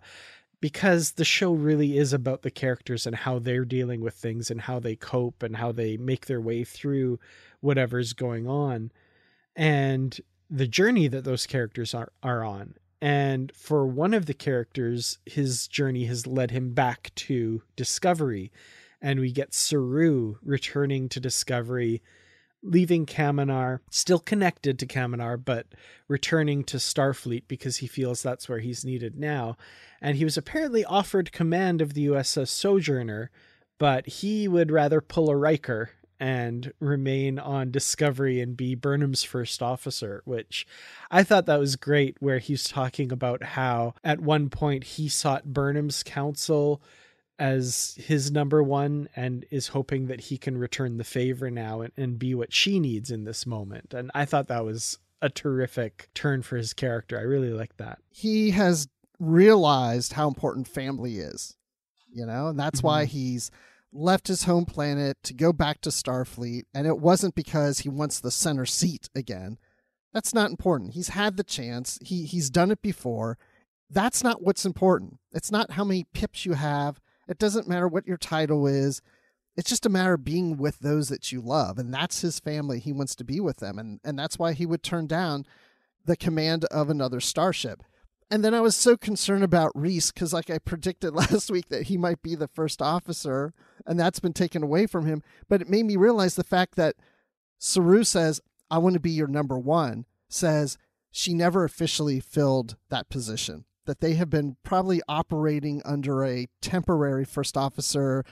Because 0.62 1.13
the 1.13 1.26
show 1.26 1.54
really 1.54 1.97
is 1.97 2.13
about 2.13 2.43
the 2.43 2.52
characters 2.52 3.06
and 3.06 3.15
how 3.15 3.39
they're 3.39 3.65
dealing 3.65 4.00
with 4.00 4.13
things 4.13 4.50
and 4.50 4.62
how 4.62 4.80
they 4.80 4.95
cope 4.95 5.43
and 5.43 5.58
how 5.58 5.71
they 5.71 5.97
make 5.97 6.28
their 6.28 6.39
way 6.39 6.63
through 6.63 7.19
whatever's 7.60 8.13
going 8.13 8.47
on 8.47 8.91
and 9.56 10.19
the 10.50 10.67
journey 10.67 11.08
that 11.08 11.24
those 11.24 11.45
characters 11.45 11.93
are, 11.93 12.12
are 12.21 12.43
on. 12.43 12.76
And 13.02 13.52
for 13.56 13.88
one 13.88 14.13
of 14.13 14.26
the 14.26 14.34
characters, 14.34 15.17
his 15.26 15.67
journey 15.67 16.06
has 16.06 16.28
led 16.28 16.52
him 16.52 16.74
back 16.74 17.12
to 17.15 17.63
Discovery. 17.76 18.52
And 19.02 19.19
we 19.19 19.32
get 19.32 19.54
Saru 19.54 20.36
returning 20.43 21.10
to 21.10 21.19
Discovery, 21.19 22.02
leaving 22.63 23.06
Kaminar, 23.06 23.80
still 23.89 24.19
connected 24.19 24.78
to 24.80 24.86
Kaminar, 24.86 25.38
but 25.38 25.67
returning 26.08 26.63
to 26.65 26.78
Starfleet 26.78 27.43
because 27.47 27.78
he 27.78 27.88
feels 27.88 28.21
that's 28.21 28.47
where 28.47 28.60
he's 28.60 28.86
needed 28.86 29.17
now. 29.17 29.58
And 30.02 30.17
he 30.17 30.24
was 30.24 30.38
apparently 30.38 30.86
offered 30.86 31.32
command 31.32 31.82
of 31.82 31.93
the 31.93 32.08
USS 32.08 32.50
Sojourner, 32.50 33.32
but 33.78 34.08
he 34.08 34.47
would 34.47 34.71
rather 34.71 35.02
pull 35.02 35.30
a 35.30 35.36
Riker 35.36 35.91
and 36.19 36.71
remain 36.80 37.39
on 37.39 37.71
Discovery 37.71 38.39
and 38.39 38.56
be 38.56 38.76
Burnham's 38.76 39.24
first 39.24 39.63
officer, 39.63 40.21
which 40.26 40.67
I 41.10 41.24
thought 41.24 41.47
that 41.47 41.60
was 41.60 41.76
great. 41.76 42.17
Where 42.19 42.38
he's 42.38 42.65
talking 42.65 43.12
about 43.12 43.41
how 43.41 43.95
at 44.04 44.21
one 44.21 44.52
point 44.52 44.84
he 44.84 45.10
sought 45.10 45.45
Burnham's 45.52 46.04
counsel 46.04 46.80
as 47.41 47.95
his 47.97 48.30
number 48.30 48.62
one 48.62 49.10
and 49.15 49.47
is 49.49 49.69
hoping 49.69 50.06
that 50.06 50.21
he 50.21 50.38
can 50.38 50.56
return 50.56 50.97
the 50.97 51.04
favor 51.04 51.49
now 51.49 51.82
and, 51.82 51.91
and 51.97 52.19
be 52.19 52.36
what 52.36 52.54
she 52.54 52.80
needs 52.80 53.10
in 53.10 53.23
this 53.23 53.47
moment. 53.47 53.95
And 53.95 54.12
I 54.13 54.25
thought 54.25 54.47
that 54.49 54.63
was 54.63 54.99
a 55.23 55.30
terrific 55.30 56.10
turn 56.13 56.43
for 56.43 56.56
his 56.56 56.75
character. 56.75 57.17
I 57.17 57.23
really 57.23 57.49
like 57.49 57.75
that. 57.77 57.97
He 58.12 58.51
has 58.51 58.88
realized 59.17 60.13
how 60.13 60.27
important 60.27 60.67
family 60.67 61.17
is, 61.17 61.58
you 62.13 62.27
know, 62.27 62.49
and 62.49 62.60
that's 62.60 62.84
why 62.84 63.06
mm-hmm. 63.06 63.12
he's 63.12 63.49
left 63.91 64.27
his 64.27 64.43
home 64.43 64.65
planet 64.65 65.17
to 65.23 65.34
go 65.34 65.51
back 65.51 65.82
to 65.82 65.89
Starfleet. 65.89 66.65
And 66.75 66.86
it 66.86 66.99
wasn't 66.99 67.34
because 67.34 67.80
he 67.80 67.89
wants 67.89 68.19
the 68.19 68.30
center 68.30 68.67
seat 68.67 69.10
again. 69.15 69.58
That's 70.13 70.36
not 70.36 70.51
important. 70.51 70.93
He's 70.93 71.10
had 71.10 71.38
the 71.38 71.43
chance. 71.43 71.97
He 72.04 72.25
he's 72.25 72.51
done 72.51 72.69
it 72.69 72.84
before. 72.84 73.39
That's 73.89 74.23
not 74.23 74.43
what's 74.43 74.63
important. 74.63 75.17
It's 75.32 75.51
not 75.51 75.71
how 75.71 75.84
many 75.84 76.06
pips 76.13 76.45
you 76.45 76.54
have. 76.54 76.99
It 77.32 77.39
doesn't 77.39 77.67
matter 77.67 77.88
what 77.88 78.06
your 78.06 78.17
title 78.17 78.67
is. 78.67 79.02
It's 79.56 79.70
just 79.70 79.86
a 79.86 79.89
matter 79.89 80.13
of 80.13 80.24
being 80.24 80.58
with 80.58 80.80
those 80.80 81.08
that 81.10 81.32
you 81.32 81.41
love, 81.41 81.78
and 81.78 81.94
that's 81.94 82.22
his 82.22 82.39
family. 82.39 82.80
He 82.80 82.91
wants 82.91 83.15
to 83.15 83.24
be 83.24 83.39
with 83.39 83.58
them, 83.58 83.80
and 83.80 84.00
and 84.04 84.20
that's 84.20 84.38
why 84.38 84.52
he 84.52 84.65
would 84.65 84.84
turn 84.84 85.08
down 85.08 85.46
the 86.06 86.17
command 86.17 86.65
of 86.65 86.89
another 86.89 87.22
starship. 87.22 87.84
And 88.30 88.44
then 88.46 88.54
I 88.54 88.62
was 88.62 88.76
so 88.76 88.98
concerned 88.98 89.44
about 89.44 89.72
Reese 89.74 90.12
because, 90.12 90.34
like 90.34 90.50
I 90.50 90.58
predicted 90.58 91.13
last 91.15 91.50
week, 91.50 91.70
that 91.70 91.84
he 91.84 91.98
might 91.98 92.22
be 92.22 92.36
the 92.36 92.50
first 92.50 92.82
officer, 92.82 93.54
and 93.86 94.00
that's 94.00 94.20
been 94.20 94.34
taken 94.34 94.62
away 94.62 94.86
from 94.86 95.06
him. 95.06 95.24
But 95.48 95.62
it 95.62 95.70
made 95.70 95.86
me 95.86 95.96
realize 95.96 96.36
the 96.36 96.44
fact 96.44 96.76
that 96.76 96.96
Saru 97.58 98.04
says, 98.04 98.41
I 98.70 98.78
want 98.78 98.94
to 98.94 99.00
be 99.00 99.12
your 99.12 99.28
number 99.28 99.58
one, 99.58 100.06
says 100.28 100.78
she 101.12 101.34
never 101.34 101.63
officially 101.63 102.20
filled 102.20 102.76
that 102.89 103.10
position. 103.10 103.65
That 103.91 103.99
they 103.99 104.13
have 104.13 104.30
been 104.30 104.56
probably 104.63 105.01
operating 105.10 105.82
under 105.84 106.23
a 106.23 106.47
temporary 106.62 107.25
first 107.25 107.58
officer. 107.58 108.23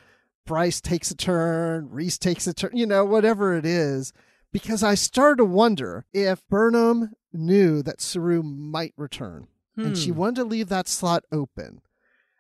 Bryce 0.46 0.80
takes 0.80 1.12
a 1.12 1.16
turn, 1.18 1.90
Reese 1.90 2.18
takes 2.18 2.48
a 2.48 2.54
turn, 2.54 2.72
you 2.74 2.86
know, 2.86 3.04
whatever 3.04 3.54
it 3.58 3.66
is. 3.66 4.14
Because 4.54 4.84
I 4.84 4.96
started 4.96 5.40
to 5.40 5.44
wonder 5.46 6.06
if 6.14 6.48
Burnham 6.48 7.12
knew 7.34 7.84
that 7.84 8.00
Saru 8.00 8.42
might 8.42 8.94
return 8.96 9.48
and 9.76 9.98
she 9.98 10.12
Hmm. 10.12 10.16
wanted 10.18 10.36
to 10.38 10.44
leave 10.46 10.70
that 10.70 10.88
slot 10.88 11.26
open. 11.30 11.82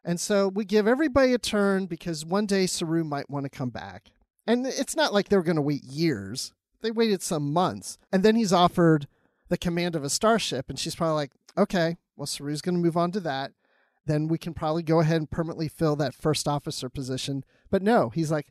And 0.05 0.17
so 0.17 0.47
we 0.47 0.63
give 0.63 0.87
everybody 0.87 1.33
a 1.33 1.37
turn 1.37 1.87
because 1.87 2.23
one 2.25 2.45
day 2.45 2.67
Saru 2.67 3.03
might 3.03 3.29
want 3.29 3.43
to 3.43 3.49
come 3.49 3.69
back. 3.69 4.11
And 4.47 4.65
it's 4.65 4.95
not 4.95 5.13
like 5.13 5.27
they 5.27 5.35
were 5.35 5.43
going 5.43 5.57
to 5.57 5.61
wait 5.61 5.83
years. 5.83 6.53
They 6.81 6.91
waited 6.91 7.21
some 7.21 7.51
months. 7.51 7.97
And 8.13 8.23
then 8.23 8.37
he's 8.37 8.53
offered 8.53 9.07
the 9.49 9.57
command 9.57 9.93
of 9.97 10.05
a 10.05 10.09
starship. 10.09 10.69
And 10.69 10.79
she's 10.79 10.95
probably 10.95 11.15
like, 11.15 11.31
okay, 11.57 11.97
well, 12.19 12.25
Saru's 12.27 12.61
going 12.61 12.75
to 12.75 12.81
move 12.81 12.97
on 12.97 13.11
to 13.13 13.19
that. 13.21 13.53
Then 14.05 14.27
we 14.27 14.37
can 14.37 14.53
probably 14.53 14.83
go 14.83 14.99
ahead 14.99 15.17
and 15.17 15.29
permanently 15.29 15.67
fill 15.67 15.95
that 15.97 16.13
first 16.13 16.47
officer 16.47 16.89
position. 16.89 17.43
But 17.71 17.81
no, 17.81 18.09
he's 18.09 18.29
like, 18.31 18.47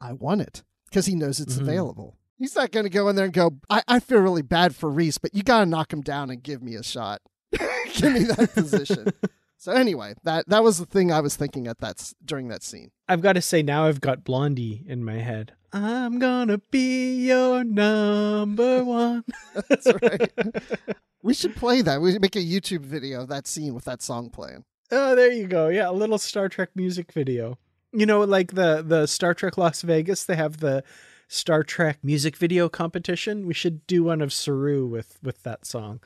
I 0.00 0.12
want 0.12 0.40
it 0.40 0.62
because 0.88 1.06
he 1.06 1.14
knows 1.14 1.38
it's 1.40 1.56
Mhm. 1.56 1.60
available. 1.62 2.16
He's 2.38 2.56
not 2.56 2.72
going 2.72 2.84
to 2.84 2.90
go 2.90 3.08
in 3.08 3.14
there 3.16 3.26
and 3.26 3.34
go, 3.34 3.52
I, 3.70 3.82
I 3.86 4.00
feel 4.00 4.18
really 4.20 4.42
bad 4.42 4.74
for 4.74 4.90
Reese, 4.90 5.18
but 5.18 5.34
you 5.34 5.42
got 5.42 5.60
to 5.60 5.66
knock 5.66 5.92
him 5.92 6.00
down 6.00 6.30
and 6.30 6.42
give 6.42 6.62
me 6.62 6.74
a 6.74 6.82
shot. 6.82 7.20
give 7.52 8.12
me 8.12 8.24
that 8.24 8.50
position. 8.54 9.12
So 9.58 9.70
anyway, 9.72 10.14
that 10.24 10.48
that 10.48 10.64
was 10.64 10.78
the 10.78 10.86
thing 10.86 11.12
I 11.12 11.20
was 11.20 11.36
thinking 11.36 11.68
at 11.68 11.78
that 11.78 12.00
s- 12.00 12.14
during 12.24 12.48
that 12.48 12.62
scene. 12.64 12.90
I've 13.08 13.20
got 13.22 13.34
to 13.34 13.42
say 13.42 13.62
now 13.62 13.86
I've 13.86 14.00
got 14.00 14.24
Blondie 14.24 14.84
in 14.88 15.04
my 15.04 15.18
head. 15.18 15.52
I'm 15.72 16.18
gonna 16.18 16.58
be 16.70 17.26
your 17.26 17.64
number 17.64 18.84
one. 18.84 19.24
That's 19.68 19.86
right. 20.02 20.32
we 21.22 21.32
should 21.32 21.56
play 21.56 21.80
that. 21.80 22.00
We 22.00 22.12
should 22.12 22.20
make 22.20 22.36
a 22.36 22.40
YouTube 22.40 22.80
video 22.80 23.22
of 23.22 23.28
that 23.28 23.46
scene 23.46 23.74
with 23.74 23.84
that 23.84 24.02
song 24.02 24.28
playing. 24.28 24.64
Oh, 24.90 25.14
there 25.14 25.32
you 25.32 25.46
go. 25.46 25.68
Yeah, 25.68 25.88
a 25.88 25.92
little 25.92 26.18
Star 26.18 26.50
Trek 26.50 26.70
music 26.74 27.12
video. 27.12 27.58
You 27.92 28.04
know, 28.04 28.20
like 28.20 28.52
the 28.52 28.82
the 28.86 29.06
Star 29.06 29.32
Trek 29.32 29.56
Las 29.56 29.80
Vegas, 29.82 30.24
they 30.24 30.36
have 30.36 30.58
the 30.58 30.84
Star 31.28 31.62
Trek 31.62 31.98
music 32.02 32.36
video 32.36 32.68
competition. 32.68 33.46
We 33.46 33.54
should 33.54 33.86
do 33.86 34.04
one 34.04 34.20
of 34.20 34.32
Saru 34.32 34.86
with 34.86 35.18
with 35.22 35.42
that 35.44 35.64
song. 35.64 36.00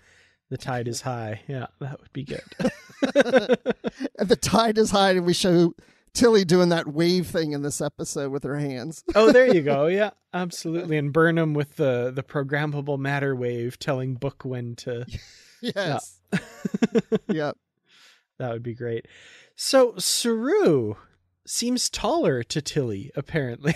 The 0.49 0.57
tide 0.59 0.87
is 0.87 1.01
high. 1.03 1.43
Yeah, 1.49 1.67
that 1.81 2.01
would 2.01 2.13
be 2.13 2.23
good. 2.23 2.45
The 3.01 4.39
tide 4.41 4.79
is 4.79 4.93
high, 4.93 5.11
and 5.11 5.27
we 5.27 5.35
show 5.35 5.75
Tilly 6.17 6.45
doing 6.45 6.71
that 6.71 6.89
wave 6.89 7.27
thing 7.27 7.53
in 7.53 7.63
this 7.63 7.81
episode 7.81 8.33
with 8.33 8.43
her 8.45 8.59
hands. 8.59 9.05
oh, 9.15 9.33
there 9.33 9.55
you 9.55 9.63
go. 9.63 9.87
Yeah, 9.97 10.11
absolutely. 10.35 10.99
And 10.99 11.13
Burnham 11.13 11.55
with 11.55 11.77
the 11.77 12.11
the 12.15 12.23
programmable 12.23 12.99
matter 12.99 13.35
wave 13.37 13.79
telling 13.79 14.15
Book 14.15 14.45
when 14.45 14.75
to. 14.77 15.07
yes. 15.61 16.21
yep. 17.29 17.57
That 18.39 18.53
would 18.53 18.63
be 18.63 18.75
great. 18.75 19.07
So 19.55 19.95
Saru 19.97 20.95
seems 21.47 21.89
taller 21.89 22.43
to 22.43 22.61
Tilly, 22.61 23.11
apparently. 23.15 23.75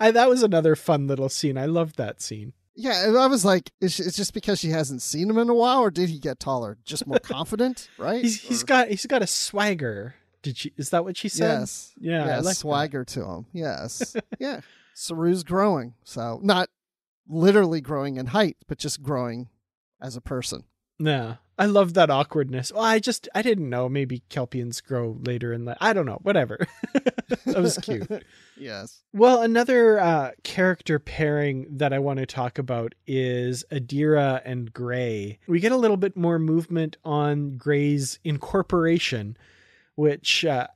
I, 0.00 0.10
that 0.10 0.28
was 0.28 0.42
another 0.42 0.76
fun 0.76 1.06
little 1.06 1.28
scene. 1.28 1.56
I 1.56 1.66
loved 1.66 1.96
that 1.96 2.20
scene. 2.20 2.52
Yeah, 2.74 3.14
I 3.18 3.26
was 3.26 3.44
like, 3.44 3.70
is 3.80 3.98
it's 3.98 4.16
just 4.16 4.34
because 4.34 4.58
she 4.58 4.68
hasn't 4.68 5.00
seen 5.00 5.30
him 5.30 5.38
in 5.38 5.48
a 5.48 5.54
while, 5.54 5.80
or 5.80 5.90
did 5.90 6.10
he 6.10 6.18
get 6.18 6.38
taller? 6.38 6.76
Just 6.84 7.06
more 7.06 7.18
confident, 7.18 7.88
right? 7.96 8.22
He's 8.22 8.40
he's 8.40 8.64
got 8.64 8.88
he's 8.88 9.06
got 9.06 9.22
a 9.22 9.26
swagger. 9.26 10.14
Did 10.46 10.56
she? 10.58 10.72
Is 10.76 10.90
that 10.90 11.02
what 11.04 11.16
she 11.16 11.28
said? 11.28 11.58
yes, 11.58 11.92
Yeah, 11.98 12.24
yeah, 12.24 12.36
like 12.36 12.44
that. 12.44 12.54
swagger 12.56 13.04
to 13.04 13.24
him. 13.24 13.46
Yes, 13.52 14.14
yeah. 14.38 14.60
Saru's 14.94 15.42
growing, 15.42 15.94
so 16.04 16.38
not 16.40 16.68
literally 17.28 17.80
growing 17.80 18.16
in 18.16 18.26
height, 18.26 18.56
but 18.68 18.78
just 18.78 19.02
growing 19.02 19.48
as 20.00 20.14
a 20.14 20.20
person. 20.20 20.62
Yeah, 21.00 21.36
I 21.58 21.66
love 21.66 21.94
that 21.94 22.10
awkwardness. 22.10 22.70
Well, 22.72 22.84
I 22.84 23.00
just 23.00 23.28
I 23.34 23.42
didn't 23.42 23.68
know. 23.68 23.88
Maybe 23.88 24.22
Kelpians 24.30 24.80
grow 24.82 25.18
later 25.20 25.52
in 25.52 25.64
life. 25.64 25.78
I 25.80 25.92
don't 25.92 26.06
know. 26.06 26.20
Whatever. 26.22 26.66
that 26.94 27.60
was 27.60 27.76
cute. 27.78 28.08
Yes. 28.58 29.02
Well, 29.12 29.42
another 29.42 30.00
uh, 30.00 30.30
character 30.42 30.98
pairing 30.98 31.66
that 31.76 31.92
I 31.92 31.98
want 31.98 32.20
to 32.20 32.24
talk 32.24 32.56
about 32.56 32.94
is 33.06 33.66
Adira 33.70 34.40
and 34.46 34.72
Gray. 34.72 35.38
We 35.46 35.60
get 35.60 35.72
a 35.72 35.76
little 35.76 35.98
bit 35.98 36.16
more 36.16 36.38
movement 36.38 36.96
on 37.04 37.58
Gray's 37.58 38.18
incorporation, 38.24 39.36
which 39.96 40.44
uh, 40.44 40.68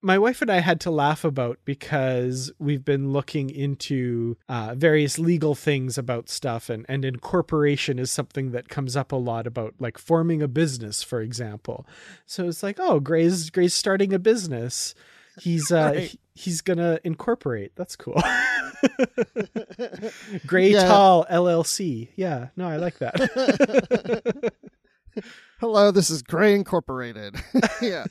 my 0.00 0.16
wife 0.16 0.40
and 0.40 0.50
I 0.50 0.60
had 0.60 0.80
to 0.82 0.92
laugh 0.92 1.24
about 1.24 1.58
because 1.64 2.52
we've 2.60 2.84
been 2.84 3.12
looking 3.12 3.50
into 3.50 4.36
uh, 4.48 4.74
various 4.76 5.18
legal 5.18 5.56
things 5.56 5.98
about 5.98 6.28
stuff, 6.28 6.70
and, 6.70 6.86
and 6.88 7.04
incorporation 7.04 7.98
is 7.98 8.12
something 8.12 8.52
that 8.52 8.68
comes 8.68 8.96
up 8.96 9.10
a 9.10 9.16
lot 9.16 9.48
about 9.48 9.74
like 9.80 9.98
forming 9.98 10.40
a 10.40 10.46
business, 10.48 11.02
for 11.02 11.20
example. 11.20 11.84
So 12.26 12.46
it's 12.46 12.62
like, 12.62 12.76
oh, 12.78 13.00
Gray's 13.00 13.50
Gray's 13.50 13.74
starting 13.74 14.12
a 14.12 14.20
business. 14.20 14.94
He's 15.40 15.70
uh 15.72 15.92
Right. 15.94 16.10
he- 16.10 16.20
he's 16.34 16.60
gonna 16.60 17.00
incorporate. 17.02 17.72
That's 17.74 17.96
cool. 17.96 18.22
Gray 20.46 20.70
Yeah. 20.72 20.82
Tal 20.84 21.26
LLC. 21.30 22.08
Yeah, 22.16 22.48
no, 22.56 22.68
I 22.68 22.76
like 22.76 22.98
that. 22.98 24.52
Hello, 25.60 25.90
this 25.90 26.08
is 26.08 26.22
Gray 26.22 26.54
Incorporated. 26.54 27.34
yeah. 27.82 28.04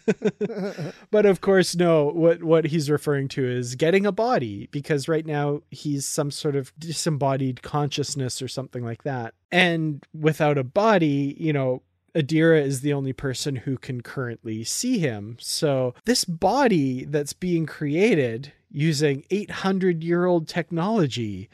but 1.12 1.26
of 1.26 1.40
course, 1.40 1.76
no. 1.76 2.08
What 2.08 2.44
what 2.44 2.66
he's 2.66 2.90
referring 2.90 3.30
to 3.30 3.48
is 3.48 3.76
getting 3.76 4.06
a 4.06 4.12
body 4.12 4.68
because 4.72 5.08
right 5.08 5.26
now 5.26 5.62
he's 5.72 6.06
some 6.06 6.30
sort 6.30 6.58
of 6.58 6.74
disembodied 6.78 7.62
consciousness 7.62 8.42
or 8.42 8.50
something 8.50 8.84
like 8.84 9.04
that. 9.04 9.34
And 9.50 10.04
without 10.14 10.58
a 10.58 10.64
body, 10.64 11.38
you 11.40 11.54
know, 11.54 11.84
Adira 12.14 12.62
is 12.62 12.82
the 12.82 12.94
only 12.94 13.14
person 13.14 13.56
who 13.56 13.78
can 13.78 14.02
currently 14.02 14.64
see 14.66 15.00
him. 15.00 15.38
So 15.40 15.94
this 16.06 16.26
body 16.26 17.06
that's 17.06 17.34
being 17.34 17.66
created 17.66 18.52
using 18.70 19.24
800 19.30 20.04
year 20.04 20.26
old 20.26 20.48
technology 20.48 21.50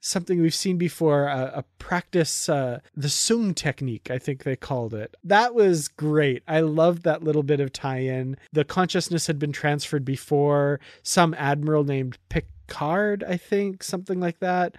something 0.00 0.40
we've 0.40 0.54
seen 0.54 0.78
before 0.78 1.26
a, 1.26 1.52
a 1.56 1.64
practice 1.78 2.48
uh, 2.48 2.80
the 2.94 3.08
Soong 3.08 3.54
technique 3.54 4.10
i 4.10 4.18
think 4.18 4.44
they 4.44 4.56
called 4.56 4.94
it. 4.94 5.16
That 5.24 5.54
was 5.54 5.88
great. 5.88 6.42
I 6.46 6.60
loved 6.60 7.02
that 7.02 7.22
little 7.22 7.42
bit 7.42 7.60
of 7.60 7.72
tie-in. 7.72 8.36
The 8.52 8.64
consciousness 8.64 9.26
had 9.26 9.38
been 9.38 9.52
transferred 9.52 10.04
before. 10.04 10.80
Some 11.02 11.34
admiral 11.34 11.84
named 11.84 12.18
picard 12.28 13.24
i 13.28 13.36
think 13.36 13.82
something 13.82 14.20
like 14.20 14.40
that. 14.40 14.76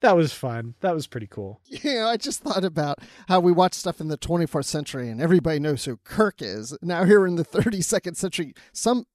That 0.00 0.16
was 0.16 0.32
fun. 0.32 0.74
That 0.80 0.94
was 0.94 1.06
pretty 1.06 1.26
cool. 1.26 1.60
Yeah, 1.66 2.06
I 2.08 2.16
just 2.16 2.40
thought 2.40 2.64
about 2.64 3.00
how 3.28 3.40
we 3.40 3.52
watch 3.52 3.74
stuff 3.74 4.00
in 4.00 4.08
the 4.08 4.16
24th 4.16 4.64
century 4.64 5.10
and 5.10 5.20
everybody 5.20 5.58
knows 5.58 5.84
who 5.84 5.98
Kirk 5.98 6.40
is. 6.40 6.76
Now 6.80 7.04
here 7.04 7.26
in 7.26 7.36
the 7.36 7.44
32nd 7.44 8.16
century, 8.16 8.54
some 8.72 9.06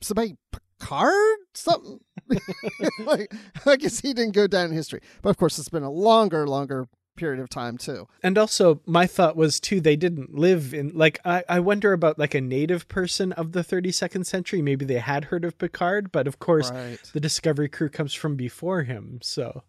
somebody 0.00 0.36
Picard 0.82 1.38
something. 1.54 2.00
like, 3.04 3.32
I 3.66 3.76
guess 3.76 4.00
he 4.00 4.12
didn't 4.12 4.34
go 4.34 4.46
down 4.46 4.66
in 4.66 4.72
history, 4.72 5.00
but 5.22 5.30
of 5.30 5.36
course 5.36 5.58
it's 5.58 5.68
been 5.68 5.82
a 5.82 5.90
longer, 5.90 6.46
longer 6.46 6.86
period 7.14 7.40
of 7.40 7.50
time 7.50 7.76
too. 7.76 8.08
and 8.22 8.38
also 8.38 8.80
my 8.86 9.06
thought 9.06 9.36
was 9.36 9.60
too 9.60 9.82
they 9.82 9.96
didn't 9.96 10.34
live 10.34 10.72
in 10.72 10.90
like 10.94 11.20
I, 11.26 11.44
I 11.46 11.60
wonder 11.60 11.92
about 11.92 12.18
like 12.18 12.34
a 12.34 12.40
native 12.40 12.88
person 12.88 13.32
of 13.32 13.52
the 13.52 13.60
32nd 13.60 14.24
century 14.24 14.62
maybe 14.62 14.86
they 14.86 14.98
had 14.98 15.26
heard 15.26 15.44
of 15.44 15.58
picard 15.58 16.10
but 16.10 16.26
of 16.26 16.38
course 16.38 16.70
Right. 16.70 16.98
the 17.12 17.20
discovery 17.20 17.68
crew 17.68 17.90
comes 17.90 18.14
from 18.14 18.34
before 18.34 18.84
him 18.84 19.18
so 19.22 19.62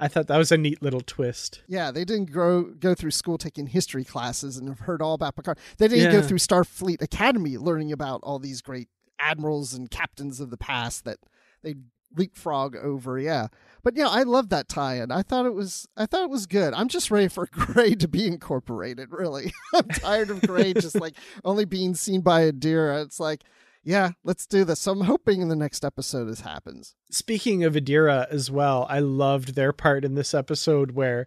i 0.00 0.08
thought 0.08 0.26
that 0.26 0.38
was 0.38 0.50
a 0.50 0.56
neat 0.58 0.82
little 0.82 1.00
twist 1.00 1.62
Yeah, 1.68 1.92
they 1.92 2.04
didn't 2.04 2.32
grow 2.32 2.64
go 2.64 2.96
through 2.96 3.12
school 3.12 3.38
taking 3.38 3.68
history 3.68 4.02
classes 4.04 4.56
and 4.56 4.68
have 4.68 4.80
heard 4.80 5.00
all 5.00 5.14
about 5.14 5.36
Picard. 5.36 5.58
They 5.78 5.86
didn't 5.86 6.10
go 6.10 6.20
through 6.20 6.38
Starfleet 6.38 7.00
Academy 7.00 7.56
learning 7.58 7.92
about 7.92 8.20
all 8.24 8.40
these 8.40 8.60
great 8.60 8.88
admirals 9.18 9.74
and 9.74 9.90
captains 9.90 10.40
of 10.40 10.50
the 10.50 10.56
past 10.56 11.04
that 11.04 11.18
they 11.62 11.74
leapfrog 12.16 12.74
over. 12.76 13.18
Yeah, 13.18 13.48
but 13.82 13.96
yeah, 13.96 14.08
I 14.08 14.22
love 14.22 14.48
that 14.50 14.68
tie-in. 14.68 15.10
I 15.10 15.22
thought 15.22 15.46
it 15.46 15.54
was 15.54 15.86
I 15.96 16.06
thought 16.06 16.24
it 16.24 16.30
was 16.30 16.46
good. 16.46 16.74
I'm 16.74 16.88
just 16.88 17.10
ready 17.10 17.28
for 17.28 17.46
Gray 17.52 17.94
to 17.96 18.08
be 18.08 18.26
incorporated. 18.26 19.10
Really, 19.12 19.52
I'm 19.74 19.88
tired 19.88 20.30
of 20.30 20.42
Gray 20.42 20.72
just 20.74 21.00
like 21.00 21.16
only 21.44 21.64
being 21.64 21.94
seen 21.94 22.20
by 22.20 22.50
Adira. 22.50 23.04
It's 23.04 23.20
like. 23.20 23.44
Yeah, 23.84 24.10
let's 24.22 24.44
do 24.46 24.64
this. 24.64 24.80
So 24.80 24.92
I'm 24.92 25.02
hoping 25.02 25.40
in 25.40 25.48
the 25.48 25.56
next 25.56 25.82
episode 25.82 26.24
this 26.26 26.40
happens. 26.40 26.94
speaking 27.10 27.64
of 27.64 27.72
adira 27.74 28.28
as 28.28 28.50
well 28.50 28.86
i 28.90 28.98
loved 28.98 29.54
their 29.54 29.72
part 29.72 30.04
in 30.04 30.14
this 30.14 30.34
episode 30.34 30.90
where 30.90 31.26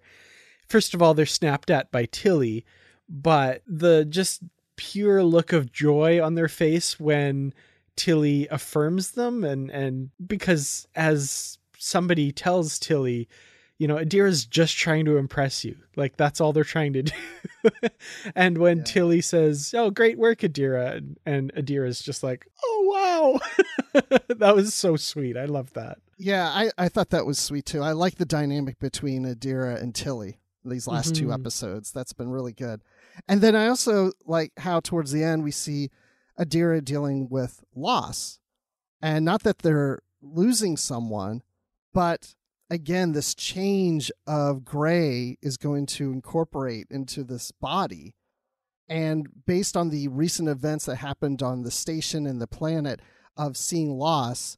first 0.67 0.93
of 0.93 1.01
all 1.01 1.13
they're 1.15 1.25
snapped 1.25 1.71
at 1.71 1.91
by 1.91 2.05
tilly 2.11 2.63
but 3.09 3.63
the 3.65 4.05
just 4.05 4.43
pure 4.75 5.23
look 5.23 5.53
of 5.53 5.71
joy 5.71 6.21
on 6.23 6.35
their 6.35 6.49
face 6.49 6.99
when 6.99 7.53
tilly 7.95 8.47
affirms 8.49 9.11
them 9.11 9.43
and 9.43 9.69
and 9.69 10.09
because 10.25 10.87
as 10.95 11.57
somebody 11.77 12.31
tells 12.31 12.79
tilly 12.79 13.27
you 13.77 13.87
know 13.87 13.95
adira's 13.97 14.45
just 14.45 14.77
trying 14.77 15.05
to 15.05 15.17
impress 15.17 15.65
you 15.65 15.75
like 15.95 16.15
that's 16.17 16.39
all 16.39 16.53
they're 16.53 16.63
trying 16.63 16.93
to 16.93 17.03
do 17.03 17.13
and 18.35 18.57
when 18.57 18.77
Yeah. 18.79 18.83
tilly 18.83 19.21
says 19.21 19.73
oh 19.77 19.89
great 19.91 20.17
work 20.17 20.39
adira 20.39 20.95
and, 20.97 21.17
and 21.25 21.51
adira's 21.55 22.01
just 22.01 22.23
like 22.23 22.47
oh 22.63 23.39
wow 23.93 24.01
that 24.29 24.55
was 24.55 24.73
so 24.73 24.95
sweet 24.95 25.35
i 25.37 25.45
love 25.45 25.73
that 25.73 25.97
Yeah, 26.17 26.47
I, 26.49 26.69
I 26.77 26.87
thought 26.89 27.09
that 27.09 27.25
was 27.25 27.39
sweet 27.39 27.65
too. 27.65 27.81
I 27.81 27.93
like 27.93 28.15
the 28.17 28.25
dynamic 28.25 28.77
between 28.77 29.25
Adira 29.25 29.81
and 29.81 29.95
Tilly 29.95 30.37
these 30.63 30.85
last 30.87 31.15
two 31.15 31.27
Mhm. 31.29 31.33
episodes. 31.33 31.91
That's 31.91 32.13
been 32.13 32.29
really 32.29 32.53
good. 32.53 32.83
And 33.27 33.41
then 33.41 33.55
I 33.55 33.65
also 33.67 34.11
like 34.27 34.51
how 34.57 34.81
towards 34.81 35.11
the 35.11 35.23
end 35.23 35.43
we 35.43 35.49
see 35.49 35.89
Adira 36.41 36.83
dealing 36.83 37.29
with 37.29 37.63
loss. 37.75 38.39
And 39.01 39.23
not 39.23 39.43
that 39.43 39.59
they're 39.59 39.99
losing 40.21 40.77
someone, 40.77 41.43
but 41.93 42.35
again, 42.69 43.11
this 43.11 43.35
change 43.35 44.11
of 44.25 44.63
gray 44.63 45.37
is 45.41 45.57
going 45.57 45.85
to 45.85 46.11
incorporate 46.11 46.87
into 46.89 47.23
this 47.23 47.51
body. 47.51 48.15
And 48.87 49.27
based 49.45 49.77
on 49.77 49.89
the 49.89 50.07
recent 50.07 50.49
events 50.49 50.85
that 50.85 50.97
happened 50.97 51.41
on 51.41 51.63
the 51.63 51.71
station 51.71 52.25
and 52.25 52.41
the 52.41 52.47
planet 52.47 53.01
of 53.37 53.57
seeing 53.57 53.91
loss, 53.91 54.57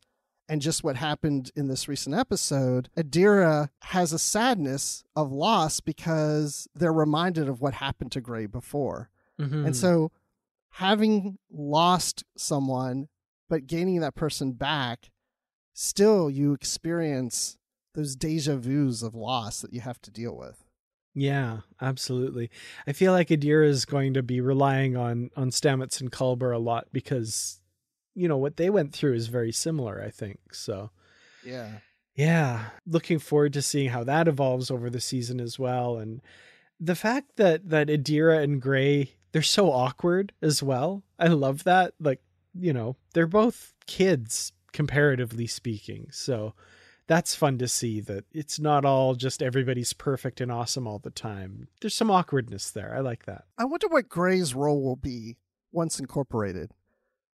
and 0.50 0.62
just 0.62 0.84
what 0.84 0.98
happened 0.98 1.52
in 1.56 1.68
this 1.68 1.88
recent 1.88 2.16
episode, 2.16 2.90
Adira 2.98 3.70
has 3.84 4.12
a 4.12 4.20
sadness 4.20 5.04
of 5.16 5.32
loss 5.32 5.80
because 5.80 6.68
they're 6.76 6.92
reminded 6.92 7.48
of 7.48 7.62
what 7.62 7.76
happened 7.76 8.12
to 8.12 8.22
Gray 8.22 8.46
before. 8.46 9.10
Mm-hmm. 9.40 9.68
And 9.68 9.76
so 9.76 10.12
having 10.74 11.38
lost 11.52 12.24
someone 12.38 13.08
but 13.50 13.68
gaining 13.68 14.00
that 14.00 14.16
person 14.16 14.54
back, 14.54 15.12
still 15.74 16.30
you 16.30 16.54
experience 16.54 17.58
those 17.94 18.16
deja 18.16 18.56
vus 18.56 19.04
of 19.04 19.14
loss 19.14 19.62
that 19.62 19.74
you 19.74 19.82
have 19.82 20.02
to 20.02 20.10
deal 20.12 20.36
with. 20.36 20.64
Yeah, 21.14 21.60
absolutely. 21.80 22.50
I 22.88 22.94
feel 22.94 23.12
like 23.12 23.28
Adira 23.28 23.68
is 23.68 23.86
going 23.86 24.16
to 24.16 24.24
be 24.24 24.42
relying 24.42 24.98
on 24.98 25.30
on 25.36 25.52
Stamets 25.52 26.02
and 26.02 26.12
Culber 26.12 26.56
a 26.56 26.58
lot 26.58 26.88
because 26.92 27.62
you 28.16 28.28
know 28.28 28.38
what 28.38 28.58
they 28.58 28.70
went 28.72 28.94
through 28.94 29.14
is 29.14 29.28
very 29.28 29.52
similar, 29.52 30.02
I 30.02 30.10
think. 30.10 30.56
So 30.56 30.90
Yeah. 31.46 31.80
yeah, 32.16 32.66
looking 32.88 33.20
forward 33.20 33.54
to 33.54 33.62
seeing 33.62 33.90
how 33.90 34.04
that 34.06 34.28
evolves 34.28 34.72
over 34.72 34.90
the 34.90 35.02
season 35.02 35.40
as 35.40 35.60
well 35.60 35.98
and 36.00 36.22
the 36.80 36.96
fact 36.96 37.36
that 37.36 37.70
that 37.70 37.90
Adira 37.90 38.42
and 38.44 38.60
Gray 38.60 39.12
they're 39.34 39.42
so 39.42 39.72
awkward 39.72 40.32
as 40.42 40.64
well. 40.64 41.04
I 41.20 41.28
love 41.28 41.66
that. 41.66 41.94
Like, 42.00 42.22
you 42.58 42.72
know, 42.72 42.96
they're 43.14 43.28
both 43.28 43.74
kids 43.86 44.54
comparatively 44.72 45.48
speaking. 45.48 46.08
So 46.12 46.54
that's 47.08 47.36
fun 47.36 47.58
to 47.58 47.68
see 47.68 48.00
that 48.02 48.24
it's 48.32 48.60
not 48.60 48.86
all 48.86 49.16
just 49.16 49.44
everybody's 49.44 49.92
perfect 49.92 50.40
and 50.40 50.52
awesome 50.52 50.88
all 50.88 51.00
the 51.00 51.10
time. 51.10 51.68
There's 51.82 51.94
some 51.94 52.10
awkwardness 52.10 52.72
there. 52.72 52.96
I 52.96 53.02
like 53.02 53.26
that. 53.26 53.44
I 53.58 53.66
wonder 53.66 53.88
what 53.90 54.08
Gray's 54.08 54.56
role 54.56 54.82
will 54.82 54.96
be 54.96 55.36
once 55.72 56.00
incorporated. 56.00 56.72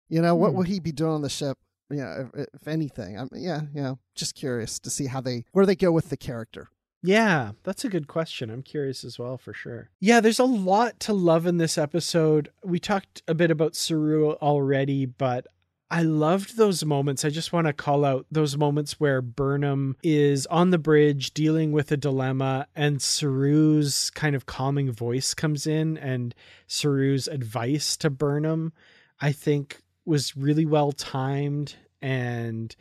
You 0.09 0.21
know, 0.23 0.35
what 0.35 0.51
Hmm. 0.51 0.57
will 0.57 0.63
he 0.63 0.79
be 0.79 0.91
doing 0.91 1.11
on 1.11 1.21
the 1.21 1.29
ship? 1.29 1.57
Yeah, 1.91 2.23
if, 2.33 2.47
if 2.53 2.67
anything. 2.67 3.19
I'm, 3.19 3.29
yeah, 3.33 3.61
yeah. 3.73 3.95
Just 4.15 4.35
curious 4.35 4.79
to 4.79 4.89
see 4.89 5.05
how 5.07 5.21
they 5.21 5.45
where 5.51 5.65
they 5.65 5.75
go 5.75 5.91
with 5.91 6.09
the 6.09 6.17
character. 6.17 6.69
Yeah, 7.01 7.51
that's 7.63 7.85
a 7.85 7.89
good 7.89 8.07
question. 8.07 8.49
I'm 8.49 8.63
curious 8.63 9.03
as 9.03 9.17
well, 9.17 9.37
for 9.37 9.53
sure. 9.53 9.89
Yeah, 9.99 10.19
there's 10.19 10.39
a 10.39 10.43
lot 10.43 10.99
to 11.01 11.13
love 11.13 11.45
in 11.45 11.57
this 11.57 11.77
episode. 11.77 12.49
We 12.63 12.79
talked 12.79 13.21
a 13.27 13.33
bit 13.33 13.51
about 13.51 13.75
Saru 13.75 14.33
already, 14.33 15.05
but 15.05 15.47
I 15.91 16.03
loved 16.03 16.57
those 16.57 16.85
moments. 16.85 17.25
I 17.25 17.29
just 17.29 17.51
want 17.51 17.67
to 17.67 17.73
call 17.73 18.05
out 18.05 18.27
those 18.29 18.57
moments 18.57 18.99
where 18.99 19.21
Burnham 19.21 19.95
is 20.03 20.45
on 20.47 20.69
the 20.69 20.77
bridge 20.77 21.33
dealing 21.33 21.71
with 21.71 21.91
a 21.91 21.97
dilemma, 21.97 22.67
and 22.75 23.01
Saru's 23.01 24.09
kind 24.11 24.35
of 24.35 24.45
calming 24.45 24.91
voice 24.91 25.33
comes 25.33 25.65
in, 25.65 25.97
and 25.97 26.35
Saru's 26.67 27.27
advice 27.27 27.97
to 27.97 28.09
Burnham, 28.09 28.73
I 29.19 29.31
think, 29.31 29.81
was 30.05 30.35
really 30.35 30.65
well 30.65 30.91
timed. 30.91 31.75
And 32.01 32.75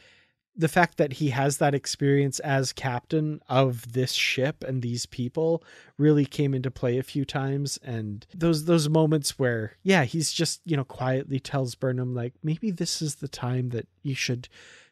the 0.58 0.68
fact 0.68 0.98
that 0.98 1.14
he 1.14 1.30
has 1.30 1.58
that 1.58 1.74
experience 1.74 2.40
as 2.40 2.72
captain 2.72 3.40
of 3.48 3.92
this 3.92 4.12
ship 4.12 4.64
and 4.64 4.82
these 4.82 5.06
people 5.06 5.62
really 5.96 6.26
came 6.26 6.52
into 6.52 6.70
play 6.70 6.98
a 6.98 7.04
few 7.04 7.24
times. 7.24 7.78
And 7.84 8.26
those 8.34 8.64
those 8.64 8.88
moments 8.88 9.38
where 9.38 9.76
yeah 9.84 10.04
he's 10.04 10.32
just 10.32 10.60
you 10.64 10.76
know 10.76 10.84
quietly 10.84 11.38
tells 11.38 11.76
burnham 11.76 12.14
like 12.14 12.34
maybe 12.42 12.72
this 12.72 13.00
is 13.00 13.16
the 13.16 13.28
time 13.28 13.68
that 13.70 13.86
you 14.02 14.16
should 14.16 14.48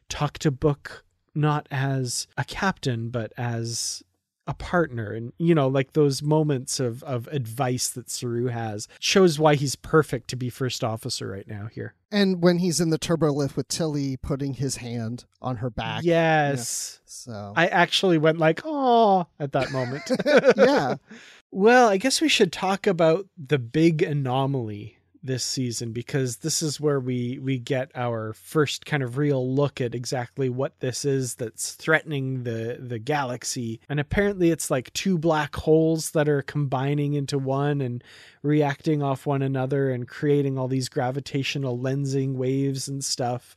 talk 0.07 0.37
to 0.39 0.49
book 0.49 1.03
not 1.35 1.67
as 1.69 2.27
a 2.37 2.45
captain 2.45 3.09
but 3.09 3.33
as 3.37 4.01
a 4.47 4.53
partner 4.53 5.11
and 5.11 5.33
you 5.37 5.53
know 5.53 5.67
like 5.67 5.93
those 5.93 6.21
moments 6.23 6.79
of 6.79 7.03
of 7.03 7.27
advice 7.27 7.89
that 7.89 8.09
Saru 8.09 8.45
has 8.47 8.87
shows 8.99 9.37
why 9.37 9.55
he's 9.55 9.75
perfect 9.75 10.29
to 10.29 10.35
be 10.35 10.49
first 10.49 10.83
officer 10.83 11.27
right 11.27 11.47
now 11.47 11.67
here 11.71 11.93
And 12.11 12.41
when 12.41 12.59
he's 12.59 12.79
in 12.79 12.89
the 12.89 12.97
turbo 12.97 13.31
lift 13.31 13.57
with 13.57 13.67
Tilly 13.67 14.17
putting 14.17 14.53
his 14.55 14.77
hand 14.77 15.25
on 15.41 15.57
her 15.57 15.69
back. 15.69 16.01
yes 16.03 17.01
So 17.05 17.53
I 17.55 17.67
actually 17.67 18.17
went 18.17 18.37
like, 18.37 18.61
oh, 18.65 19.27
at 19.39 19.51
that 19.51 19.71
moment. 19.71 20.03
Yeah. 20.57 20.95
Well, 21.49 21.87
I 21.87 21.95
guess 21.95 22.19
we 22.19 22.27
should 22.27 22.51
talk 22.51 22.85
about 22.87 23.25
the 23.37 23.57
big 23.57 24.01
anomaly 24.01 24.96
this 25.23 25.43
season 25.43 25.91
because 25.91 26.37
this 26.37 26.61
is 26.61 26.79
where 26.79 26.99
we 26.99 27.39
we 27.39 27.57
get 27.57 27.91
our 27.95 28.33
first 28.33 28.85
kind 28.85 29.03
of 29.03 29.17
real 29.17 29.53
look 29.53 29.81
at 29.81 29.95
exactly 29.95 30.49
what 30.49 30.79
this 30.79 31.05
is 31.05 31.35
that's 31.35 31.73
threatening 31.73 32.43
the 32.43 32.77
the 32.79 32.99
galaxy. 32.99 33.79
And 33.89 33.99
apparently 33.99 34.51
it's 34.51 34.71
like 34.71 34.93
two 34.93 35.17
black 35.17 35.55
holes 35.55 36.11
that 36.11 36.29
are 36.29 36.41
combining 36.41 37.13
into 37.13 37.37
one 37.37 37.81
and 37.81 38.03
reacting 38.41 39.01
off 39.03 39.25
one 39.25 39.41
another 39.41 39.91
and 39.91 40.07
creating 40.07 40.57
all 40.57 40.67
these 40.67 40.89
gravitational 40.89 41.77
lensing 41.77 42.33
waves 42.33 42.87
and 42.87 43.03
stuff 43.03 43.55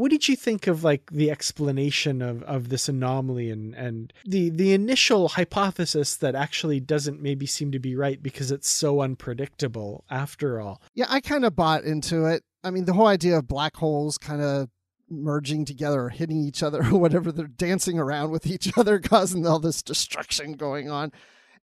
what 0.00 0.10
did 0.10 0.28
you 0.28 0.34
think 0.34 0.66
of 0.66 0.82
like 0.82 1.10
the 1.10 1.30
explanation 1.30 2.22
of, 2.22 2.42
of 2.44 2.70
this 2.70 2.88
anomaly 2.88 3.50
and, 3.50 3.74
and 3.74 4.14
the 4.24 4.48
the 4.48 4.72
initial 4.72 5.28
hypothesis 5.28 6.16
that 6.16 6.34
actually 6.34 6.80
doesn't 6.80 7.20
maybe 7.20 7.44
seem 7.44 7.70
to 7.70 7.78
be 7.78 7.94
right 7.94 8.22
because 8.22 8.50
it's 8.50 8.70
so 8.70 9.02
unpredictable 9.02 10.04
after 10.08 10.58
all 10.58 10.80
Yeah, 10.94 11.04
I 11.10 11.20
kind 11.20 11.44
of 11.44 11.54
bought 11.54 11.84
into 11.84 12.24
it. 12.24 12.44
I 12.64 12.70
mean, 12.70 12.86
the 12.86 12.94
whole 12.94 13.08
idea 13.08 13.36
of 13.36 13.46
black 13.46 13.76
holes 13.76 14.16
kind 14.16 14.40
of 14.40 14.70
merging 15.10 15.66
together 15.66 16.00
or 16.00 16.08
hitting 16.08 16.40
each 16.40 16.62
other 16.62 16.82
or 16.90 16.98
whatever, 16.98 17.30
they're 17.30 17.46
dancing 17.46 17.98
around 17.98 18.30
with 18.30 18.46
each 18.46 18.72
other, 18.78 19.00
causing 19.00 19.46
all 19.46 19.58
this 19.58 19.82
destruction 19.82 20.54
going 20.54 20.90
on. 20.90 21.12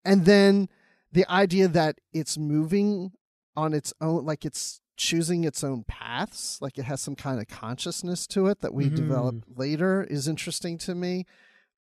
And 0.04 0.24
then 0.24 0.68
the 1.12 1.24
idea 1.30 1.68
that 1.68 2.00
it's 2.12 2.36
moving 2.36 3.12
on 3.56 3.74
its 3.74 3.92
own, 4.00 4.24
like 4.24 4.44
it's 4.44 4.80
choosing 4.96 5.44
its 5.44 5.64
own 5.64 5.84
paths, 5.84 6.58
like 6.60 6.78
it 6.78 6.84
has 6.84 7.00
some 7.00 7.16
kind 7.16 7.40
of 7.40 7.48
consciousness 7.48 8.26
to 8.28 8.46
it 8.46 8.60
that 8.60 8.74
we 8.74 8.88
Mhm. 8.90 8.94
develop 8.96 9.44
later 9.48 10.04
is 10.04 10.28
interesting 10.28 10.78
to 10.78 10.94
me 10.94 11.24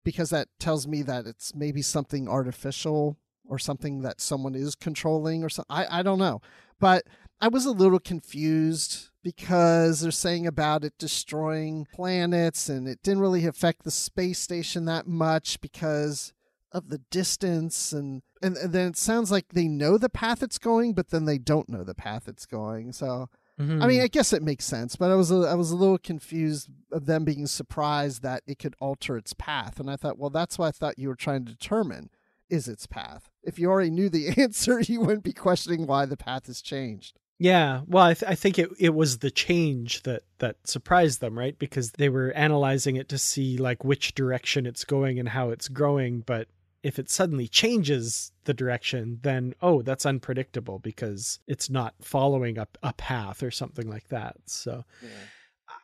because 0.05 0.31
that 0.31 0.49
tells 0.59 0.87
me 0.87 1.03
that 1.03 1.27
it's 1.27 1.55
maybe 1.55 1.83
something 1.83 2.29
artificial 2.29 3.17
or 3.45 3.59
something 3.59 4.03
that 4.03 4.21
someone 4.21 4.55
is 4.55 4.75
controlling 4.75 5.43
or 5.43 5.49
something. 5.49 5.75
I, 5.75 6.01
I 6.01 6.03
don't 6.03 6.19
know. 6.19 6.41
But 6.79 7.05
I 7.41 7.49
was 7.49 7.65
a 7.65 7.71
little 7.73 7.99
confused 7.99 9.09
because 9.23 10.01
they're 10.01 10.11
saying 10.11 10.47
about 10.47 10.85
it 10.85 10.95
destroying 10.99 11.87
planets 11.93 12.69
and 12.69 12.87
it 12.89 13.03
didn't 13.03 13.21
really 13.21 13.47
affect 13.47 13.85
the 13.85 13.91
space 13.91 14.39
station 14.39 14.85
that 14.87 15.07
much 15.07 15.61
because 15.61 16.33
of 16.73 16.89
the 16.89 16.99
distance 17.11 17.93
and, 17.93 18.23
and 18.43 18.57
and 18.57 18.73
then 18.73 18.89
it 18.89 18.97
sounds 18.97 19.31
like 19.31 19.49
they 19.51 19.69
know 19.69 19.99
the 19.99 20.09
path 20.09 20.43
it's 20.43 20.59
going 20.59 20.93
but 20.93 21.11
then 21.11 21.25
they 21.25 21.39
don't 21.39 21.69
know 21.69 21.85
the 21.85 21.95
path 21.95 22.29
it's 22.29 22.47
going 22.47 22.93
so 22.93 23.29
I 23.59 23.63
mean, 23.63 23.81
mm-hmm. 23.81 24.05
I 24.05 24.07
guess 24.07 24.33
it 24.33 24.43
makes 24.43 24.65
sense, 24.65 24.95
but 24.95 25.11
I 25.11 25.17
was 25.17 25.33
a, 25.33 25.39
I 25.39 25.55
was 25.55 25.73
a 25.73 25.77
little 25.77 25.99
confused 25.99 26.69
of 26.93 27.07
them 27.07 27.25
being 27.25 27.49
surprised 27.49 28.23
that 28.23 28.45
it 28.47 28.61
could 28.61 28.77
alter 28.79 29.17
its 29.17 29.33
path, 29.33 29.81
and 29.81 29.91
I 29.91 29.97
thought, 29.97 30.17
well, 30.17 30.31
that's 30.31 30.59
what 30.59 30.67
I 30.67 30.71
thought 30.71 30.97
you 30.97 31.09
were 31.09 31.17
trying 31.17 31.45
to 31.45 31.53
determine 31.53 32.11
is 32.49 32.69
its 32.69 32.87
path. 32.87 33.31
If 33.43 33.59
you 33.59 33.69
already 33.69 33.91
knew 33.91 34.09
the 34.09 34.29
answer, 34.41 34.81
you 34.81 35.01
wouldn't 35.01 35.25
be 35.25 35.33
questioning 35.33 35.89
why 35.89 36.07
the 36.07 36.17
path 36.17 36.47
has 36.47 36.63
changed. 36.63 37.19
Yeah, 37.41 37.83
well, 37.87 38.05
I, 38.05 38.15
th- 38.15 38.31
I 38.31 38.35
think 38.35 38.59
it 38.59 38.71
it 38.79 38.95
was 38.95 39.19
the 39.19 39.31
change 39.31 40.03
that 40.03 40.23
that 40.39 40.57
surprised 40.65 41.21
them, 41.21 41.39
right? 41.39 41.59
Because 41.59 41.93
they 41.93 42.09
were 42.09 42.31
analyzing 42.33 42.97
it 42.97 43.09
to 43.11 43.19
see 43.19 43.59
like 43.59 43.85
which 43.85 44.15
direction 44.15 44.67
it's 44.67 44.85
going 44.85 45.19
and 45.19 45.29
how 45.29 45.51
it's 45.51 45.69
growing, 45.69 46.21
but 46.21 46.49
if 46.83 46.99
it 46.99 47.11
suddenly 47.11 47.49
changes 47.49 48.33
the 48.45 48.55
direction, 48.55 49.19
then 49.23 49.55
oh, 49.61 49.83
that's 49.83 50.07
unpredictable 50.07 50.79
because 50.79 51.41
it's 51.47 51.69
not 51.69 51.95
following 52.01 52.59
a, 52.59 52.67
a 52.83 52.93
path 52.93 53.43
or 53.43 53.51
something 53.51 53.89
like 53.89 54.09
that. 54.09 54.37
So 54.47 54.85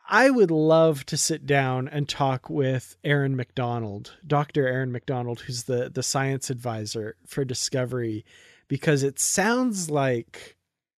I 0.08 0.30
would 0.30 0.50
love 0.50 1.06
to 1.06 1.16
sit 1.16 1.46
down 1.46 1.88
and 1.88 2.08
talk 2.08 2.50
with 2.50 2.96
Erin 3.04 3.36
Macdonald, 3.36 4.12
Dr. 4.26 4.66
Erin 4.66 4.92
Macdonald, 4.92 5.40
who's 5.40 5.64
the 5.64 5.90
the 5.90 6.02
science 6.02 6.50
advisor 6.50 7.16
for 7.26 7.44
Discovery, 7.44 8.24
because 8.68 9.02
it 9.02 9.18
sounds 9.18 9.90
like 9.90 10.53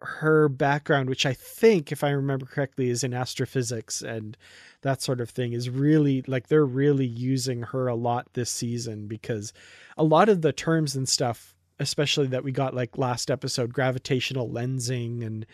her 0.04 0.48
background, 0.48 1.08
which 1.08 1.26
I 1.26 1.32
think, 1.32 1.92
if 1.92 2.04
I 2.04 2.10
remember 2.10 2.46
correctly, 2.46 2.90
is 2.90 3.04
in 3.04 3.14
astrophysics 3.14 4.02
and 4.02 4.36
that 4.82 5.02
sort 5.02 5.20
of 5.20 5.30
thing, 5.30 5.52
is 5.52 5.70
really 5.70 6.22
like 6.26 6.48
they're 6.48 6.64
really 6.64 7.06
using 7.06 7.62
her 7.62 7.88
a 7.88 7.94
lot 7.94 8.32
this 8.34 8.50
season 8.50 9.06
because 9.06 9.52
a 9.96 10.04
lot 10.04 10.28
of 10.28 10.42
the 10.42 10.52
terms 10.52 10.94
and 10.94 11.08
stuff, 11.08 11.54
especially 11.78 12.26
that 12.28 12.44
we 12.44 12.52
got 12.52 12.74
like 12.74 12.98
last 12.98 13.30
episode, 13.30 13.72
gravitational 13.72 14.48
lensing 14.48 15.24
and 15.24 15.46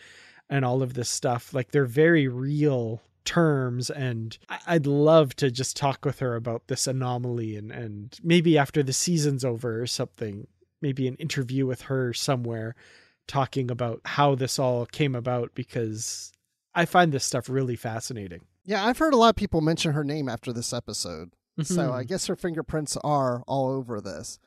and 0.49 0.65
all 0.65 0.83
of 0.83 0.93
this 0.93 1.09
stuff, 1.09 1.53
like 1.53 1.71
they're 1.71 1.85
very 1.85 2.27
real 2.27 3.01
terms 3.23 3.89
and 3.89 4.37
I'd 4.65 4.87
love 4.87 5.35
to 5.37 5.51
just 5.51 5.77
talk 5.77 6.03
with 6.05 6.19
her 6.19 6.35
about 6.35 6.67
this 6.67 6.87
anomaly 6.87 7.55
and 7.55 7.71
and 7.71 8.19
maybe 8.23 8.57
after 8.57 8.81
the 8.81 8.93
season's 8.93 9.45
over 9.45 9.81
or 9.81 9.85
something 9.85 10.47
maybe 10.81 11.07
an 11.07 11.15
interview 11.15 11.67
with 11.67 11.83
her 11.83 12.13
somewhere 12.13 12.75
talking 13.31 13.71
about 13.71 14.01
how 14.03 14.35
this 14.35 14.59
all 14.59 14.85
came 14.85 15.15
about 15.15 15.51
because 15.55 16.33
I 16.75 16.83
find 16.85 17.13
this 17.13 17.23
stuff 17.23 17.47
really 17.49 17.77
fascinating. 17.77 18.41
Yeah, 18.65 18.85
I've 18.85 18.97
heard 18.97 19.13
a 19.13 19.17
lot 19.17 19.29
of 19.29 19.35
people 19.37 19.61
mention 19.61 19.93
her 19.93 20.03
name 20.03 20.27
after 20.27 20.51
this 20.51 20.73
episode, 20.73 21.31
so 21.63 21.75
Mhm. 21.89 21.93
I 21.93 22.03
guess 22.03 22.27
her 22.27 22.35
fingerprints 22.35 22.97
are 23.03 23.41
all 23.47 23.69
over 23.69 24.01
this. 24.01 24.37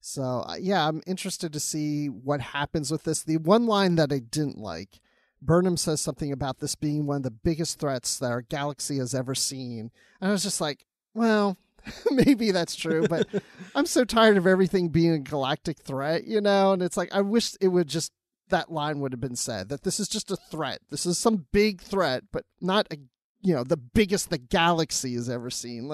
So 0.00 0.22
uh, 0.48 0.56
yeah, 0.60 0.86
I'm 0.86 1.02
interested 1.06 1.52
to 1.52 1.60
see 1.60 2.06
what 2.06 2.40
happens 2.40 2.92
with 2.92 3.02
this. 3.02 3.24
The 3.24 3.38
one 3.38 3.66
line 3.66 3.96
that 3.96 4.12
I 4.12 4.20
didn't 4.20 4.58
like, 4.58 5.00
Burnham 5.42 5.76
says 5.76 6.00
something 6.00 6.30
about 6.32 6.58
this 6.60 6.76
being 6.76 7.06
one 7.06 7.18
of 7.18 7.22
the 7.24 7.30
biggest 7.32 7.80
threats 7.80 8.18
that 8.20 8.30
our 8.30 8.42
galaxy 8.42 8.98
has 8.98 9.14
ever 9.14 9.34
seen, 9.34 9.90
and 10.20 10.28
I 10.28 10.32
was 10.32 10.44
just 10.44 10.60
like, 10.60 10.86
well. 11.12 11.56
Maybe 12.10 12.50
that's 12.50 12.76
true, 12.76 13.06
but 13.08 13.26
I'm 13.74 13.86
so 13.86 14.04
tired 14.04 14.36
of 14.36 14.46
everything 14.46 14.88
being 14.88 15.12
a 15.12 15.18
galactic 15.20 15.78
threat, 15.78 16.24
you 16.26 16.38
know? 16.40 16.72
And 16.72 16.82
it's 16.82 16.98
like, 16.98 17.08
I 17.14 17.22
wish 17.22 17.54
it 17.62 17.68
would 17.68 17.88
just, 17.88 18.12
that 18.48 18.72
line 18.72 19.00
would 19.00 19.12
have 19.12 19.20
been 19.20 19.36
said 19.36 19.68
that 19.68 19.82
this 19.82 20.00
is 20.00 20.08
just 20.08 20.30
a 20.30 20.36
threat. 20.36 20.80
This 20.90 21.06
is 21.06 21.18
some 21.18 21.46
big 21.52 21.80
threat, 21.80 22.24
but 22.32 22.44
not 22.60 22.86
a 22.92 22.98
you 23.40 23.54
know 23.54 23.62
the 23.62 23.76
biggest 23.76 24.30
the 24.30 24.38
galaxy 24.38 25.14
has 25.14 25.30
ever 25.30 25.48
seen. 25.48 25.86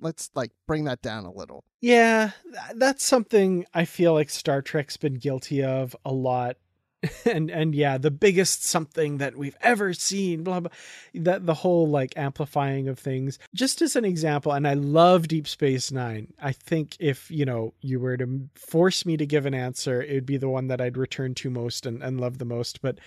Let's 0.00 0.30
like 0.34 0.52
bring 0.66 0.84
that 0.84 1.02
down 1.02 1.26
a 1.26 1.32
little. 1.32 1.64
Yeah, 1.80 2.30
that's 2.74 3.04
something 3.04 3.66
I 3.74 3.84
feel 3.84 4.14
like 4.14 4.30
Star 4.30 4.62
Trek's 4.62 4.96
been 4.96 5.14
guilty 5.14 5.62
of 5.62 5.94
a 6.04 6.12
lot. 6.12 6.56
and 7.24 7.50
and 7.50 7.74
yeah, 7.74 7.98
the 7.98 8.10
biggest 8.10 8.64
something 8.64 9.18
that 9.18 9.36
we've 9.36 9.56
ever 9.60 9.92
seen, 9.92 10.42
blah 10.42 10.60
blah. 10.60 10.70
That 11.14 11.46
the 11.46 11.54
whole 11.54 11.88
like 11.88 12.16
amplifying 12.16 12.88
of 12.88 12.98
things. 12.98 13.38
Just 13.54 13.82
as 13.82 13.96
an 13.96 14.04
example, 14.04 14.52
and 14.52 14.66
I 14.66 14.74
love 14.74 15.28
Deep 15.28 15.46
Space 15.48 15.90
Nine. 15.92 16.32
I 16.40 16.52
think 16.52 16.96
if 17.00 17.30
you 17.30 17.44
know 17.44 17.74
you 17.80 18.00
were 18.00 18.16
to 18.16 18.48
force 18.54 19.04
me 19.06 19.16
to 19.16 19.26
give 19.26 19.46
an 19.46 19.54
answer, 19.54 20.02
it 20.02 20.14
would 20.14 20.26
be 20.26 20.36
the 20.36 20.48
one 20.48 20.68
that 20.68 20.80
I'd 20.80 20.96
return 20.96 21.34
to 21.36 21.50
most 21.50 21.86
and, 21.86 22.02
and 22.02 22.20
love 22.20 22.38
the 22.38 22.44
most. 22.44 22.80
But 22.80 22.98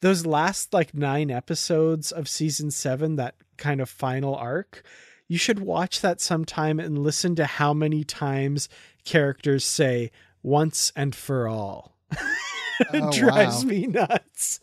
those 0.00 0.26
last 0.26 0.72
like 0.72 0.94
nine 0.94 1.30
episodes 1.30 2.12
of 2.12 2.28
season 2.28 2.70
seven, 2.70 3.16
that 3.16 3.34
kind 3.56 3.80
of 3.80 3.88
final 3.88 4.34
arc, 4.34 4.82
you 5.28 5.38
should 5.38 5.60
watch 5.60 6.00
that 6.00 6.20
sometime 6.20 6.80
and 6.80 6.98
listen 6.98 7.36
to 7.36 7.46
how 7.46 7.72
many 7.72 8.02
times 8.02 8.68
characters 9.04 9.64
say 9.64 10.10
once 10.42 10.92
and 10.96 11.14
for 11.14 11.46
all. 11.46 11.96
it 12.92 13.02
Oh, 13.02 13.12
drives 13.12 13.64
wow. 13.64 13.70
me 13.70 13.86
nuts. 13.86 14.60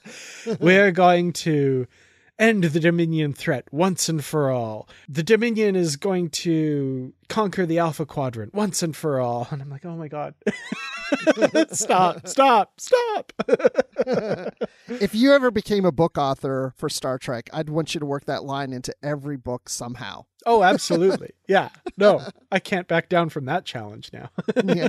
We're 0.60 0.90
going 0.92 1.32
to 1.34 1.86
end 2.38 2.64
the 2.64 2.80
Dominion 2.80 3.32
threat 3.32 3.64
once 3.70 4.08
and 4.08 4.24
for 4.24 4.50
all. 4.50 4.88
The 5.08 5.22
Dominion 5.22 5.76
is 5.76 5.96
going 5.96 6.30
to 6.30 7.12
conquer 7.28 7.64
the 7.64 7.78
Alpha 7.78 8.04
Quadrant 8.04 8.52
once 8.54 8.82
and 8.82 8.94
for 8.96 9.20
all. 9.20 9.46
And 9.50 9.62
I'm 9.62 9.70
like, 9.70 9.84
oh 9.86 9.96
my 9.96 10.08
God. 10.08 10.34
stop, 11.70 12.26
stop, 12.26 12.80
stop. 12.80 13.32
if 14.88 15.14
you 15.14 15.32
ever 15.32 15.50
became 15.52 15.84
a 15.84 15.92
book 15.92 16.18
author 16.18 16.72
for 16.76 16.88
Star 16.88 17.18
Trek, 17.18 17.48
I'd 17.52 17.68
want 17.70 17.94
you 17.94 18.00
to 18.00 18.06
work 18.06 18.24
that 18.24 18.42
line 18.44 18.72
into 18.72 18.92
every 19.02 19.36
book 19.36 19.68
somehow. 19.68 20.24
oh, 20.44 20.64
absolutely. 20.64 21.30
Yeah. 21.46 21.68
No, 21.96 22.20
I 22.50 22.58
can't 22.58 22.88
back 22.88 23.08
down 23.08 23.28
from 23.28 23.44
that 23.44 23.64
challenge 23.64 24.10
now. 24.12 24.30
Yeah. 24.64 24.88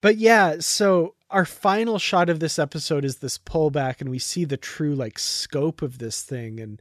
But 0.00 0.16
yeah, 0.16 0.56
so 0.60 1.14
our 1.30 1.44
final 1.44 1.98
shot 1.98 2.28
of 2.28 2.40
this 2.40 2.58
episode 2.58 3.04
is 3.04 3.18
this 3.18 3.38
pullback, 3.38 4.00
and 4.00 4.10
we 4.10 4.18
see 4.18 4.44
the 4.44 4.56
true 4.56 4.94
like 4.94 5.18
scope 5.18 5.82
of 5.82 5.98
this 5.98 6.22
thing, 6.22 6.60
and 6.60 6.80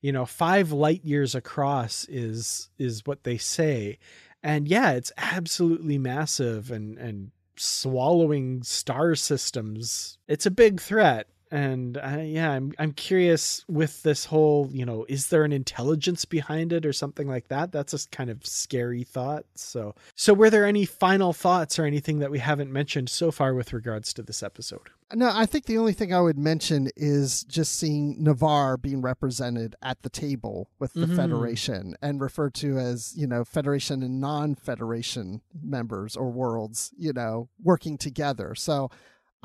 you 0.00 0.12
know, 0.12 0.26
five 0.26 0.72
light 0.72 1.04
years 1.04 1.34
across 1.34 2.04
is 2.08 2.70
is 2.78 3.06
what 3.06 3.24
they 3.24 3.38
say, 3.38 3.98
and 4.42 4.68
yeah, 4.68 4.92
it's 4.92 5.12
absolutely 5.16 5.98
massive 5.98 6.70
and 6.70 6.98
and 6.98 7.30
swallowing 7.56 8.62
star 8.62 9.14
systems. 9.14 10.18
It's 10.28 10.46
a 10.46 10.50
big 10.50 10.80
threat. 10.80 11.28
And 11.56 11.96
uh, 11.96 12.18
yeah, 12.22 12.50
I'm 12.50 12.74
I'm 12.78 12.92
curious 12.92 13.64
with 13.66 14.02
this 14.02 14.26
whole, 14.26 14.68
you 14.72 14.84
know, 14.84 15.06
is 15.08 15.28
there 15.28 15.42
an 15.42 15.52
intelligence 15.52 16.26
behind 16.26 16.70
it 16.70 16.84
or 16.84 16.92
something 16.92 17.26
like 17.26 17.48
that? 17.48 17.72
That's 17.72 17.94
a 17.94 18.08
kind 18.10 18.28
of 18.28 18.44
scary 18.44 19.04
thought. 19.04 19.46
So, 19.54 19.94
so 20.14 20.34
were 20.34 20.50
there 20.50 20.66
any 20.66 20.84
final 20.84 21.32
thoughts 21.32 21.78
or 21.78 21.86
anything 21.86 22.18
that 22.18 22.30
we 22.30 22.40
haven't 22.40 22.70
mentioned 22.70 23.08
so 23.08 23.30
far 23.30 23.54
with 23.54 23.72
regards 23.72 24.12
to 24.14 24.22
this 24.22 24.42
episode? 24.42 24.90
No, 25.14 25.30
I 25.32 25.46
think 25.46 25.64
the 25.64 25.78
only 25.78 25.94
thing 25.94 26.12
I 26.12 26.20
would 26.20 26.36
mention 26.36 26.90
is 26.94 27.44
just 27.44 27.78
seeing 27.78 28.22
Ni'Var 28.22 28.76
being 28.76 29.00
represented 29.00 29.76
at 29.80 30.02
the 30.02 30.10
table 30.10 30.68
with 30.78 30.92
the 30.92 31.06
Mhm. 31.06 31.16
Federation 31.16 31.94
and 32.02 32.20
referred 32.20 32.52
to 32.54 32.76
as, 32.76 33.16
you 33.16 33.26
know, 33.26 33.44
Federation 33.44 34.02
and 34.02 34.20
non 34.20 34.56
Federation 34.56 35.40
members 35.62 36.16
or 36.16 36.30
worlds, 36.30 36.92
you 36.98 37.14
know, 37.14 37.48
working 37.62 37.96
together. 37.96 38.54
So 38.56 38.90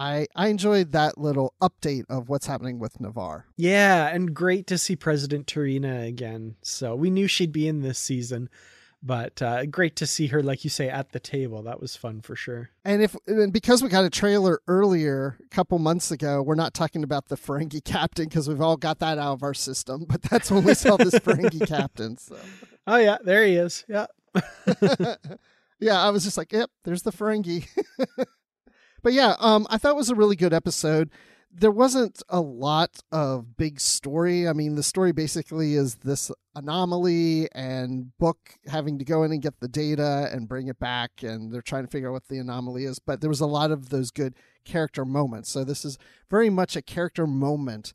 I, 0.02 0.26
I 0.36 0.48
enjoyed 0.48 0.94
that 0.94 1.20
little 1.20 1.54
update 1.62 2.06
of 2.10 2.28
what's 2.28 2.48
happening 2.48 2.80
with 2.80 3.00
Ni'Var. 3.00 3.44
Yeah, 3.56 4.08
and 4.08 4.34
great 4.34 4.66
to 4.68 4.80
see 4.80 4.96
President 4.96 5.46
T'Rina 5.46 6.08
again. 6.08 6.56
So 6.64 6.96
we 6.96 7.12
knew 7.12 7.28
she'd 7.28 7.52
be 7.52 7.68
in 7.68 7.82
this 7.82 8.00
season, 8.00 8.50
but 9.04 9.44
uh, 9.44 9.68
great 9.68 9.96
to 9.98 10.08
see 10.08 10.26
her, 10.28 10.42
like 10.42 10.64
you 10.64 10.72
say, 10.72 10.90
at 10.90 11.12
the 11.12 11.20
table. 11.20 11.62
That 11.62 11.80
was 11.80 11.96
fun 11.96 12.22
for 12.22 12.36
sure. 12.36 12.72
And 12.84 13.04
if 13.04 13.16
and 13.28 13.54
because 13.54 13.84
we 13.84 13.90
got 13.90 14.04
a 14.04 14.10
trailer 14.10 14.60
earlier, 14.68 15.38
a 15.40 15.50
couple 15.50 15.78
months 15.78 16.10
ago, 16.10 16.42
we're 16.42 16.56
not 16.56 16.74
talking 16.74 17.04
about 17.04 17.28
the 17.28 17.38
Ferengi 17.38 17.84
captain 17.86 18.26
because 18.26 18.50
we've 18.50 18.60
all 18.60 18.78
got 18.78 18.98
that 19.00 19.20
out 19.20 19.34
of 19.34 19.44
our 19.44 19.54
system. 19.54 20.06
But 20.10 20.24
that's 20.24 20.50
when 20.50 20.64
we 20.64 20.74
saw 20.74 20.98
this 20.98 21.14
Ferengi 21.14 21.68
captain. 21.68 22.18
So 22.18 22.38
Oh 22.88 22.98
yeah, 22.98 23.18
there 23.24 23.46
he 23.46 23.56
is. 23.56 23.86
Yeah. 23.88 24.08
yeah, 25.80 26.02
I 26.02 26.10
was 26.10 26.24
just 26.24 26.38
like, 26.38 26.52
yep, 26.52 26.72
there's 26.86 27.04
the 27.04 27.12
Ferengi. 27.12 27.68
But 29.02 29.14
yeah, 29.14 29.36
um, 29.40 29.68
I 29.70 29.78
thought 29.78 29.92
it 29.92 29.98
was 29.98 30.10
a 30.10 30.16
really 30.16 30.36
good 30.36 30.54
episode. 30.54 31.10
There 31.54 31.72
wasn't 31.72 32.22
a 32.30 32.40
lot 32.40 33.00
of 33.12 33.58
big 33.58 33.82
story. 33.82 34.48
I 34.48 34.54
mean, 34.54 34.76
the 34.76 34.84
story 34.84 35.12
basically 35.12 35.76
is 35.76 35.96
this 35.96 36.32
anomaly 36.56 37.50
and 37.54 38.18
Book 38.18 38.38
having 38.68 38.98
to 39.00 39.06
go 39.06 39.24
in 39.24 39.34
and 39.34 39.42
get 39.42 39.60
the 39.60 39.68
data 39.68 40.30
and 40.32 40.48
bring 40.48 40.68
it 40.68 40.80
back, 40.80 41.24
and 41.24 41.54
they're 41.54 41.62
trying 41.62 41.84
to 41.84 41.92
figure 41.92 42.10
out 42.10 42.14
what 42.14 42.28
the 42.30 42.38
anomaly 42.38 42.86
is. 42.86 43.00
But 43.00 43.20
there 43.20 43.30
was 43.30 43.42
a 43.42 43.48
lot 43.48 43.72
of 43.72 43.90
those 43.90 44.12
good 44.12 44.36
character 44.64 45.04
moments. 45.04 45.50
So 45.50 45.64
this 45.64 45.84
is 45.84 45.98
very 46.30 46.50
much 46.50 46.76
a 46.76 46.82
character 46.82 47.28
moment 47.28 47.94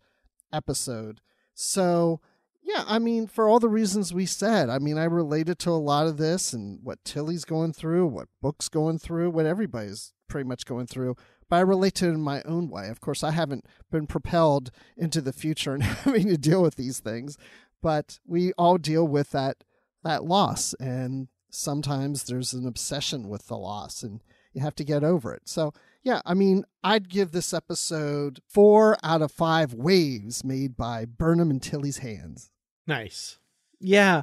episode. 0.53 1.21
So 1.55 2.21
yeah, 2.67 2.85
I 2.87 2.99
mean, 2.99 3.29
for 3.29 3.49
all 3.49 3.61
the 3.61 3.69
reasons 3.69 4.13
we 4.13 4.27
said, 4.27 4.69
I 4.69 4.81
mean, 4.81 4.99
I 4.99 5.05
related 5.05 5.59
to 5.61 5.71
a 5.71 5.79
lot 5.79 6.09
of 6.09 6.17
this 6.17 6.53
and 6.53 6.81
what 6.83 7.05
Tilly's 7.05 7.45
going 7.45 7.73
through, 7.73 8.09
what 8.09 8.29
Book's 8.43 8.69
going 8.69 8.99
through, 8.99 9.31
what 9.31 9.47
everybody's 9.47 10.13
pretty 10.29 10.49
much 10.49 10.67
going 10.67 10.87
through. 10.87 11.17
But 11.49 11.57
I 11.57 11.61
relate 11.61 11.95
to 11.97 12.07
it 12.07 12.15
in 12.15 12.21
my 12.21 12.43
own 12.43 12.69
way. 12.69 12.89
Of 12.89 13.01
course, 13.01 13.23
I 13.23 13.31
haven't 13.31 13.67
been 13.91 14.07
propelled 14.07 14.71
into 14.97 15.21
the 15.21 15.33
future 15.33 15.75
and 15.75 15.83
having 15.83 16.29
to 16.29 16.37
deal 16.37 16.63
with 16.63 16.77
these 16.77 17.01
things, 17.01 17.39
but 17.83 18.19
we 18.27 18.53
all 18.55 18.79
deal 18.79 19.07
with 19.07 19.31
that 19.31 19.65
that 20.03 20.25
loss, 20.25 20.73
and 20.75 21.29
sometimes 21.51 22.25
there's 22.25 22.53
an 22.53 22.67
obsession 22.67 23.29
with 23.29 23.49
the 23.49 23.57
loss, 23.57 24.03
and 24.03 24.23
you 24.53 24.61
have 24.63 24.75
to 24.77 24.85
get 24.85 25.03
over 25.03 25.35
it. 25.35 25.43
So 25.49 25.73
yeah, 26.07 26.21
I 26.25 26.35
mean, 26.35 26.65
I'd 26.85 27.09
give 27.09 27.33
this 27.33 27.53
episode 27.53 28.39
four 28.47 28.97
out 29.03 29.23
of 29.23 29.33
five 29.33 29.75
waves 29.75 30.45
made 30.45 30.77
by 30.77 31.05
Burnham 31.05 31.51
and 31.51 31.61
Tilly's 31.61 31.99
hands. 31.99 32.53
Nice. 32.87 33.39
Yeah. 33.81 34.23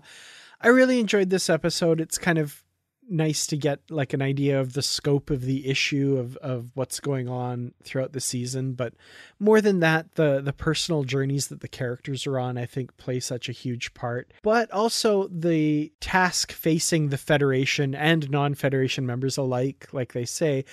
I 0.61 0.69
really 0.69 1.01
enjoyed 1.01 1.29
this 1.29 1.49
episode. 1.49 1.99
It's 1.99 2.17
kind 2.17 2.37
of 2.37 2.62
nice 3.09 3.45
to 3.47 3.57
get 3.57 3.79
like 3.89 4.13
an 4.13 4.21
idea 4.21 4.59
of 4.59 4.73
the 4.73 4.81
scope 4.81 5.29
of 5.29 5.41
the 5.41 5.67
issue 5.67 6.17
of 6.17 6.37
of 6.37 6.69
what's 6.73 6.99
going 6.99 7.27
on 7.27 7.73
throughout 7.83 8.13
the 8.13 8.21
season, 8.21 8.73
but 8.73 8.93
more 9.39 9.61
than 9.61 9.79
that, 9.81 10.15
the 10.15 10.41
the 10.41 10.53
personal 10.53 11.03
journeys 11.03 11.47
that 11.47 11.61
the 11.61 11.67
characters 11.67 12.25
are 12.27 12.39
on 12.39 12.57
I 12.57 12.65
think 12.65 12.97
play 12.97 13.19
such 13.19 13.49
a 13.49 13.53
huge 13.53 13.93
part. 13.93 14.33
But 14.41 14.71
also 14.71 15.27
the 15.27 15.91
task 15.99 16.51
facing 16.51 17.09
the 17.09 17.17
Federation 17.17 17.95
and 17.95 18.29
non-Federation 18.29 19.05
members 19.05 19.37
alike, 19.37 19.87
like 19.91 20.13
they 20.13 20.25
say, 20.25 20.65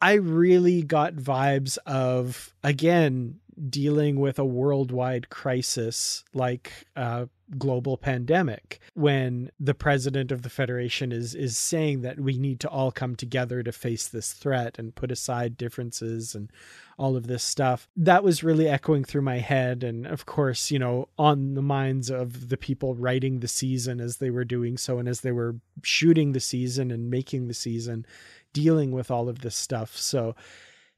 I 0.00 0.14
really 0.14 0.82
got 0.82 1.14
vibes 1.14 1.78
of 1.86 2.52
again 2.62 3.40
dealing 3.68 4.20
with 4.20 4.38
a 4.38 4.44
worldwide 4.44 5.28
crisis 5.28 6.24
like 6.32 6.86
a 6.96 7.28
global 7.58 7.96
pandemic 7.96 8.80
when 8.94 9.50
the 9.60 9.74
president 9.74 10.32
of 10.32 10.42
the 10.42 10.48
federation 10.48 11.12
is 11.12 11.34
is 11.34 11.56
saying 11.56 12.00
that 12.00 12.18
we 12.18 12.38
need 12.38 12.58
to 12.58 12.68
all 12.68 12.90
come 12.90 13.14
together 13.14 13.62
to 13.62 13.70
face 13.70 14.08
this 14.08 14.32
threat 14.32 14.78
and 14.78 14.94
put 14.94 15.12
aside 15.12 15.56
differences 15.56 16.34
and 16.34 16.50
all 16.96 17.16
of 17.16 17.26
this 17.26 17.42
stuff. 17.42 17.88
That 17.96 18.24
was 18.24 18.44
really 18.44 18.68
echoing 18.68 19.04
through 19.04 19.22
my 19.22 19.38
head. 19.38 19.84
And 19.84 20.06
of 20.06 20.26
course 20.26 20.70
you 20.70 20.78
know 20.78 21.08
on 21.18 21.54
the 21.54 21.62
minds 21.62 22.10
of 22.10 22.48
the 22.48 22.56
people 22.56 22.94
writing 22.94 23.40
the 23.40 23.48
season 23.48 24.00
as 24.00 24.16
they 24.16 24.30
were 24.30 24.44
doing 24.44 24.76
so 24.76 24.98
and 24.98 25.08
as 25.08 25.20
they 25.20 25.32
were 25.32 25.56
shooting 25.82 26.32
the 26.32 26.40
season 26.40 26.90
and 26.90 27.10
making 27.10 27.48
the 27.48 27.54
season 27.54 28.06
dealing 28.52 28.92
with 28.92 29.10
all 29.10 29.28
of 29.28 29.40
this 29.40 29.56
stuff. 29.56 29.96
So 29.96 30.34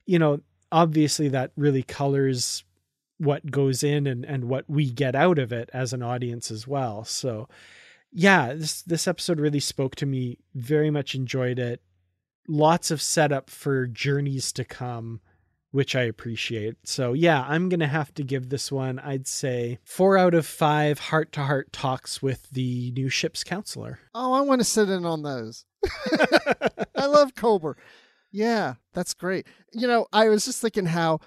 you 0.06 0.18
know 0.18 0.40
obviously 0.76 1.28
that 1.28 1.52
really 1.56 1.82
colors 1.82 2.62
what 3.16 3.50
goes 3.50 3.82
in 3.82 4.06
and, 4.06 4.26
and 4.26 4.44
what 4.44 4.68
we 4.68 4.90
get 4.90 5.14
out 5.14 5.38
of 5.38 5.50
it 5.50 5.70
as 5.72 5.94
an 5.94 6.02
audience 6.02 6.50
as 6.50 6.68
well. 6.68 7.02
So 7.02 7.48
yeah, 8.12 8.52
this 8.52 8.82
this 8.82 9.08
episode 9.08 9.40
really 9.40 9.60
spoke 9.60 9.94
to 9.96 10.06
me. 10.06 10.38
Very 10.54 10.90
much 10.90 11.14
enjoyed 11.14 11.58
it. 11.58 11.80
Lots 12.46 12.90
of 12.90 13.00
setup 13.00 13.48
for 13.48 13.86
journeys 13.86 14.52
to 14.52 14.66
come, 14.66 15.22
which 15.70 15.96
I 15.96 16.02
appreciate. 16.02 16.76
So 16.84 17.14
yeah, 17.14 17.46
I'm 17.48 17.70
gonna 17.70 17.88
have 17.88 18.12
to 18.14 18.22
give 18.22 18.50
this 18.50 18.70
one, 18.70 18.98
I'd 18.98 19.26
say 19.26 19.78
four 19.82 20.18
out 20.18 20.34
of 20.34 20.44
five 20.44 20.98
heart 20.98 21.32
to 21.32 21.44
heart 21.44 21.72
talks 21.72 22.20
with 22.20 22.50
the 22.50 22.92
new 22.92 23.08
ship's 23.08 23.44
counselor. 23.44 23.98
Oh, 24.14 24.34
I 24.34 24.42
want 24.42 24.60
to 24.60 24.64
sit 24.66 24.90
in 24.90 25.06
on 25.06 25.22
those. 25.22 25.64
I 26.94 27.06
love 27.06 27.34
Culber. 27.34 27.76
Yeah, 28.36 28.74
that's 28.92 29.14
great. 29.14 29.46
You 29.72 29.86
know, 29.86 30.08
I 30.12 30.28
was 30.28 30.44
just 30.44 30.60
thinking 30.60 30.84
how 30.84 31.20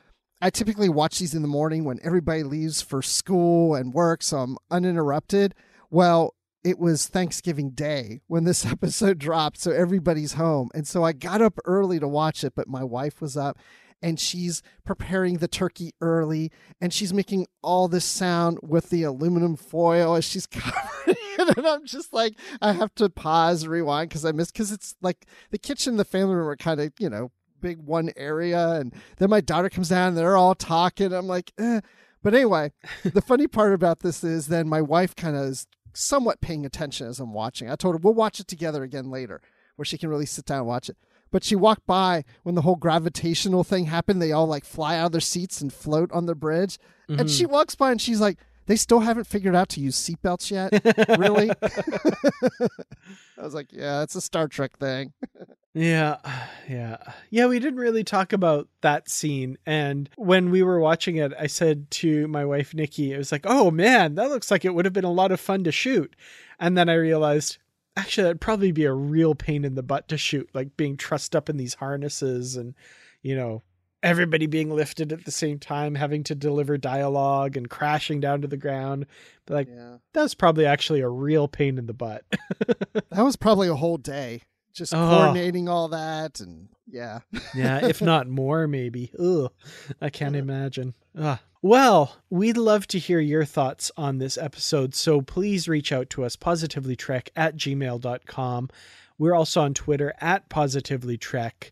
I 0.43 0.51
typically 0.51 0.89
watch 0.89 1.18
these 1.18 1.34
in 1.34 1.41
the 1.41 1.47
morning 1.47 1.84
when 1.84 1.97
everybody 2.03 2.43
leaves 2.43 2.84
for 2.84 3.01
school 3.01 3.74
and 3.74 3.95
work, 3.95 4.22
so 4.22 4.38
I'm 4.38 4.57
uninterrupted. 4.70 5.55
Well, 5.89 6.36
it 6.64 6.78
was 6.78 7.07
Thanksgiving 7.07 7.72
Day 7.72 8.22
when 8.28 8.43
this 8.43 8.64
episode 8.72 9.18
dropped, 9.18 9.60
so 9.60 9.72
everybody's 9.72 10.34
home. 10.34 10.70
And 10.76 10.88
so 10.88 11.03
I 11.03 11.14
got 11.14 11.41
up 11.41 11.57
early 11.66 11.99
to 11.99 12.07
watch 12.07 12.43
it, 12.43 12.53
but 12.55 12.68
my 12.68 12.84
wife 12.84 13.22
was 13.22 13.36
up. 13.36 13.57
And 14.02 14.20
she's 14.20 14.62
preparing 14.86 15.38
the 15.38 15.47
turkey 15.47 15.93
early 16.02 16.52
and 16.80 16.93
she's 16.93 17.14
making 17.14 17.47
all 17.62 17.88
this 17.88 18.06
sound 18.06 18.60
with 18.62 18.89
the 18.89 19.04
aluminum 19.04 19.56
foil 19.56 20.16
as 20.16 20.26
she's 20.26 20.47
covering 20.47 21.18
it. 21.38 21.58
And 21.58 21.68
I'm 21.68 21.86
just 21.86 22.14
like, 22.14 22.36
I 22.62 22.74
have 22.74 22.93
to 22.95 23.10
pause, 23.10 23.68
rewind 23.68 24.10
because 24.10 24.26
I 24.26 24.32
missed 24.32 24.54
because 24.54 24.72
it's 24.72 24.95
like 25.02 25.26
the 25.52 25.58
kitchen 25.58 25.97
the 25.97 26.06
family 26.06 26.36
room 26.36 26.47
are 26.47 26.56
kind 26.56 26.80
of, 26.80 26.93
you 27.00 27.10
know, 27.10 27.32
big 27.62 27.80
one 27.80 28.12
area. 28.16 28.72
And 28.72 28.93
then 29.18 29.30
my 29.30 29.41
daughter 29.41 29.70
comes 29.70 29.89
down 29.89 30.10
and 30.10 30.18
they're 30.18 30.38
all 30.38 30.56
talking. 30.56 31.14
I'm 31.14 31.28
like, 31.28 31.52
eh. 31.58 31.82
But 32.22 32.34
anyway, 32.34 32.72
the 33.04 33.22
funny 33.22 33.47
part 33.47 33.74
about 33.74 34.00
this 34.00 34.24
is 34.24 34.47
then 34.47 34.68
my 34.68 34.82
wife 34.82 35.16
kind 35.16 35.36
of 35.36 35.43
is 35.43 35.68
somewhat 35.93 36.41
paying 36.41 36.66
attention 36.66 37.08
as 37.08 37.20
I'm 37.20 37.34
watching. 37.34 37.70
I 37.70 37.76
told 37.76 37.95
her 37.95 38.00
we'll 38.02 38.14
watch 38.14 38.39
it 38.39 38.47
together 38.47 38.84
again 38.84 39.10
later 39.10 39.41
where 39.76 39.86
she 39.86 39.97
can 39.97 40.10
really 40.10 40.26
sit 40.26 40.45
down 40.45 40.60
and 40.60 40.68
watch 40.68 40.89
it. 40.89 40.97
But 41.32 41.43
she 41.43 41.55
walked 41.55 41.86
by 41.86 42.23
when 42.43 42.55
the 42.55 42.61
whole 42.61 42.75
gravitational 42.75 43.63
thing 43.63 43.86
happened. 43.86 44.21
They 44.21 44.32
all 44.32 44.47
like 44.47 44.65
fly 44.65 44.97
out 44.97 45.07
of 45.07 45.11
their 45.13 45.21
seats 45.21 45.61
and 45.61 45.71
float 45.71 46.11
on 46.11 46.25
the 46.25 46.36
bridge. 46.36 46.77
Mm-hmm. 47.09 47.21
And 47.21 47.30
she 47.30 47.45
walks 47.45 47.75
by 47.75 47.91
and 47.91 48.01
she's 48.01 48.21
like, 48.21 48.38
they 48.69 48.75
still 48.75 48.99
haven't 48.99 49.25
figured 49.25 49.55
out 49.55 49.69
to 49.69 49.80
use 49.80 49.97
seatbelts 49.97 50.51
yet? 50.51 51.17
really? 51.17 51.49
I 53.39 53.41
was 53.41 53.55
like, 53.55 53.73
yeah, 53.73 54.03
it's 54.03 54.13
a 54.13 54.21
Star 54.21 54.47
Trek 54.47 54.77
thing. 54.77 55.11
yeah, 55.73 56.17
yeah. 56.69 56.97
Yeah, 57.32 57.47
we 57.47 57.57
didn't 57.57 57.80
really 57.80 58.03
talk 58.03 58.32
about 58.32 58.67
that 58.82 59.09
scene. 59.09 59.57
And 59.65 60.07
when 60.17 60.51
we 60.51 60.61
were 60.61 60.80
watching 60.80 61.15
it, 61.15 61.34
I 61.39 61.47
said 61.47 61.89
to 61.91 62.27
my 62.27 62.45
wife, 62.45 62.75
Nikki, 62.75 63.11
it 63.11 63.17
was 63.17 63.32
like, 63.32 63.45
oh 63.45 63.71
man, 63.71 64.13
that 64.15 64.30
looks 64.30 64.51
like 64.51 64.65
it 64.65 64.75
would 64.75 64.86
have 64.86 64.93
been 64.93 65.03
a 65.03 65.11
lot 65.11 65.32
of 65.32 65.39
fun 65.39 65.63
to 65.63 65.71
shoot. 65.71 66.15
And 66.59 66.77
then 66.77 66.89
I 66.89 66.93
realized, 66.93 67.57
actually, 67.95 68.23
that'd 68.23 68.41
probably 68.41 68.71
be 68.71 68.85
a 68.85 68.93
real 68.93 69.35
pain 69.35 69.65
in 69.65 69.75
the 69.75 69.83
butt 69.83 70.07
to 70.09 70.17
shoot, 70.17 70.49
like 70.53 70.77
being 70.77 70.97
trussed 70.97 71.35
up 71.35 71.49
in 71.49 71.57
these 71.57 71.75
harnesses 71.75 72.55
and, 72.55 72.75
you 73.21 73.35
know, 73.35 73.63
everybody 74.01 74.45
being 74.47 74.69
lifted 74.69 75.11
at 75.11 75.25
the 75.25 75.31
same 75.31 75.59
time, 75.59 75.95
having 75.95 76.23
to 76.23 76.35
deliver 76.35 76.77
dialogue 76.77 77.57
and 77.57 77.69
crashing 77.69 78.19
down 78.19 78.41
to 78.41 78.47
the 78.47 78.57
ground. 78.57 79.05
But 79.45 79.53
like 79.53 79.67
yeah. 79.69 79.97
that 80.13 80.23
was 80.23 80.35
probably 80.35 80.65
actually 80.65 81.01
a 81.01 81.09
real 81.09 81.47
pain 81.47 81.77
in 81.77 81.85
the 81.85 81.93
butt. 81.93 82.23
that 82.67 83.23
was 83.23 83.35
probably 83.35 83.67
a 83.67 83.75
whole 83.75 83.97
day. 83.97 84.41
Just 84.73 84.93
oh. 84.93 84.97
coordinating 84.97 85.67
all 85.67 85.89
that 85.89 86.39
and 86.39 86.69
yeah. 86.87 87.19
yeah, 87.53 87.85
if 87.85 88.01
not 88.01 88.27
more, 88.29 88.67
maybe. 88.67 89.11
Ugh. 89.19 89.51
I 90.01 90.09
can't 90.09 90.35
imagine. 90.35 90.93
Ugh. 91.17 91.39
Well, 91.62 92.16
we'd 92.30 92.55
love 92.55 92.88
to 92.88 92.99
hear 92.99 93.20
your 93.20 93.43
thoughts 93.43 93.91
on 93.97 94.18
this 94.18 94.38
episode, 94.38 94.95
so 94.95 95.22
please 95.22 95.68
reach 95.68 95.91
out 95.91 96.10
to 96.12 96.24
us 96.24 96.38
positivelytrek 96.38 97.30
at 97.36 97.57
gmail.com. 97.57 98.70
We're 99.18 99.36
also 99.36 99.62
on 99.62 99.74
Twitter 99.74 100.14
at 100.22 100.49
positivelytrek. 100.49 101.72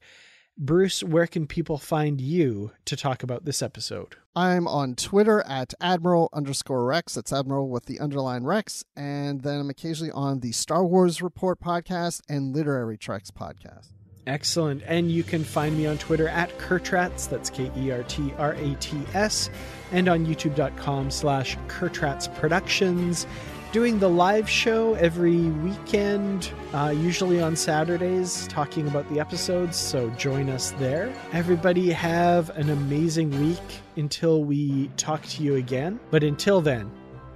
Bruce, 0.58 1.04
where 1.04 1.28
can 1.28 1.48
people 1.48 1.78
find 1.78 2.20
you 2.20 2.72
to 2.84 2.98
talk 2.98 3.24
about 3.24 3.46
this 3.46 3.62
episode? 3.62 4.16
I'm 4.36 4.68
on 4.68 4.96
Twitter 4.96 5.42
at 5.48 5.74
Admiral 5.80 6.28
underscore 6.34 6.84
Rex. 6.84 7.14
That's 7.14 7.32
Admiral 7.32 7.70
with 7.70 7.86
the 7.86 8.00
underline 8.00 8.44
Rex. 8.44 8.84
And 8.96 9.42
then 9.42 9.62
I'm 9.62 9.70
occasionally 9.70 10.12
on 10.12 10.42
the 10.42 10.52
Star 10.52 10.84
Wars 10.84 11.22
Report 11.22 11.62
podcast 11.62 12.24
and 12.28 12.54
Literary 12.54 12.98
Treks 12.98 13.32
podcast. 13.32 13.94
Excellent. 14.28 14.84
And 14.86 15.10
you 15.10 15.24
can 15.24 15.44
find 15.44 15.76
me 15.78 15.88
on 15.88 15.98
Twitter 15.98 16.28
at 16.28 16.56
Kertrats, 16.60 17.30
that's 17.30 17.50
K 17.50 17.72
E 17.78 17.92
R 17.92 18.04
T 18.04 18.34
R 18.38 18.54
A 18.54 18.76
T 18.76 18.98
S, 19.14 19.50
and 19.92 20.08
on 20.08 20.26
youtube.com 20.26 21.10
slash 21.10 21.58
Kertrats 21.68 22.34
Productions 22.36 23.26
doing 23.72 24.00
the 24.00 24.10
live 24.10 24.50
show 24.50 24.94
every 24.96 25.38
weekend, 25.38 26.52
uh, 26.74 26.94
usually 26.96 27.42
on 27.42 27.56
Saturdays, 27.56 28.48
talking 28.48 28.88
about 28.88 29.08
the 29.10 29.20
episodes. 29.20 29.78
So 29.78 30.10
join 30.12 30.50
us 30.50 30.72
there. 30.72 31.14
Everybody 31.32 31.92
have 31.92 32.50
an 32.58 32.70
amazing 32.70 33.30
week 33.42 33.82
until 33.96 34.44
we 34.44 34.90
talk 34.98 35.24
to 35.28 35.44
you 35.44 35.56
again. 35.56 36.00
But 36.12 36.24
until 36.24 36.62
then, 36.62 36.92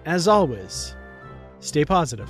as 0.05 0.27
always, 0.27 0.95
stay 1.59 1.85
positive. 1.85 2.29